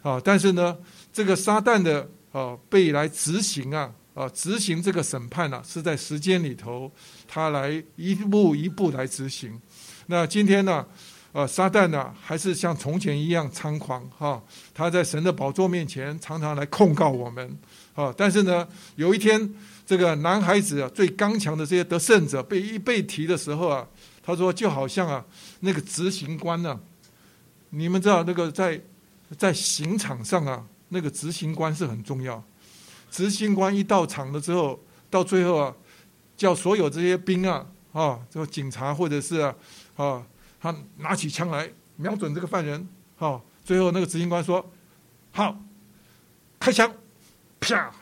[0.00, 0.78] 啊，但是呢，
[1.12, 3.92] 这个撒旦的啊被来执行啊。
[4.14, 6.90] 啊，执行这个审判呢，是在时间里头，
[7.26, 9.58] 他来一步一步来执行。
[10.06, 10.86] 那今天呢，
[11.32, 14.42] 呃，撒旦呢，还是像从前一样猖狂哈？
[14.74, 17.58] 他在神的宝座面前常常来控告我们
[17.94, 18.12] 啊。
[18.14, 19.54] 但是呢，有一天，
[19.86, 23.88] 这个男孩子啊，最刚强的这些得胜者被一被提的时候啊，
[24.22, 25.24] 他说就好像啊，
[25.60, 26.78] 那个执行官呢，
[27.70, 28.78] 你们知道那个在
[29.38, 32.44] 在刑场上啊，那个执行官是很重要。
[33.12, 34.80] 执行官一到场了之后，
[35.10, 35.76] 到最后啊，
[36.34, 39.54] 叫所有这些兵啊，啊，这个警察或者是啊，
[39.96, 40.26] 啊，
[40.58, 44.66] 他拿起枪来瞄准这个犯人，好，最后那个执行官说
[45.30, 45.54] ：“好，
[46.58, 46.90] 开枪，
[47.60, 47.92] 啪，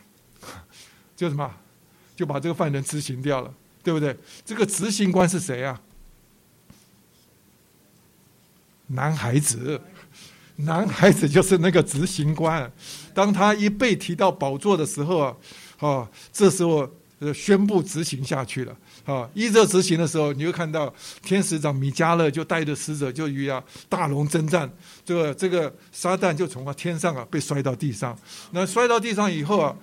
[1.16, 1.52] 就什么，
[2.14, 4.16] 就把这个犯人执行掉了，对不对？
[4.44, 5.80] 这个执行官是谁啊？
[8.86, 9.80] 男孩子。”
[10.64, 12.70] 男孩子就是那个执行官，
[13.14, 15.36] 当他一被提到宝座的时候
[15.78, 16.88] 啊，这时候
[17.34, 18.74] 宣布执行下去了
[19.04, 19.28] 啊。
[19.34, 20.92] 依着执行的时候，你会看到
[21.22, 24.70] 天使长米迦勒就带着使者就与啊大龙征战，
[25.04, 28.16] 这个这个撒旦就从啊天上啊被摔到地上。
[28.52, 29.76] 那摔到地上以后啊，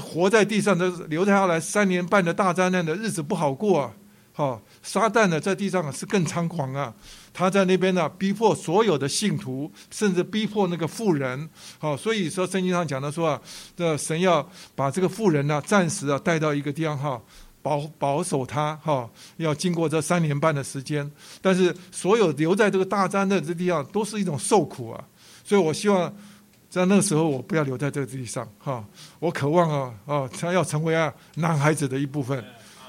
[0.00, 3.92] 活在地上的留下来三年半的大灾难的日子不好过啊。
[4.32, 6.94] 好，撒旦呢在地上啊是更猖狂啊。
[7.38, 11.48] 他在那边呢，逼迫所有的信徒，甚至逼迫那个富人。
[11.78, 13.40] 好，所以说圣经上讲的说啊，
[13.76, 14.44] 这神要
[14.74, 17.22] 把这个富人呢，暂时啊带到一个地方哈，
[17.62, 21.08] 保保守他哈，要经过这三年半的时间。
[21.40, 25.04] 但是所有留在这个大山的这地方，都是一种受苦啊。
[25.44, 26.12] 所以我希望
[26.68, 28.84] 在那个时候，我不要留在这个地上哈。
[29.20, 32.44] 我渴望啊啊，他要成为啊男孩子的一部分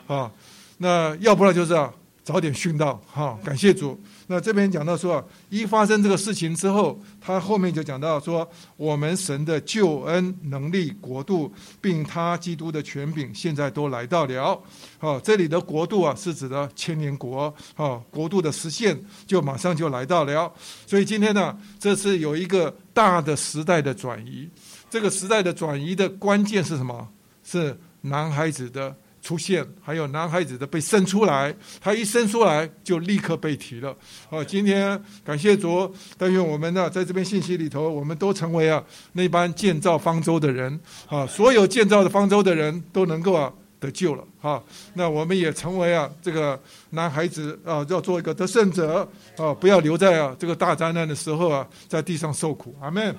[0.07, 0.31] 啊。
[0.79, 1.93] 那要不然就是啊，
[2.23, 3.37] 早点殉道哈。
[3.43, 3.95] 感谢主。
[4.31, 8.47] 那这边讲到说，一发生这个事情之后，他后面就讲到说，
[8.77, 11.51] 我们神的救恩能力国度，
[11.81, 14.61] 并他基督的权柄，现在都来到了。
[14.99, 17.51] 好，这里的国度啊，是指的千年国。
[17.73, 20.53] 好，国度的实现就马上就来到了。
[20.85, 24.47] 所以今天呢，这是有一个大的时代的转移。
[24.91, 27.07] 这个时代的转移的关键是什么？
[27.43, 28.95] 是男孩子的。
[29.29, 33.95] 出现，还有男孩子的被生出来，他一生出来就立刻被提了。
[34.27, 38.83] 好，今天感谢主，但愿我们呢，在这边信息里头，我们都成为啊
[39.13, 44.23] 那班建造方舟的人啊，所有建造的方舟的人都能够啊得救了。
[44.41, 44.63] 哈，
[44.95, 49.07] 那我们也成为啊这个男孩子啊，要做一个得胜者
[49.37, 52.75] 啊，不要留在啊这个大灾难的时候啊，在地上受苦。
[52.81, 53.15] 阿门。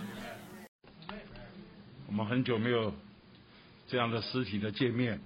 [2.09, 2.93] 我们很久没有
[3.89, 5.21] 这样的实体的见面。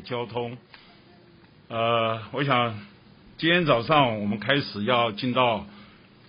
[0.00, 0.56] 交通，
[1.68, 2.78] 呃，我想
[3.38, 5.66] 今天早上我们开始要进到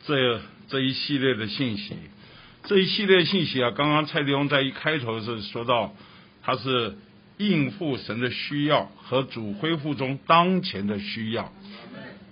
[0.05, 1.95] 这这一系列的信息，
[2.63, 5.93] 这一系列信息啊，刚刚蔡弟兄在一开头是说到，
[6.43, 6.97] 他是
[7.37, 11.51] 应付神的需要和主恢复中当前的需要。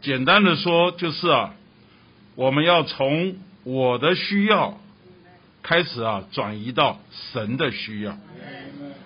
[0.02, 1.56] 简单的说就是啊，
[2.36, 4.80] 我们要从我的需要
[5.64, 7.00] 开始啊，转移到
[7.34, 8.18] 神的需要。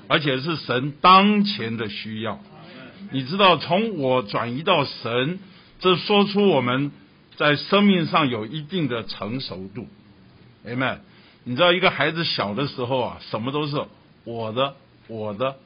[0.10, 2.40] 而且是神当前的需要，
[3.12, 5.38] 你知道，从我转移到神，
[5.80, 6.92] 这说出我们
[7.36, 9.88] 在生命上有一定的成熟度。
[10.66, 11.02] 哎们，
[11.44, 13.86] 你知道，一个孩子小的时候啊，什么都是
[14.24, 14.74] 我的，
[15.08, 15.58] 我的，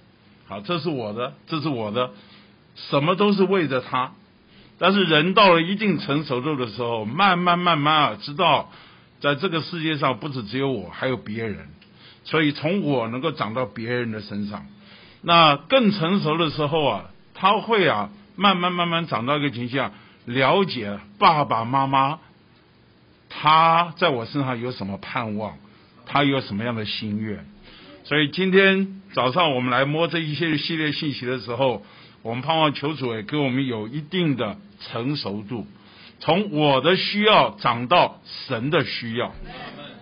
[0.46, 2.12] 好，这是我的，这是我的，
[2.76, 4.12] 什么都是为着他。
[4.78, 8.70] 但是人到了一定成熟度的时候，慢慢慢慢啊，知道，
[9.22, 11.70] 在这个世界上不止只有我，还有别人。
[12.24, 14.66] 所以从我能够长到别人的身上。
[15.22, 19.94] 那更成熟的时候啊，他会啊，慢慢慢慢长到一个形象，
[20.26, 22.20] 了解爸爸妈妈
[23.30, 25.58] 他在我身上有什么盼望，
[26.06, 27.46] 他有什么样的心愿。
[28.04, 31.86] 所以今天早上我们来摸这一些系列信息的时候，
[32.22, 35.66] 我们盼望求主也给我们有一定的成熟度，
[36.20, 39.34] 从我的需要长到神的需要，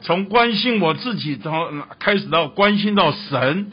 [0.02, 3.72] 从关心我自己到开始到关心到神，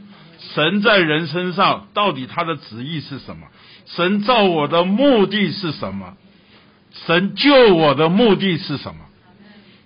[0.55, 3.47] 神在人身上到底他的旨意是什么？
[3.87, 6.17] 神造我的目的是什么？
[7.07, 9.01] 神救我的目的是什么？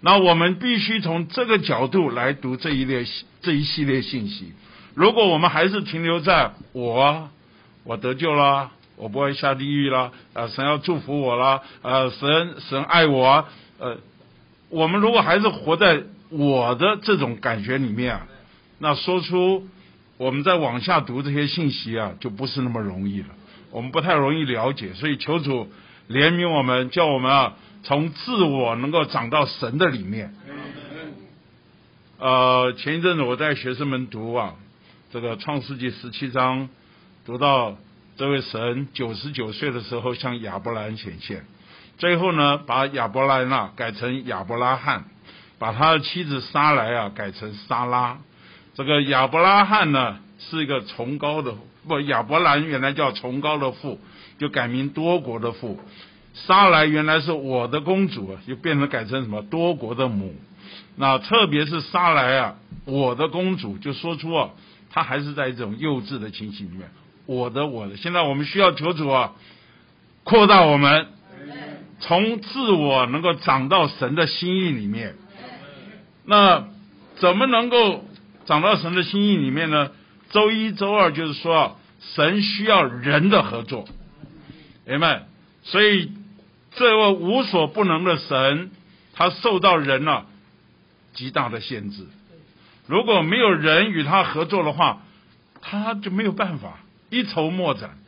[0.01, 3.05] 那我们必须从这个角度来读这一列
[3.41, 4.53] 这一系列信息。
[4.95, 7.29] 如果我们还是停留在我，
[7.85, 13.47] 我得救了，我不会下地狱了，呃，神要祝福我了，呃，神神爱我，
[13.79, 13.99] 呃，
[14.71, 16.03] 我们如果还是活在
[16.33, 18.27] 我的这种感觉里面啊，
[18.79, 19.69] 那说出
[20.17, 23.29] 我们再往下读这些信息啊，就不是那么容易了。
[23.71, 25.71] 我们不太容易了解，所以求主
[26.09, 27.55] 怜悯我们，叫我们啊。
[27.85, 30.33] 从自我能够长到神的里面。
[32.19, 34.55] 呃，前一阵子我带学生们读啊，
[35.11, 36.69] 这个创世纪十七章，
[37.27, 37.77] 读到
[38.17, 41.45] 这位神九十九岁的时候向亚伯兰显现，
[41.99, 45.07] 最后呢，把亚伯兰啊改成亚伯拉罕，
[45.63, 48.19] 把他的妻子撒来啊改成撒拉。
[48.75, 51.55] 这个亚伯拉罕呢是一个崇高的，
[51.87, 54.01] 不，亚伯兰原来叫崇高的父，
[54.39, 55.79] 就改名多国的父。
[56.35, 60.35] 莎来原来是我的公主，就变成改成什么多国的母。
[60.97, 64.51] 那特别是莎来啊，我的公主，就说出啊，
[64.91, 66.91] 她还是在一种幼稚的情形里面。
[67.27, 69.35] 我的我的，现在我们需要求主啊，
[70.25, 71.07] 扩大我们，
[72.01, 75.15] 从自我能够长到神的心意里面。
[76.25, 76.69] 那
[77.17, 78.05] 怎么能够
[78.47, 79.91] 长到神的心意里面呢？
[80.31, 83.87] 周一周二就是说，神需要人的合作，
[84.87, 85.27] 明白？
[85.63, 86.13] 所以。
[86.75, 88.71] 这位无所不能的神，
[89.13, 90.25] 他受到人了
[91.13, 92.07] 极大的限制。
[92.87, 95.03] 如果没有人与他合作的话，
[95.61, 96.79] 他就没有办法
[97.11, 97.99] 一筹莫展。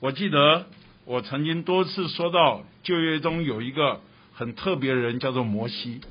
[0.00, 0.66] 我记得
[1.06, 4.02] 我曾经多次说到旧约中有一个
[4.34, 6.02] 很特别的人，叫做摩西。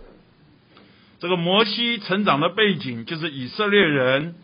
[1.19, 4.35] 这个摩西成长的背景就是以色列人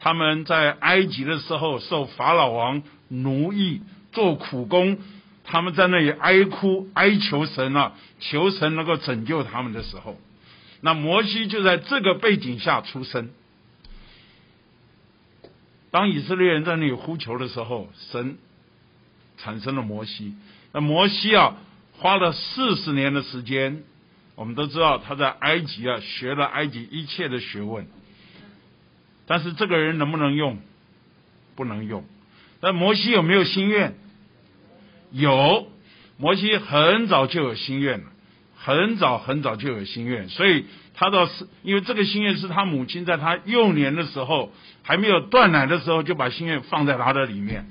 [0.00, 3.80] 他们在埃及的时候受法老王奴役，
[4.12, 4.98] 做苦工。
[5.46, 10.18] 他们在那里哀哭哀求神啊，求神能够拯救他们的时候，
[10.80, 13.30] 那摩西就在这个背景下出生。
[15.90, 18.38] 当以色列人在那里呼求的时候，神
[19.36, 20.34] 产生了摩西。
[20.72, 21.56] 那摩西啊，
[21.98, 23.82] 花了四十年的时间。
[24.36, 27.86] 我们都知道他在埃及啊学了埃及一切的学问，
[29.26, 30.58] 但是这个人能不能用？
[31.54, 32.04] 不能用。
[32.60, 33.94] 但摩西有没有心愿？
[35.12, 35.68] 有，
[36.16, 38.06] 摩西很早就有心愿了，
[38.56, 44.52] 很早很早就有心愿，所以他到是，因为这个心愿是他母亲在他幼年的时候
[44.82, 47.68] 还没有断奶的时候就把心愿放在他的里面。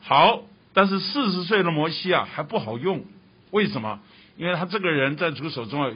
[0.00, 0.42] 好，
[0.72, 3.04] 但是四十岁的摩西啊还不好用，
[3.52, 4.00] 为什么？
[4.38, 5.92] 因为他这个人在主手中啊，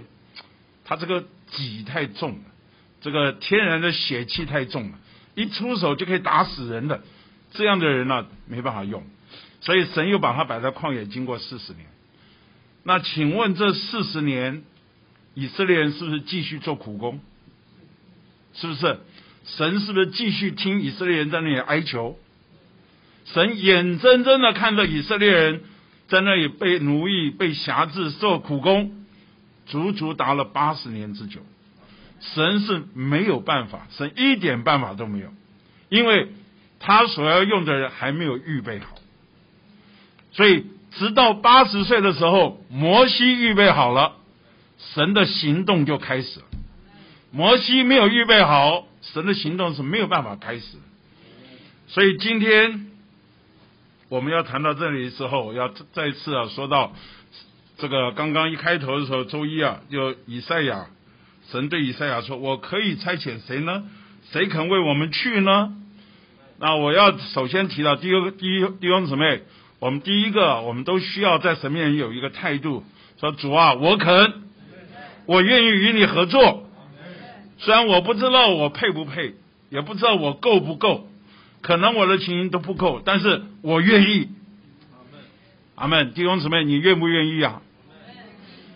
[0.84, 2.40] 他这个己太重了，
[3.00, 4.98] 这个天然的血气太重了，
[5.34, 7.02] 一出手就可以打死人的，
[7.52, 9.04] 这样的人呢没办法用。
[9.60, 11.86] 所以神又把他摆在旷野，经过四十年。
[12.82, 14.64] 那请问这四十年，
[15.34, 17.20] 以色列人是不是继续做苦工？
[18.54, 18.98] 是不是？
[19.44, 22.18] 神是不是继续听以色列人在那里哀求？
[23.24, 25.62] 神眼睁睁的看着以色列人
[26.12, 29.06] 在那里被奴役、被辖制、受苦工，
[29.64, 31.40] 足足达了八十年之久。
[32.20, 35.32] 神是没有办法，神一点办法都没有，
[35.88, 36.28] 因为
[36.80, 38.94] 他所要用的人还没有预备好。
[40.32, 44.16] 所以，直到八十岁的时候，摩西预备好了，
[44.76, 46.46] 神的行动就开始了。
[47.30, 50.76] 摩西没有预备好，神的行动是没有办法开始。
[51.86, 52.91] 所以今天
[54.12, 56.92] 我们要谈到这里的时候，要再次啊说到
[57.78, 60.84] 这个刚刚一开头的时候，周一啊，就以赛亚，
[61.50, 63.84] 神对以赛亚说：“我可以差遣谁呢？
[64.30, 65.72] 谁肯为我们去呢？”
[66.60, 69.44] 那我要首先提到第一个第一弟兄姊妹。
[69.78, 72.84] 我们第一个，我们都需要在神面前有一个态度，
[73.18, 74.42] 说主啊，我肯，
[75.24, 76.68] 我愿意与你合作。
[77.56, 79.36] 虽然我不知道我配不配，
[79.70, 81.08] 也不知道我够不够，
[81.62, 84.28] 可能我的情形都不够，但是我愿意。
[85.74, 87.62] 阿门，弟兄姊妹，你愿不愿意啊？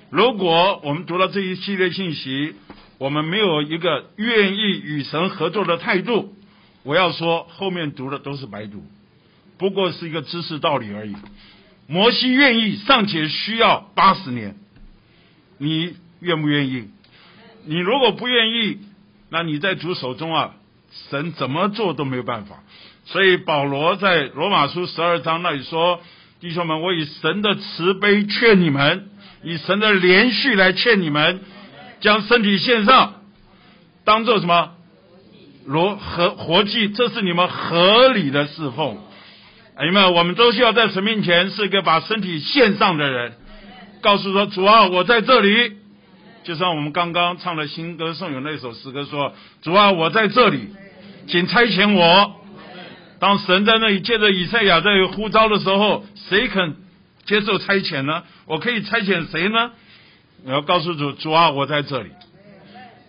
[0.09, 2.55] 如果我们读了这一系列信息，
[2.99, 6.35] 我们没有一个愿意与神合作的态度，
[6.85, 8.85] 我要说后面读的都是白读，
[9.59, 11.15] 不过是一个知识道理而已。
[11.89, 14.57] 摩西愿意尚且需要八十年，
[15.59, 16.89] 你愿不愿意？
[17.65, 18.79] 你如果不愿意，
[19.29, 20.55] 那你在主手中啊，
[21.11, 22.63] 神怎么做都没有办法。
[23.07, 26.01] 所以保罗在罗马书十二章那里说
[26.41, 29.11] ：“弟兄们，我以神的慈悲劝你们，
[29.45, 31.41] 以神的连续来劝你们，
[32.01, 33.23] 将身体献上，
[34.05, 34.73] 当做什么？
[35.67, 38.99] 罗和活祭，这是你们合理的侍奉。
[39.77, 43.35] 哎们，我们都需要在神面前是一个把身体献上的人，
[44.01, 45.77] 告诉说主啊，我在这里。”
[46.43, 50.71] 就像我们刚刚唱的新歌颂咏那首诗歌说：“主啊，我在这里，
[51.29, 52.35] 请差遣我。”
[53.27, 56.77] 当神在那里借着以赛亚在呼召的时候，谁肯
[57.25, 58.23] 接受差遣呢？
[58.45, 59.73] 我可以差遣谁呢？
[60.45, 62.11] 我要告诉主：“主啊，我在这里。”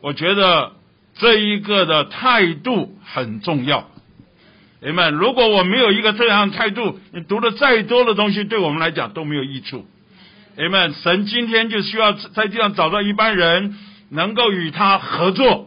[0.01, 0.71] 我觉得
[1.19, 3.81] 这一个的态度很重要。
[4.81, 9.85] 朋友们，如果我没有一个这样的态度，你读的再多的东西，对我们来讲都没有益处。
[10.55, 13.77] 朋们，神今天就需要在地上找到一般人，
[14.09, 15.66] 能够与他合作。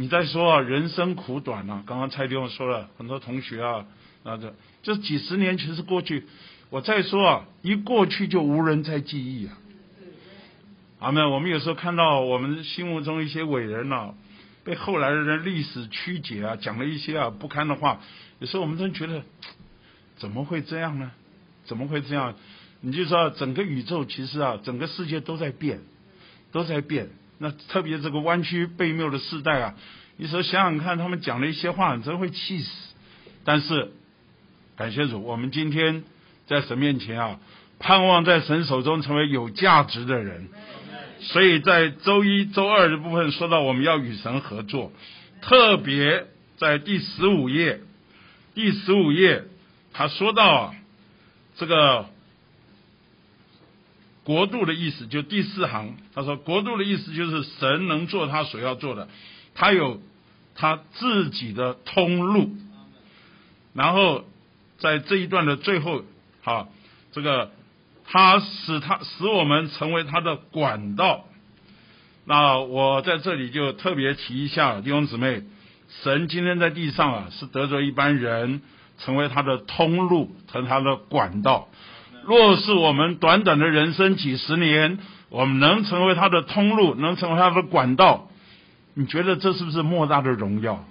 [0.00, 1.82] 你在说啊，人生苦短啊！
[1.84, 3.84] 刚刚蔡弟兄说了很多同学啊，
[4.22, 4.54] 那这
[4.84, 6.24] 这几十年其实过去，
[6.70, 9.58] 我再说啊，一过去就无人再记忆啊。
[11.00, 11.28] 阿门。
[11.32, 14.14] 我们有时候看到我们心目中一些伟人呐，
[14.62, 18.00] 被后来的人历史曲解啊，讲了一些啊不堪的话，
[18.38, 19.24] 有时候我们真觉得，
[20.16, 21.10] 怎么会这样呢？
[21.64, 22.36] 怎么会这样？
[22.82, 25.80] 你就说整个宇宙其实啊，整个世界都在变，
[26.52, 27.08] 都在变。
[27.38, 29.74] 那特别这个弯曲背谬的时代啊，
[30.16, 32.70] 你说想想看，他们讲的一些话，你真会气死。
[33.44, 33.92] 但是
[34.76, 36.02] 感谢主，我们今天
[36.46, 37.38] 在神面前啊，
[37.78, 40.48] 盼望在神手中成为有价值的人。
[41.20, 44.92] 所以在周一周二的部分说到我们要与神合作，
[45.40, 47.80] 特别在第十五页，
[48.54, 49.44] 第十五页
[49.92, 50.74] 他说到啊，
[51.56, 52.06] 这个。
[54.28, 59.08] 国度的意思就第四行，他说国度的意思就是神能做他所要做的，
[59.54, 60.02] 他有
[60.54, 62.50] 他自己的通路。
[63.72, 64.26] 然后
[64.76, 66.02] 在这一段的最后，
[66.42, 66.68] 好，
[67.12, 67.52] 这个
[68.04, 71.24] 他使他使我们成为他的管道。
[72.26, 75.42] 那我在这里就特别提一下弟兄姊妹，
[76.02, 78.60] 神今天在地上啊，是得着一般人
[78.98, 81.70] 成为他的通路，成他的管道。
[82.24, 84.98] 若是我们短短的人生几十年，
[85.30, 88.28] 我们能成为他的通路，能成为他的管道，
[88.92, 90.84] 你觉得这是不是莫大的荣耀？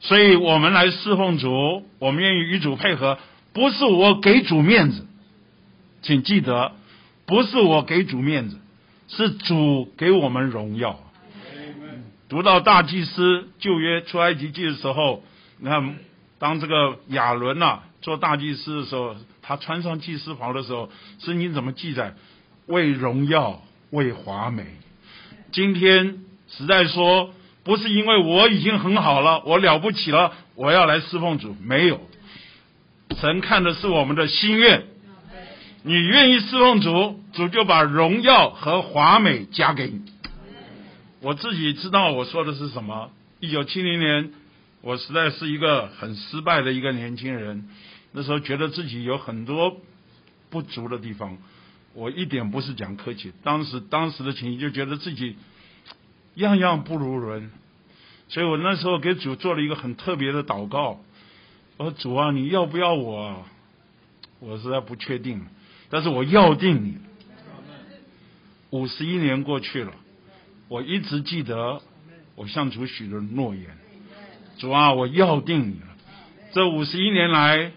[0.00, 3.18] 所以我们来侍奉主，我们愿意与主配合，
[3.54, 5.06] 不是我给主面子，
[6.02, 6.72] 请记得，
[7.26, 8.60] 不是我给主面子，
[9.08, 11.00] 是主给我们荣耀。
[12.28, 15.22] 读到大祭司旧约出埃及记的时候，
[15.58, 15.96] 你看，
[16.38, 19.16] 当这个亚伦呐做大祭司的时候。
[19.48, 22.12] 他穿上祭司袍的时候，圣经怎么记载？
[22.66, 24.66] 为荣耀，为华美。
[25.52, 26.18] 今天
[26.50, 27.32] 实在说，
[27.64, 31.56] 不是因为我已经很好了，我了不起了，我要来侍奉主。
[31.62, 31.98] 没有，
[33.16, 34.84] 神看的是我们的心愿。
[35.82, 40.02] 你愿意侍奉主，主就把荣耀和华美加给你。
[41.22, 43.10] 我自己知道我说的是什么。
[43.40, 44.30] 一九七零年，
[44.82, 47.66] 我实在是一个很失败的一个年轻人。
[48.18, 49.80] 那时候觉得自己有很多
[50.50, 51.38] 不足的地方，
[51.94, 53.32] 我一点不是讲客气。
[53.44, 55.36] 当时当时的情形就觉得自己
[56.34, 57.52] 样样不如人，
[58.28, 60.98] 所以我那时候给主做了一个很特别的祷告。
[61.76, 63.44] 我说：“主啊，你要不要我？
[64.40, 65.46] 我实在不确定，
[65.88, 66.98] 但是我要定你。”
[68.70, 69.92] 五十一年过去了，
[70.66, 71.80] 我一直记得
[72.34, 73.66] 我向主许的诺言。
[74.58, 75.86] 主啊，我要定你了。
[76.52, 77.70] 这五十一年来。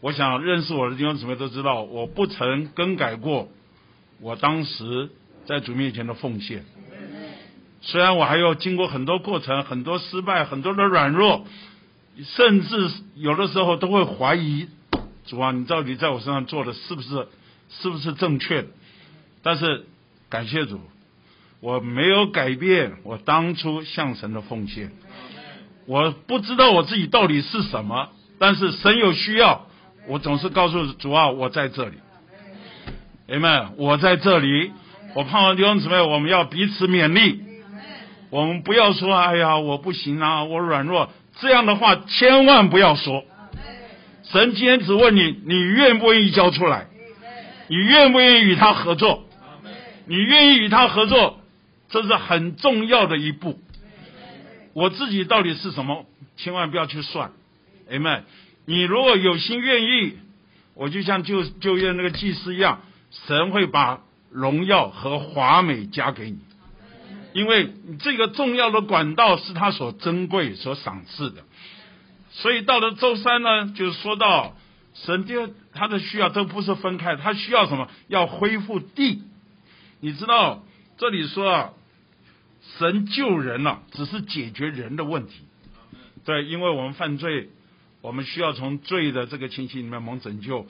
[0.00, 3.48] 我想认识我的弟兄姊妹都知道，我不曾更改过
[4.22, 5.10] 我当时
[5.44, 6.64] 在主面前的奉献。
[7.82, 11.44] 虽然我还要经过很多过程、很多失败、很多的软弱，
[12.22, 14.68] 甚至有的时候都会怀疑
[15.26, 17.28] 主啊，你到底在我身上做的是不是
[17.68, 18.68] 是不是正确的？
[19.42, 19.84] 但是
[20.30, 20.80] 感谢主，
[21.60, 24.92] 我没有改变我当初向神的奉献。
[25.86, 28.08] 我不知道我自己到底是什么，
[28.38, 29.66] 但是神有需要。
[30.10, 31.92] 我总是告诉主啊，我在这里，
[33.28, 34.72] 弟兄们，我在这里。
[35.14, 37.40] 我盼望弟兄姊妹，我们要彼此勉励。
[38.28, 43.22] 我们不要说“哎呀，我不行啊，我软弱”这样的话，千万不要说。
[44.24, 46.88] 神今天只问你，你愿不愿意交出来？
[47.68, 49.22] 你愿不愿意与他合作？
[50.06, 51.38] 你愿意与他合作，
[51.88, 53.60] 这是很重要的一步。
[54.72, 56.04] 我自己到底是什么，
[56.36, 57.30] 千万不要去算。
[57.88, 58.24] 哎们，
[58.70, 60.16] 你如果有心愿意，
[60.74, 62.82] 我就像就就业那个祭司一样，
[63.26, 66.38] 神会把荣耀和华美加给你，
[67.32, 71.42] 因为这个重要的管道是他所珍贵、所赏赐的。
[72.30, 74.56] 所以到了周三呢，就说到
[74.94, 77.88] 神第二他的需要都不是分开，他需要什么？
[78.06, 79.24] 要恢复地。
[79.98, 80.62] 你知道
[80.96, 81.70] 这里说啊。
[82.78, 85.32] 神救人了，只是解决人的问题。
[86.26, 87.48] 对，因为我们犯罪，
[88.02, 90.66] 我们需要从罪的这个情形里面蒙拯救。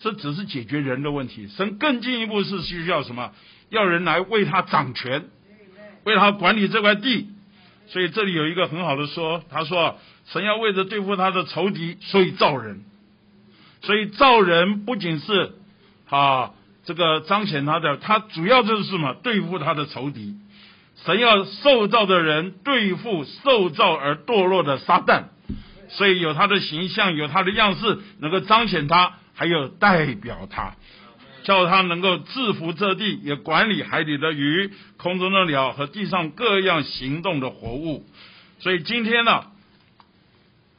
[0.00, 1.46] 这只是解决人的问题。
[1.48, 3.32] 神更进一步是需要什么？
[3.68, 5.28] 要人来为他掌权，
[6.04, 7.28] 为他管理这块地。
[7.88, 12.82] 所以这里有一个很好的说，他说神要为着对付他的仇敌，所以造人。
[13.82, 15.52] 所以造人不仅是
[16.08, 16.52] 啊
[16.84, 19.14] 这个彰显他的，他主要就是什么？
[19.22, 20.36] 对付他的仇敌。
[21.04, 25.24] 神要受造的人对付受造而堕落的撒旦，
[25.90, 30.76] 所以有他的形象，有他的样式，能够彰显他，还有代表他，
[31.42, 38.06] 叫他能够制服这地，也管理海里的鱼、空中的鸟和地上各样行动的活物。
[38.60, 39.46] 所以今天呢，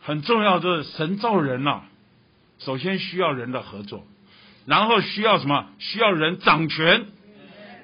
[0.01, 1.81] 很重要的是神造人呐，
[2.59, 4.07] 首先需要人的合作，
[4.65, 5.67] 然后需要什么？
[5.79, 7.05] 需要人掌权，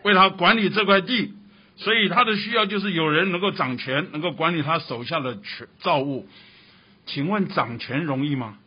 [0.04, 1.34] 为他管理这块地。
[1.80, 6.28] 所以他的需要就是有人能够掌权，能够管理他手下的权造物。
[7.08, 8.58] 请问掌权容易吗？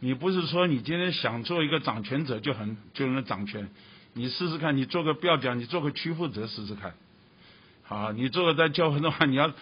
[0.00, 3.68] 你不是说你今天想做一个掌权者就很就能掌权？
[4.12, 6.94] 你试试看，你做个不要讲，你做个区负责试试看。
[7.84, 9.52] 好，你做个在教会的话，你要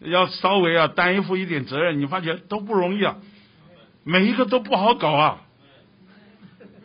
[0.00, 3.16] 要稍微啊担负一点责任，你发觉都不容易啊，
[4.04, 5.42] 每一个都不好搞啊。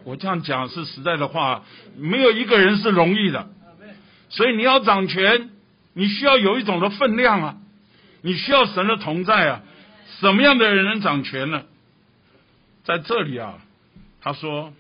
[0.04, 1.64] 我这样讲是实在的话，
[1.96, 3.50] 没有一个人是容易的。
[4.30, 5.52] 所以你要掌权，
[5.94, 7.61] 你需要有一种的分量啊，
[8.22, 9.62] 你需要神的同在啊。
[10.20, 11.64] 什么样的人能掌权呢？
[12.84, 13.60] 在这里啊，
[14.22, 14.74] 他说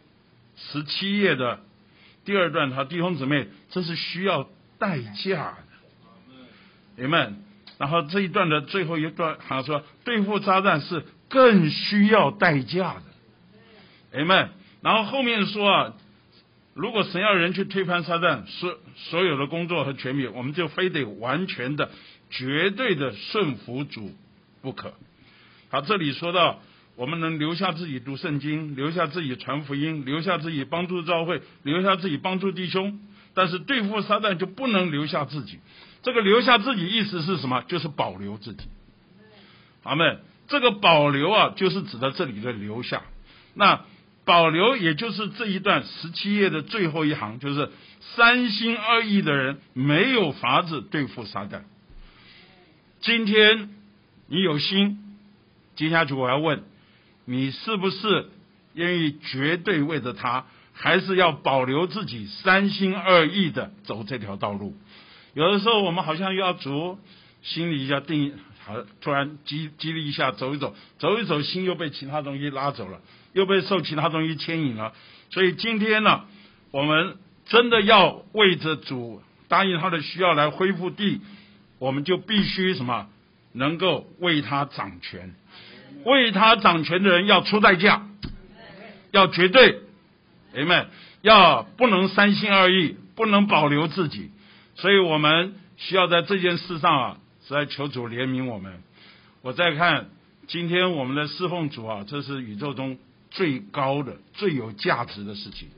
[0.55, 1.59] 十七页的
[2.26, 5.63] 第二段，他弟兄姊妹，这是需要代价的，
[6.97, 7.43] 你们。
[7.77, 14.49] 然后这一段的最后一段，他说对付渣旦是更需要代价的，你们。
[14.81, 15.93] 然后后面说啊。
[16.73, 21.91] 如果神要人去推翻撒旦，所所有的工作和权柄，我们就非得完全的、
[22.31, 24.11] 绝对的顺服主
[24.63, 24.93] 不可。
[25.69, 26.59] 好，这里说到，
[26.95, 32.99] 我们能留下自己读圣经，留下自己传福音，留下自己帮助教会，留下自己帮助弟兄，
[33.35, 35.59] 但是对付撒旦就不能留下自己。
[36.01, 37.61] 这个留下自己意思是什么？
[37.67, 38.63] 就是保留自己。
[39.83, 40.21] 阿门。
[40.47, 43.03] 这个保留啊，就是指的这里的留下。
[43.53, 43.81] 那。
[44.23, 47.71] 保留，也就是这一段十七页的最后一行，就是
[48.15, 51.63] 三心二意的人没有法子对付撒旦。
[53.01, 53.69] 今天
[54.27, 54.99] 你有心，
[55.75, 56.63] 接下去我要问
[57.25, 58.29] 你，是不是
[58.73, 64.77] 愿意绝对为着他，还是要保留自己三心二意的走这条道路？
[65.33, 66.99] 有的时候我们好像要足
[67.41, 68.33] 心里要定，
[68.63, 73.01] 好突然激激励一下，走一走，走一走，心又被其他东西拉走了。
[73.33, 74.93] 又被受其他东西牵引了，
[75.29, 76.25] 所以今天呢，
[76.71, 77.15] 我们
[77.45, 81.21] 真的要为着主答应他的需要来恢复地，
[81.81, 83.09] 我们就必须什么，
[83.53, 85.33] 能够为他掌权，
[86.05, 88.07] 为他掌权的人要出代价，
[89.09, 89.79] 要绝对，
[90.55, 90.85] 哎们
[91.23, 94.29] 要不能三心二意，不能保留自己，
[94.75, 97.17] 所以我们需要在这件事上啊，
[97.47, 98.83] 是在求主怜悯我们。
[99.41, 100.11] 我再看
[100.45, 102.99] 今天我们的侍奉主啊，这是宇宙中。
[103.33, 105.69] 最高的、最有价值的事情，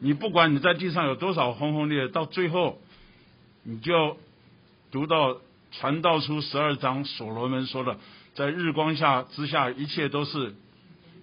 [0.00, 2.80] 你不管你在地上有多少轰轰烈烈，到最后，
[3.62, 4.18] 你就
[4.94, 5.38] 读到
[5.72, 7.98] 传道书十二章，所罗门说的，
[8.34, 10.54] 在日光下之下，一切都是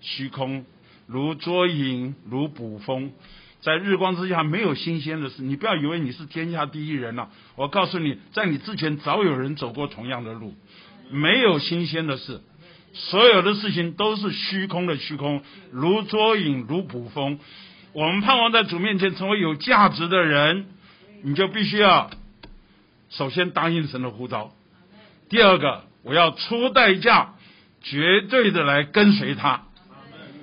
[0.01, 0.65] 虚空，
[1.07, 3.13] 如捉影，如捕风，
[3.61, 5.41] 在日光之下没有新鲜的事。
[5.41, 10.53] 你不要以为你是天下第一人了，我告诉你，在你之前早有人走过同样的路，
[11.09, 12.41] 没有新鲜的事。
[12.91, 15.41] 所有的事情都是虚空的虚空，
[15.71, 17.39] 如捉影，如捕风。
[17.93, 20.65] 我们盼望在主面前成为有价值的人，
[21.23, 22.11] 你就必须要
[23.11, 24.51] 首先答应神的呼召。
[25.29, 27.35] 第二个，我要出代价，
[27.81, 29.63] 绝对的来跟随他。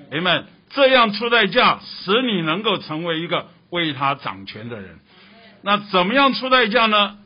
[0.09, 4.99] 朋友们，这样出代价，使你能够成为一个为他掌权的人。
[5.61, 7.17] 那怎么样出代价呢？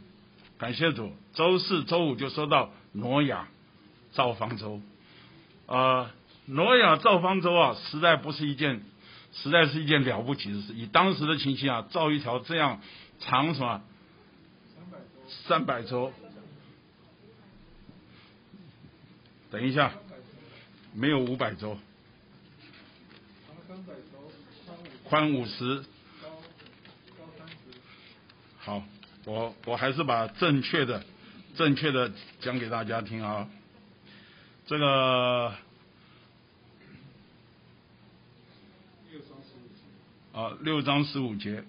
[0.57, 3.47] 感谢主，周四周五就说到挪亚
[4.11, 4.81] 造方舟。
[5.67, 6.09] 呃，
[6.45, 8.81] 挪亚造方舟啊，实在不是一件，
[9.33, 10.73] 实在是一件了不起的事。
[10.73, 12.79] 以当时的情形啊，造一条这样
[13.19, 13.81] 长什么
[15.47, 16.13] 三百周。
[19.51, 19.93] 等一下，
[20.93, 21.77] 没有五百周，
[25.03, 25.83] 宽五十。
[28.57, 28.83] 好，
[29.25, 31.03] 我我还是把正确的、
[31.55, 33.47] 正确的讲给大家听啊。
[34.65, 35.53] 这个
[40.31, 41.63] 啊，六章十五节，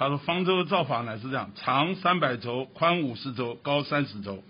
[0.00, 4.42] 他说方舟的造法乃是这样：长三百轴，宽五十轴，高三十轴。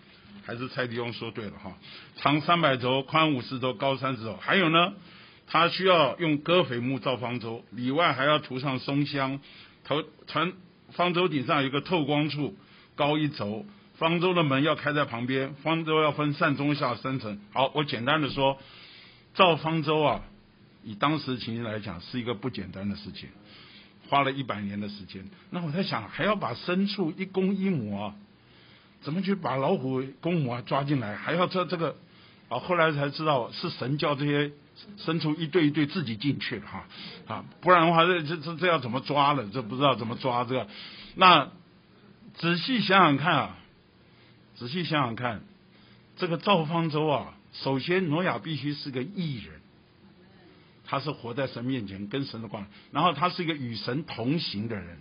[0.46, 1.76] 还是蔡迪翁说对了哈，
[2.14, 4.36] 长三百轴，宽五十轴，高三十轴。
[4.36, 4.92] 还有呢，
[5.48, 9.40] 他需要用戈斐木造方舟，里外还要涂上松香。
[9.82, 10.52] 头船
[10.92, 12.56] 方舟顶上有一个透光处，
[12.94, 13.66] 高一轴。
[13.96, 17.40] 方舟的门要开在旁边，方舟要分上中下三层。
[17.52, 18.56] 好，我简单的说，
[19.34, 20.22] 造方舟啊，
[20.84, 23.28] 以当时情形来讲，是一个不简单的事情，
[24.10, 25.24] 花了一百年的时间。
[25.50, 28.14] 那我在想，还要把牲畜一公一母啊。
[29.02, 31.16] 怎么去把老虎公母啊抓进来？
[31.16, 31.96] 还要这这个
[32.50, 32.58] 啊？
[32.58, 34.52] 后来才知道是神叫这些
[34.98, 36.84] 牲畜一对一对自己进去了哈
[37.26, 37.44] 啊！
[37.62, 39.46] 不然的话，这这这这要怎么抓了？
[39.52, 40.66] 这不知道怎么抓这个。
[41.14, 41.48] 那
[42.34, 43.56] 仔细想想看啊，
[44.56, 45.40] 仔细想想看，
[46.16, 49.59] 这个造方舟啊，首先挪亚必须是个艺人，
[50.90, 54.98] 他是活在神面前跟神的关，然后他是一个与神同行的人。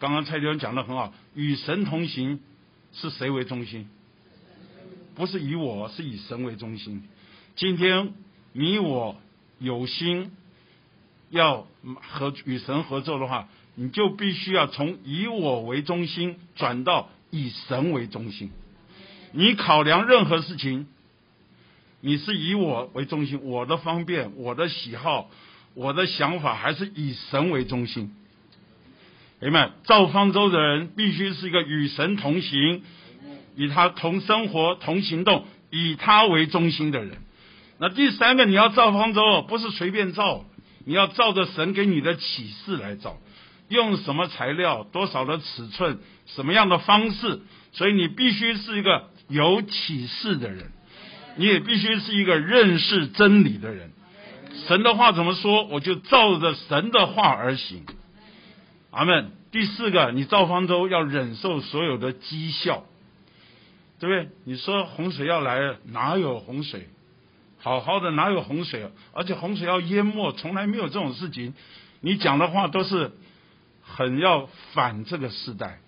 [0.00, 2.40] 刚刚蔡教授讲的很好，与神同行。
[2.90, 3.86] 是谁为中心？
[5.14, 7.02] 不是以我，是以神为中心。
[7.54, 8.14] 今天
[8.54, 9.14] 你我
[9.58, 10.32] 有心
[11.28, 11.68] 要
[12.00, 18.50] 和与神合作的话，你就必须要从以我为中心转到以神为中心。
[19.32, 20.86] 你考量任何事情，
[22.00, 25.30] 你是以我为中心，我的方便、我的喜好、
[25.74, 28.14] 我的想法，还是以神为中心？
[29.40, 29.70] 明白？
[29.84, 32.82] 造方舟的人必须是一个与神同行、
[33.56, 37.18] 与他同生活、同行动、以他为中心的人。
[37.78, 40.44] 那第三个，你要造方舟，不是随便造，
[40.84, 43.18] 你要照着神给你的启示来造，
[43.68, 47.40] 用什么材料、多少的尺寸、什么样的方式。
[47.72, 50.72] 所以你必须是一个有启示的人，
[51.38, 53.92] 你也必须是一个认识真理的人。
[54.66, 57.86] 神的话怎么说，我就照着神的话而行。
[58.90, 59.32] 阿门。
[59.50, 62.84] 第四个，你造方舟要忍受所有的讥笑，
[63.98, 64.28] 对不对？
[64.44, 66.86] 你说洪水要来了，哪有洪水？
[67.58, 68.90] 好好的哪有洪水？
[69.14, 71.54] 而且洪水要淹没，从来没有这种事情。
[72.02, 73.12] 你讲的话都是
[73.82, 75.78] 很要反这个时代。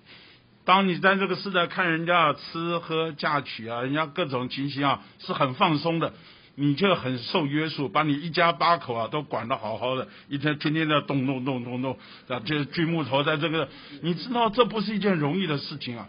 [0.65, 6.13] 当你在这个时代看人家吃喝嫁娶啊，人家各种情形啊，是很放松的。
[6.57, 11.97] 你就很受约束，把你一家八口啊都管得好好的，一天天天的动动动动动，
[12.29, 13.69] 啊，就锯木头在这个，
[14.03, 16.09] 你知道这不是一件容易的事情啊。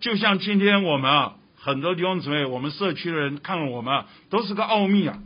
[0.00, 5.18] 就像今天我们啊，很多弟兄姊妹，我们社区的人看了我们啊，都是个奥秘啊。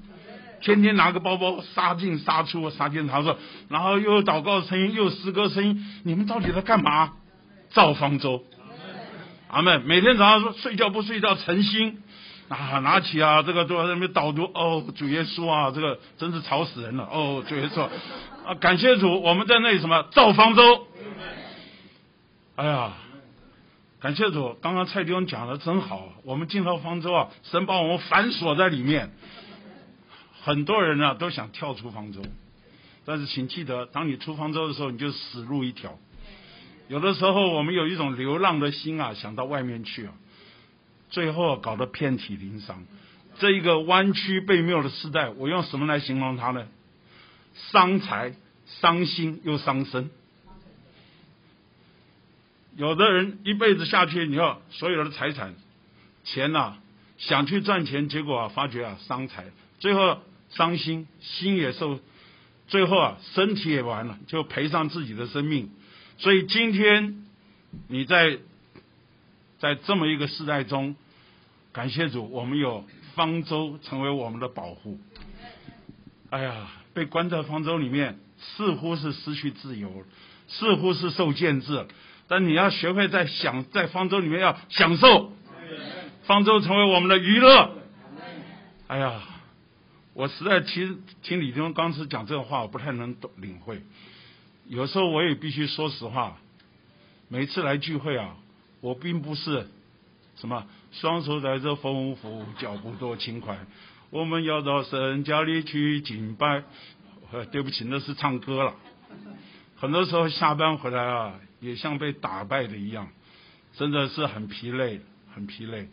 [0.61, 3.37] 天天拿个包包杀进杀出杀进杀出，
[3.69, 7.13] 然后又祷告声音又诗歌声音，你们到底在干嘛？
[7.71, 8.43] 造方舟。
[9.55, 9.83] 阿门。
[9.83, 12.03] 每天早上说睡觉不睡觉诚心。
[12.49, 17.83] 啊，拿起啊，这个都在那边导读哦，主耶稣啊，这个真是吵死人了哦，主耶稣
[18.45, 20.87] 啊，感谢主，我们在那里什么造方舟。
[22.57, 22.93] 哎呀，
[23.99, 29.11] 感谢主，刚刚蔡弟兄讲的真好，我们进到方舟啊，神把我们反锁在里面，
[30.43, 32.21] 很多人呢都想跳出方舟，
[33.07, 35.99] 但是请记得，当你出方舟的时候，你就死路一条。
[36.89, 40.13] 有的时候我们有一种流浪的心啊，想到外面去啊。
[41.11, 42.85] 最后搞得遍体鳞伤，
[43.39, 46.67] 这一个弯曲背谬的时代，我用什么来形容它呢？
[47.71, 48.35] 伤财、
[48.67, 50.11] 伤心又伤身。
[52.77, 55.55] 有的人一辈子下去，你要所有的财产、
[56.25, 56.75] 钱呐，
[57.17, 59.45] 想去赚钱，结果啊，发觉啊，伤财，
[59.79, 60.19] 最后
[60.51, 62.01] 伤心，心也受，
[62.67, 65.71] 最后啊，身体也完了，就赔上自己的生命。
[66.19, 67.25] 所以今天
[67.89, 68.39] 你在
[69.59, 70.97] 在这么一个时代中。
[71.73, 72.85] 感谢主，我们有
[73.17, 75.01] 方舟成为我们的保护。
[76.31, 80.05] 哎呀，被关在方舟里面，似乎是失去自由，
[80.47, 81.85] 似乎是受限制。
[82.29, 85.33] 但你要学会在享在方舟里面要享受，
[86.23, 87.77] 方舟成为我们的娱乐。
[88.87, 89.21] 哎呀，
[90.13, 93.83] 我实在其实听李东刚才讲这个话，我不太能懂领会。
[94.69, 96.39] 有时候我也必须说实话，
[97.29, 98.37] 每次来聚会啊，
[98.81, 99.69] 我并不是
[100.37, 100.67] 什么。
[100.93, 103.59] 双手在这丰富，脚步多轻快。
[104.11, 106.63] 我们要到神家里去敬拜。
[107.51, 108.75] 对不起，那是唱歌了。
[109.75, 113.09] 很多时候下班回来啊，也像被打败的一样，
[113.73, 115.01] 真的是很疲累。
[115.35, 115.89] 很疲累。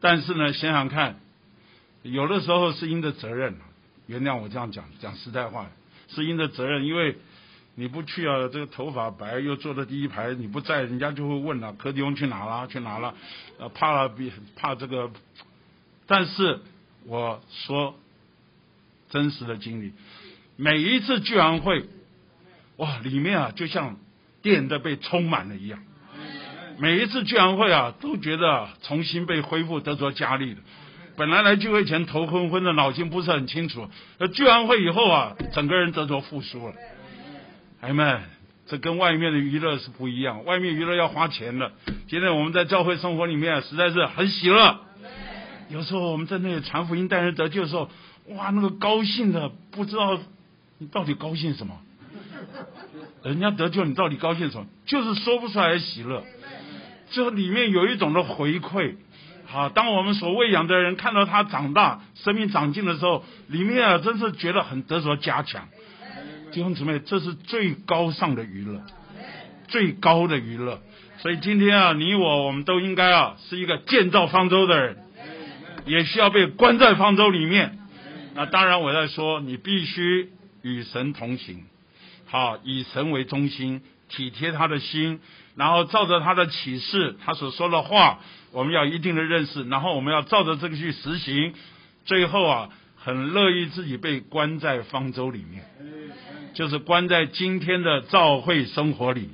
[0.00, 1.20] 但是呢，想想看，
[2.02, 3.54] 有的时候是因着责任，
[4.08, 5.70] 原谅我这样讲，讲实在话，
[6.08, 7.16] 是因着责任，因为
[7.74, 12.66] 你不去啊，这个头发白又坐在第一排，你不在，人家就会问了，柯迪翁去哪了？
[12.68, 13.14] 去哪了？
[13.58, 15.10] 呃，怕了，比怕这个。
[16.06, 16.60] 但是
[17.06, 17.94] 我说
[19.08, 19.92] 真实的经历，
[20.56, 21.86] 每一次聚完会，
[22.76, 23.96] 哇，里面啊就像
[24.42, 25.78] 电的被充满了一样。
[26.78, 30.60] 每一次聚完会啊，都觉得重新被恢复得着加力的。
[31.16, 33.88] 本来来聚会前头昏昏的，脑筋不是很清楚。
[34.18, 36.74] 那聚完会以后啊，整个人得着复苏了。
[37.82, 38.20] 孩子们，
[38.68, 40.44] 这跟外面的娱乐是不一样。
[40.44, 41.72] 外面娱乐要花钱的。
[42.06, 44.78] 今天我们在教会生活里面，实在是很喜乐。
[45.68, 47.90] 有时候我们在那里传福音、带人得救的时候，
[48.28, 50.16] 哇，那个高兴的不知道
[50.78, 51.76] 你到底高兴什么。
[53.24, 54.66] 人家得救，你到底高兴什么？
[54.86, 56.22] 就是说不出来的喜乐。
[57.10, 58.94] 这里面有一种的回馈，
[59.44, 65.66] 好，当我们所喂养的人看到他长大、生命长进的时候，里面啊，真是觉得很得着加强。
[66.52, 68.82] 弟兄姊妹，这是最高尚的娱乐，
[69.68, 70.82] 最高的娱乐。
[71.18, 74.98] 所以今天啊，你我我们都应该啊，是一个建造方舟的人，
[75.86, 77.78] 也需要被关在方舟里面。
[78.34, 80.30] 那当然，我在说，你必须
[80.60, 81.64] 与神同行，
[82.26, 83.80] 好，以神为中心，
[84.10, 85.20] 体贴他的心。
[85.54, 88.20] 然后照着他的启示，他所说的话，
[88.52, 91.54] 我们要一定的认识，然后我们要照着这个去实行。
[92.04, 95.64] 最后啊，很乐意自己被关在方舟里面，
[96.54, 99.30] 就是关在今天的教会生活里。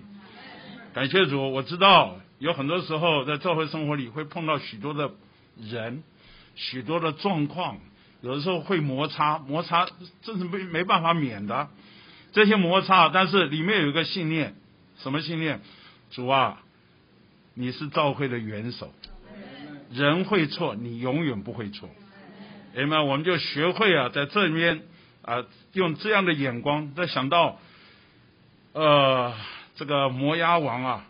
[0.95, 5.11] 感谢主，我知道有很多时候在教会生活里会碰到许多的
[5.61, 6.03] 人，
[6.55, 7.79] 许多的状况，
[8.21, 9.89] 有的时候会摩擦，摩擦
[10.23, 11.69] 这是没没办法免的。
[12.33, 14.55] 这些摩擦，但是里面有一个信念，
[14.99, 15.61] 什么信念？
[16.11, 16.61] 主啊，
[17.55, 18.93] 你是教会的元首，
[19.93, 21.89] 人会错，你永远不会错。
[22.77, 24.83] 哎们，我们就学会啊，在这里面
[25.29, 27.59] 啊，用这样的眼光，在想到，
[28.73, 29.35] 呃，
[29.77, 31.07] 这个摩押王啊，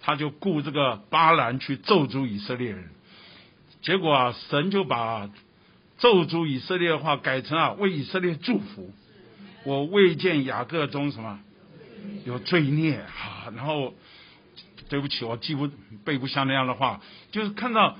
[0.00, 2.88] 他就雇这个巴兰去咒诅以色列人，
[3.82, 5.28] 结果啊，神就把
[5.98, 8.90] 咒诅以色列的话改成啊，为以色列祝福。
[9.64, 11.38] 我未见雅各中什么
[12.24, 13.94] 有罪孽啊，然后。
[14.88, 15.70] 对不起，我记不
[16.04, 17.00] 背不下那样的话，
[17.30, 17.96] 就是看到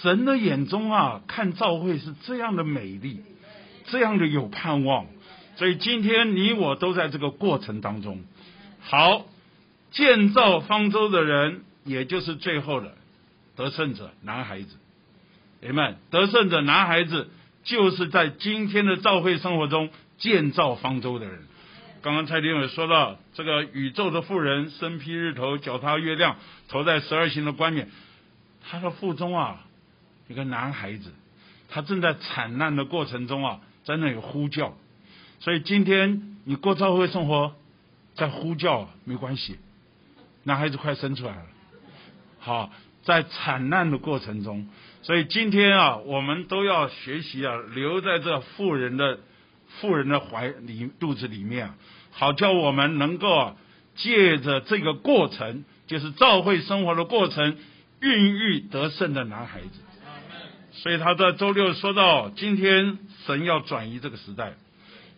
[0.00, 3.20] 神的眼中啊，看教会是这样的美丽，
[3.86, 5.06] 这样的有盼望，
[5.56, 8.22] 所以今天你我都在这个过程当中。
[8.80, 9.26] 好，
[9.90, 12.94] 建造方舟的人，也就是最后的
[13.56, 14.76] 得胜者男孩子，
[15.60, 17.30] 弟兄们，得胜者男孩子
[17.62, 21.40] 就是在今天的教会生活中建造方舟的人。
[22.02, 26.36] 刚刚蔡丁伟说到，这个宇宙的妇人身披日头，脚踏月亮，
[26.68, 27.88] 头戴十二星的冠冕。
[28.66, 29.64] 他的腹中啊，
[30.28, 31.14] 一个男孩子，
[31.70, 34.74] 他正在惨难的过程中啊，在那里呼叫。
[35.40, 37.54] 所以今天你过教会生活，
[38.14, 39.58] 在呼叫没关系，
[40.42, 41.46] 男孩子快生出来了。
[42.38, 42.70] 好，
[43.02, 44.68] 在惨难的过程中，
[45.02, 49.20] 所以今天啊，我们都要学习啊，留在这富人的
[49.80, 51.70] 富人的怀里肚子里面。
[52.10, 53.56] 好，叫我们能够啊
[53.96, 57.56] 借着这个过程，就是教会生活的过程，
[58.00, 59.80] 孕育得胜的男孩子。
[60.84, 64.52] 所以他在周六说到，今天神要转移这个时代。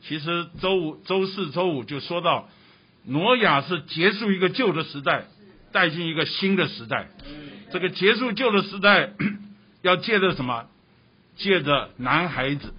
[0.00, 2.48] 其实周五、周四周五就说到，
[3.04, 5.24] 挪亚是结束一个旧的时代，
[5.72, 7.08] 带进一个新的时代。
[7.72, 9.10] 这个结束旧的时代，
[9.82, 10.66] 要借着什么？
[11.36, 12.72] 借着男孩子，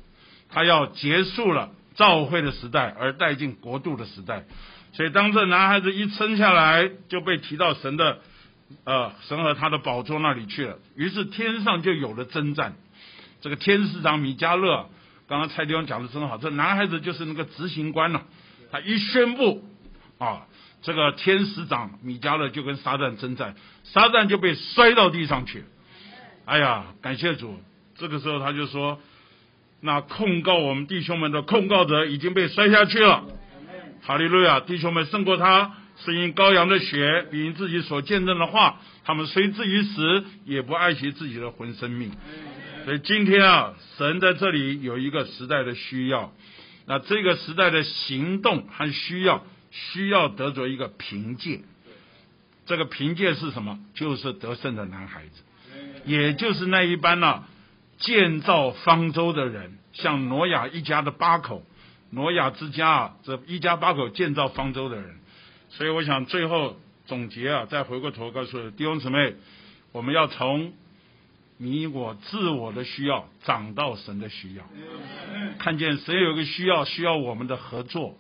[0.47, 1.72] 他要结束了。
[1.95, 4.45] 召会的时代，而带进国度的时代，
[4.93, 8.19] 所以当这男孩子一生下来，就被提到神的，
[8.84, 10.77] 呃，神和他的宝座那里去了。
[10.95, 12.76] 于是天上就有了征战。
[13.41, 14.89] 这个天使长米迦勒，
[15.27, 18.23] 刚刚蔡弟兄讲的真好，这男孩子就是那个执行官了。
[18.72, 19.64] 他一宣布，
[20.18, 20.48] 啊，
[20.81, 25.65] 这个天使长米迦勒就跟撒旦征战，撒旦就被摔到地上去。
[26.45, 27.60] 哎呀，感谢主！
[27.98, 28.99] 这个时候他就说。
[29.80, 33.26] 那控告我们弟兄们的控告者已经被摔下去了，
[34.02, 34.60] 哈利路亚！
[34.60, 35.72] 弟兄们胜过他，
[36.03, 42.11] 是因羔羊的血，比自己所见证的话，他们虽至于死，也不爱惜自己的魂生命。
[42.86, 46.32] 所以今天啊，神在这里有一个时代的需要，
[46.86, 51.61] 那这个时代的行动和需要，需要得着一个凭借。
[52.65, 53.80] 这个凭借是什么？
[53.94, 55.41] 就是得胜的男孩子，
[56.06, 57.44] 也就是那一班呢。
[57.99, 61.65] 建造方舟的人，像挪亚一家的八口，
[62.11, 65.15] 挪亚之家啊，这一家八口建造方舟的人，
[65.78, 66.76] 所以我想最后
[67.06, 69.36] 总结啊，再回过头告诉弟兄姊妹，
[69.91, 70.74] 我们要从
[71.58, 74.64] 你我自我的需要长到神的需要，
[75.60, 78.18] 看见谁有个需要，需要我们的合作，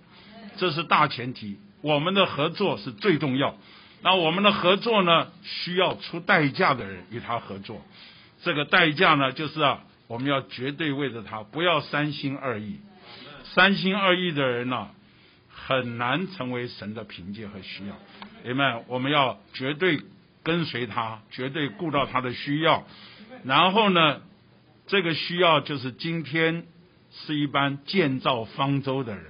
[0.57, 1.57] 这是大前提。
[1.81, 3.57] 我们的合作是最重要。
[4.03, 7.81] 那我们的合作呢，需要出代价的人与他合作。
[8.43, 12.79] 这个代价呢，就是啊，我们要绝对为着他，不要三心二意。
[13.45, 14.89] 三心二意的人呢，
[15.67, 17.93] 很难成为神的凭借和需要。
[18.45, 18.81] 明白？
[18.87, 19.99] 我们要绝对
[20.41, 22.85] 跟随他，绝对顾到他的需要。
[23.43, 24.21] 然后呢，
[24.87, 26.63] 这个需要就是今天
[27.11, 29.25] 是一般建造方舟的人，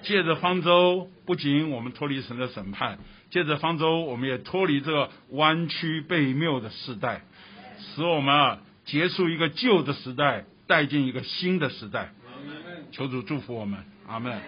[0.00, 2.98] 借着方舟，不仅我们脱离神的审判，
[3.30, 7.20] 借着方舟，我们也脱离这个弯曲被谬的时代，
[7.78, 12.14] 使我们啊结束一个旧的时代，带进一个新的时代。
[12.90, 14.40] 求主祝福我们，阿门。